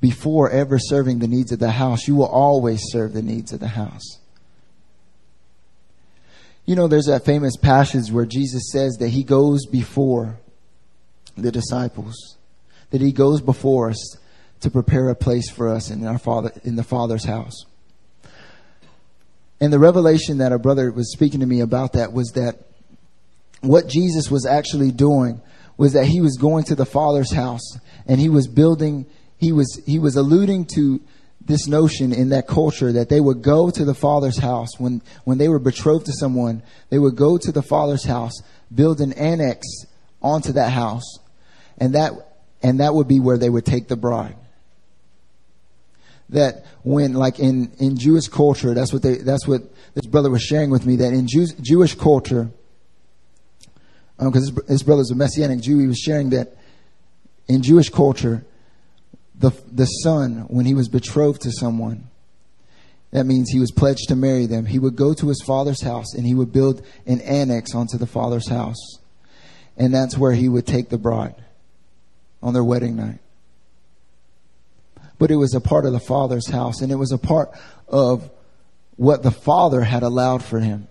before 0.00 0.48
ever 0.48 0.78
serving 0.78 1.18
the 1.18 1.26
needs 1.26 1.50
of 1.50 1.58
the 1.58 1.72
house, 1.72 2.06
you 2.06 2.14
will 2.14 2.28
always 2.28 2.80
serve 2.84 3.14
the 3.14 3.20
needs 3.20 3.52
of 3.52 3.58
the 3.58 3.66
house. 3.66 4.20
You 6.66 6.76
know, 6.76 6.86
there's 6.86 7.06
that 7.06 7.24
famous 7.24 7.56
passage 7.56 8.12
where 8.12 8.26
Jesus 8.26 8.70
says 8.70 8.98
that 9.00 9.08
he 9.08 9.24
goes 9.24 9.66
before 9.66 10.38
the 11.36 11.50
disciples, 11.50 12.36
that 12.90 13.00
he 13.00 13.10
goes 13.10 13.40
before 13.40 13.90
us 13.90 14.18
to 14.60 14.70
prepare 14.70 15.08
a 15.08 15.16
place 15.16 15.50
for 15.50 15.68
us 15.68 15.90
in 15.90 16.06
our 16.06 16.20
father, 16.20 16.52
in 16.62 16.76
the 16.76 16.84
Father's 16.84 17.24
house. 17.24 17.64
And 19.60 19.72
the 19.72 19.78
revelation 19.78 20.38
that 20.38 20.52
a 20.52 20.58
brother 20.58 20.90
was 20.92 21.12
speaking 21.12 21.40
to 21.40 21.46
me 21.46 21.60
about 21.60 21.94
that 21.94 22.12
was 22.12 22.32
that 22.32 22.56
what 23.60 23.88
Jesus 23.88 24.30
was 24.30 24.46
actually 24.46 24.92
doing 24.92 25.40
was 25.76 25.92
that 25.94 26.06
he 26.06 26.20
was 26.20 26.36
going 26.36 26.64
to 26.64 26.74
the 26.74 26.86
Father's 26.86 27.32
house 27.32 27.78
and 28.06 28.20
he 28.20 28.28
was 28.28 28.46
building, 28.46 29.06
he 29.36 29.52
was, 29.52 29.80
he 29.84 29.98
was 29.98 30.16
alluding 30.16 30.66
to 30.74 31.00
this 31.40 31.66
notion 31.66 32.12
in 32.12 32.28
that 32.28 32.46
culture 32.46 32.92
that 32.92 33.08
they 33.08 33.20
would 33.20 33.42
go 33.42 33.70
to 33.70 33.84
the 33.84 33.94
Father's 33.94 34.38
house. 34.38 34.78
When, 34.78 35.02
when 35.24 35.38
they 35.38 35.48
were 35.48 35.58
betrothed 35.58 36.06
to 36.06 36.12
someone, 36.12 36.62
they 36.90 36.98
would 36.98 37.16
go 37.16 37.38
to 37.38 37.50
the 37.50 37.62
Father's 37.62 38.04
house, 38.04 38.34
build 38.72 39.00
an 39.00 39.12
annex 39.14 39.66
onto 40.20 40.52
that 40.52 40.70
house, 40.70 41.18
and 41.78 41.94
that, 41.94 42.12
and 42.62 42.80
that 42.80 42.94
would 42.94 43.08
be 43.08 43.18
where 43.18 43.38
they 43.38 43.48
would 43.48 43.64
take 43.64 43.88
the 43.88 43.96
bride 43.96 44.36
that 46.30 46.66
when 46.82 47.14
like 47.14 47.38
in, 47.38 47.72
in 47.78 47.96
Jewish 47.96 48.28
culture, 48.28 48.74
that's 48.74 48.92
what 48.92 49.02
they, 49.02 49.16
that's 49.16 49.46
what 49.46 49.62
this 49.94 50.06
brother 50.06 50.30
was 50.30 50.42
sharing 50.42 50.70
with 50.70 50.86
me, 50.86 50.96
that 50.96 51.12
in 51.12 51.26
Jews, 51.26 51.54
Jewish 51.60 51.94
culture, 51.94 52.50
because 54.18 54.48
um, 54.48 54.54
this, 54.54 54.64
this 54.66 54.82
brother's 54.82 55.10
a 55.10 55.14
Messianic 55.14 55.60
Jew, 55.60 55.78
he 55.78 55.86
was 55.86 55.98
sharing 55.98 56.30
that 56.30 56.56
in 57.46 57.62
Jewish 57.62 57.88
culture, 57.88 58.44
the, 59.34 59.50
the 59.72 59.86
son, 59.86 60.46
when 60.48 60.66
he 60.66 60.74
was 60.74 60.88
betrothed 60.88 61.42
to 61.42 61.52
someone, 61.52 62.08
that 63.10 63.24
means 63.24 63.48
he 63.50 63.60
was 63.60 63.70
pledged 63.70 64.08
to 64.08 64.16
marry 64.16 64.44
them. 64.44 64.66
He 64.66 64.78
would 64.78 64.96
go 64.96 65.14
to 65.14 65.28
his 65.28 65.42
father's 65.46 65.82
house 65.82 66.12
and 66.14 66.26
he 66.26 66.34
would 66.34 66.52
build 66.52 66.84
an 67.06 67.22
annex 67.22 67.74
onto 67.74 67.96
the 67.96 68.06
father's 68.06 68.48
house. 68.48 68.98
And 69.78 69.94
that's 69.94 70.18
where 70.18 70.32
he 70.32 70.48
would 70.48 70.66
take 70.66 70.90
the 70.90 70.98
bride 70.98 71.36
on 72.42 72.52
their 72.52 72.64
wedding 72.64 72.96
night 72.96 73.20
but 75.18 75.30
it 75.30 75.36
was 75.36 75.54
a 75.54 75.60
part 75.60 75.84
of 75.84 75.92
the 75.92 76.00
Father's 76.00 76.48
house 76.48 76.80
and 76.80 76.92
it 76.92 76.96
was 76.96 77.12
a 77.12 77.18
part 77.18 77.50
of 77.88 78.30
what 78.96 79.22
the 79.22 79.30
Father 79.30 79.82
had 79.82 80.02
allowed 80.02 80.42
for 80.42 80.60
him. 80.60 80.88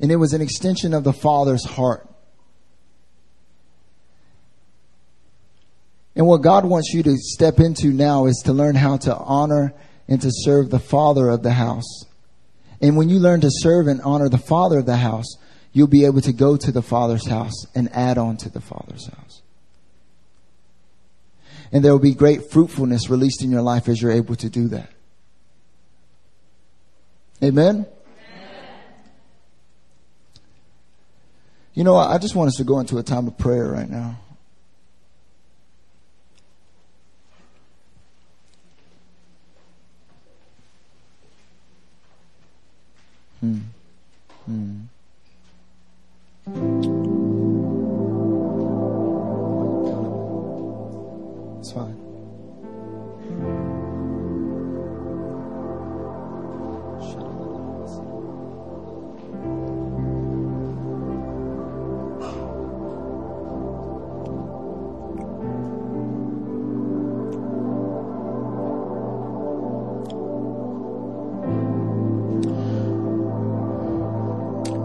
And 0.00 0.10
it 0.10 0.16
was 0.16 0.32
an 0.32 0.40
extension 0.40 0.94
of 0.94 1.04
the 1.04 1.12
Father's 1.12 1.64
heart. 1.64 2.08
And 6.14 6.26
what 6.26 6.42
God 6.42 6.64
wants 6.64 6.92
you 6.92 7.02
to 7.04 7.16
step 7.16 7.58
into 7.60 7.88
now 7.88 8.26
is 8.26 8.42
to 8.44 8.52
learn 8.52 8.74
how 8.74 8.98
to 8.98 9.16
honor 9.16 9.72
and 10.08 10.20
to 10.20 10.30
serve 10.30 10.70
the 10.70 10.78
Father 10.78 11.28
of 11.28 11.42
the 11.42 11.52
house. 11.52 12.04
And 12.80 12.96
when 12.96 13.08
you 13.08 13.18
learn 13.18 13.40
to 13.42 13.50
serve 13.50 13.86
and 13.86 14.00
honor 14.02 14.28
the 14.28 14.36
Father 14.36 14.78
of 14.78 14.86
the 14.86 14.96
house, 14.96 15.36
you'll 15.72 15.86
be 15.86 16.04
able 16.04 16.20
to 16.22 16.32
go 16.32 16.56
to 16.56 16.72
the 16.72 16.82
Father's 16.82 17.26
house 17.26 17.64
and 17.74 17.88
add 17.92 18.18
on 18.18 18.36
to 18.38 18.50
the 18.50 18.60
Father's 18.60 19.06
house. 19.06 19.41
And 21.72 21.82
there 21.82 21.92
will 21.92 21.98
be 21.98 22.14
great 22.14 22.50
fruitfulness 22.50 23.08
released 23.08 23.42
in 23.42 23.50
your 23.50 23.62
life 23.62 23.88
as 23.88 24.00
you're 24.00 24.12
able 24.12 24.36
to 24.36 24.50
do 24.50 24.68
that. 24.68 24.90
Amen? 27.42 27.74
Amen. 27.74 27.86
You 31.74 31.84
know, 31.84 31.96
I 31.96 32.18
just 32.18 32.34
want 32.34 32.48
us 32.48 32.56
to 32.56 32.64
go 32.64 32.78
into 32.78 32.98
a 32.98 33.02
time 33.02 33.26
of 33.26 33.38
prayer 33.38 33.66
right 33.66 33.88
now. 33.88 34.18
It's 46.44 46.91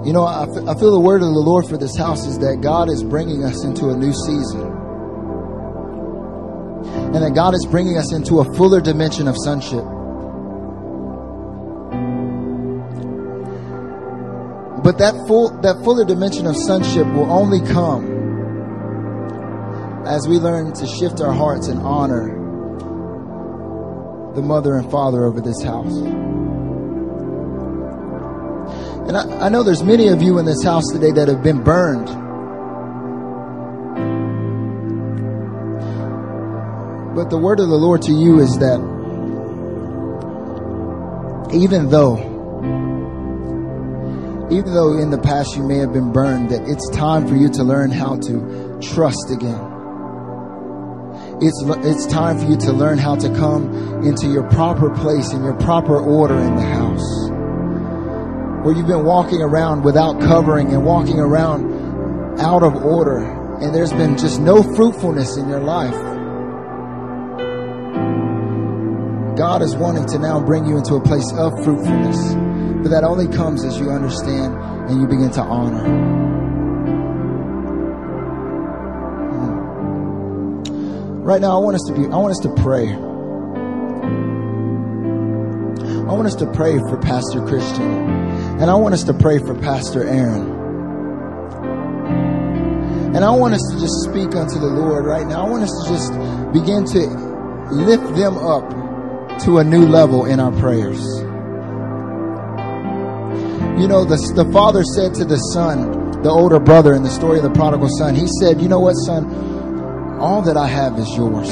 You 0.07 0.13
know, 0.13 0.23
I, 0.23 0.43
f- 0.43 0.63
I 0.65 0.73
feel 0.79 0.91
the 0.91 1.01
word 1.01 1.21
of 1.21 1.33
the 1.33 1.43
Lord 1.43 1.67
for 1.67 1.77
this 1.77 1.97
house 1.97 2.25
is 2.25 2.39
that 2.39 2.61
God 2.61 2.89
is 2.89 3.03
bringing 3.03 3.43
us 3.43 3.65
into 3.65 3.89
a 3.89 3.97
new 3.97 4.13
season. 4.13 4.61
And 7.11 7.15
that 7.15 7.35
God 7.35 7.53
is 7.53 7.67
bringing 7.69 7.97
us 7.97 8.13
into 8.13 8.39
a 8.39 8.45
fuller 8.55 8.79
dimension 8.79 9.27
of 9.27 9.35
sonship. 9.35 9.83
But 14.81 14.97
that 14.99 15.25
full, 15.27 15.49
that 15.59 15.83
fuller 15.83 16.05
dimension 16.05 16.47
of 16.47 16.55
sonship 16.55 17.05
will 17.07 17.29
only 17.29 17.59
come 17.67 18.07
as 20.07 20.25
we 20.25 20.37
learn 20.37 20.71
to 20.75 20.87
shift 20.87 21.19
our 21.19 21.33
hearts 21.33 21.67
and 21.67 21.81
honor 21.81 22.27
the 24.35 24.41
mother 24.41 24.75
and 24.75 24.89
father 24.89 25.25
over 25.25 25.41
this 25.41 25.61
house. 25.63 26.46
And 29.37 29.45
I, 29.45 29.49
know 29.49 29.61
there's 29.61 29.83
many 29.83 30.07
of 30.07 30.19
you 30.23 30.39
in 30.39 30.45
this 30.45 30.63
house 30.63 30.85
today 30.91 31.11
that 31.11 31.27
have 31.27 31.43
been 31.43 31.63
burned. 31.63 32.07
But 37.15 37.29
the 37.29 37.37
word 37.37 37.59
of 37.59 37.69
the 37.69 37.75
Lord 37.75 38.01
to 38.03 38.11
you 38.13 38.39
is 38.39 38.57
that 38.57 38.79
even 41.53 41.89
though, 41.89 42.17
even 44.49 44.73
though 44.73 44.97
in 44.97 45.11
the 45.11 45.21
past 45.23 45.55
you 45.55 45.61
may 45.61 45.77
have 45.77 45.93
been 45.93 46.11
burned, 46.11 46.49
that 46.49 46.67
it's 46.67 46.89
time 46.89 47.27
for 47.27 47.35
you 47.35 47.49
to 47.49 47.63
learn 47.63 47.91
how 47.91 48.15
to 48.15 48.79
trust 48.81 49.29
again. 49.29 49.61
It's, 51.43 51.61
it's 51.85 52.07
time 52.07 52.39
for 52.39 52.45
you 52.45 52.57
to 52.57 52.73
learn 52.73 52.97
how 52.97 53.15
to 53.15 53.29
come 53.35 54.03
into 54.03 54.29
your 54.29 54.49
proper 54.49 54.89
place 54.95 55.31
in 55.31 55.43
your 55.43 55.53
proper 55.53 55.99
order 55.99 56.39
in 56.39 56.55
the 56.55 56.63
house 56.63 57.36
where 58.67 58.75
you've 58.75 58.85
been 58.85 59.05
walking 59.05 59.41
around 59.41 59.81
without 59.81 60.19
covering 60.19 60.73
and 60.73 60.85
walking 60.85 61.21
around 61.21 62.37
out 62.37 62.63
of 62.63 62.75
order 62.75 63.19
and 63.61 63.73
there's 63.73 63.93
been 63.93 64.17
just 64.17 64.41
no 64.41 64.61
fruitfulness 64.61 65.37
in 65.37 65.47
your 65.47 65.61
life. 65.61 65.95
God 69.37 69.61
is 69.61 69.73
wanting 69.73 70.05
to 70.07 70.19
now 70.19 70.41
bring 70.41 70.65
you 70.65 70.75
into 70.75 70.95
a 70.95 71.01
place 71.01 71.31
of 71.37 71.53
fruitfulness, 71.63 72.33
but 72.83 72.89
that 72.89 73.05
only 73.05 73.29
comes 73.29 73.63
as 73.63 73.79
you 73.79 73.89
understand 73.89 74.53
and 74.89 74.99
you 74.99 75.07
begin 75.07 75.31
to 75.31 75.41
honor. 75.41 75.85
Hmm. 80.67 81.21
Right 81.23 81.39
now, 81.39 81.57
I 81.57 81.63
want 81.63 81.75
us 81.75 81.83
to 81.87 81.93
be, 81.93 82.01
I 82.01 82.17
want 82.17 82.31
us 82.31 82.39
to 82.39 82.53
pray. 82.61 82.91
I 86.03 86.11
want 86.11 86.27
us 86.27 86.35
to 86.35 86.51
pray 86.51 86.77
for 86.79 86.97
Pastor 86.97 87.41
Christian. 87.45 88.26
And 88.59 88.71
I 88.71 88.75
want 88.75 88.95
us 88.95 89.03
to 89.03 89.13
pray 89.13 89.37
for 89.37 89.53
Pastor 89.53 90.03
Aaron. 90.03 90.57
And 93.15 93.23
I 93.23 93.29
want 93.31 93.53
us 93.53 93.61
to 93.71 93.79
just 93.79 94.03
speak 94.03 94.35
unto 94.35 94.59
the 94.59 94.65
Lord 94.65 95.05
right 95.05 95.27
now. 95.27 95.45
I 95.45 95.49
want 95.49 95.63
us 95.63 95.71
to 95.83 95.89
just 95.89 96.11
begin 96.53 96.83
to 96.85 97.27
lift 97.71 98.15
them 98.15 98.35
up 98.37 98.67
to 99.41 99.59
a 99.59 99.63
new 99.63 99.85
level 99.85 100.25
in 100.25 100.39
our 100.39 100.51
prayers. 100.53 101.03
You 103.79 103.87
know, 103.87 104.05
the, 104.05 104.17
the 104.35 104.49
father 104.51 104.83
said 104.83 105.13
to 105.15 105.25
the 105.25 105.37
son, 105.37 106.21
the 106.23 106.29
older 106.29 106.59
brother 106.59 106.95
in 106.95 107.03
the 107.03 107.11
story 107.11 107.37
of 107.37 107.43
the 107.43 107.51
prodigal 107.51 107.89
son, 107.89 108.15
he 108.15 108.25
said, 108.39 108.59
You 108.59 108.67
know 108.69 108.79
what, 108.79 108.93
son? 108.93 110.17
All 110.19 110.41
that 110.41 110.57
I 110.57 110.65
have 110.65 110.97
is 110.97 111.15
yours. 111.15 111.51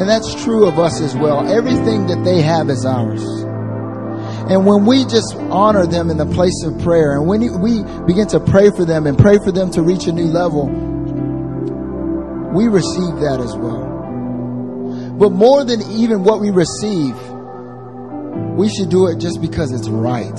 And 0.00 0.08
that's 0.08 0.42
true 0.42 0.66
of 0.66 0.80
us 0.80 1.00
as 1.00 1.14
well. 1.14 1.46
Everything 1.48 2.08
that 2.08 2.24
they 2.24 2.42
have 2.42 2.70
is 2.70 2.84
ours. 2.84 3.22
And 4.50 4.66
when 4.66 4.84
we 4.84 5.04
just 5.04 5.34
honor 5.50 5.86
them 5.86 6.10
in 6.10 6.18
the 6.18 6.26
place 6.26 6.62
of 6.64 6.78
prayer 6.82 7.16
and 7.16 7.26
when 7.26 7.40
we 7.62 7.82
begin 8.06 8.26
to 8.28 8.40
pray 8.40 8.70
for 8.70 8.84
them 8.84 9.06
and 9.06 9.16
pray 9.16 9.38
for 9.42 9.50
them 9.50 9.70
to 9.70 9.82
reach 9.82 10.06
a 10.06 10.12
new 10.12 10.26
level, 10.26 10.66
we 12.54 12.68
receive 12.68 13.20
that 13.20 13.40
as 13.40 13.56
well. 13.56 15.16
But 15.18 15.30
more 15.32 15.64
than 15.64 15.80
even 15.92 16.24
what 16.24 16.40
we 16.40 16.50
receive, 16.50 17.16
we 18.56 18.68
should 18.68 18.90
do 18.90 19.06
it 19.06 19.18
just 19.18 19.40
because 19.40 19.72
it's 19.72 19.88
right. 19.88 20.38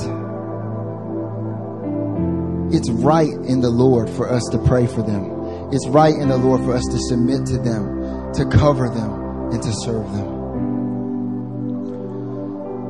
It's 2.73 2.89
right 2.91 3.31
in 3.31 3.61
the 3.61 3.69
Lord 3.69 4.09
for 4.09 4.29
us 4.29 4.43
to 4.51 4.59
pray 4.59 4.85
for 4.85 5.01
them. 5.01 5.71
It's 5.71 5.87
right 5.87 6.13
in 6.13 6.29
the 6.29 6.37
Lord 6.37 6.61
for 6.61 6.73
us 6.73 6.83
to 6.83 6.97
submit 7.09 7.45
to 7.47 7.57
them, 7.57 8.33
to 8.33 8.45
cover 8.45 8.87
them, 8.87 9.51
and 9.51 9.63
to 9.63 9.71
serve 9.83 10.11
them. 10.11 10.34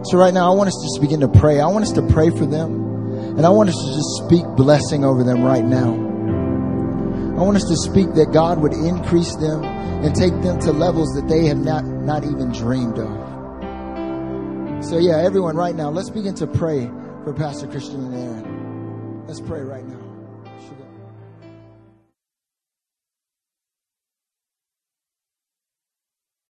So 0.06 0.18
right 0.18 0.34
now, 0.34 0.52
I 0.52 0.56
want 0.56 0.68
us 0.68 0.76
to 0.76 0.84
just 0.86 1.02
begin 1.02 1.20
to 1.22 1.28
pray. 1.28 1.60
I 1.60 1.68
want 1.68 1.84
us 1.84 1.92
to 1.94 2.02
pray 2.04 2.30
for 2.30 2.46
them. 2.46 2.86
And 3.38 3.46
I 3.46 3.50
want 3.50 3.70
us 3.70 3.76
to 3.76 3.94
just 3.94 4.24
speak 4.24 4.46
blessing 4.56 5.04
over 5.04 5.24
them 5.24 5.42
right 5.44 5.66
now. 5.66 5.94
I 5.94 7.42
want 7.44 7.58
us 7.58 7.66
to 7.66 7.76
speak 7.76 8.14
that 8.14 8.32
God 8.32 8.62
would 8.62 8.72
increase 8.74 9.36
them 9.36 9.64
and 9.64 10.16
take 10.16 10.32
them 10.42 10.60
to 10.60 10.72
levels 10.72 11.10
that 11.16 11.28
they 11.28 11.48
have 11.48 11.58
not, 11.58 11.84
not 11.84 12.24
even 12.24 12.52
dreamed 12.52 13.00
of. 13.00 14.86
So 14.86 15.00
yeah, 15.00 15.18
everyone 15.18 15.58
right 15.58 15.76
now, 15.76 15.90
let's 15.90 16.12
begin 16.12 16.36
to 16.36 16.48
pray 16.48 16.86
for 17.24 17.34
Pastor 17.34 17.68
Christian 17.68 18.06
and 18.06 18.14
Aaron. 18.14 19.26
Let's 19.28 19.42
pray 19.42 19.62
right 19.62 19.84
now. 19.84 19.95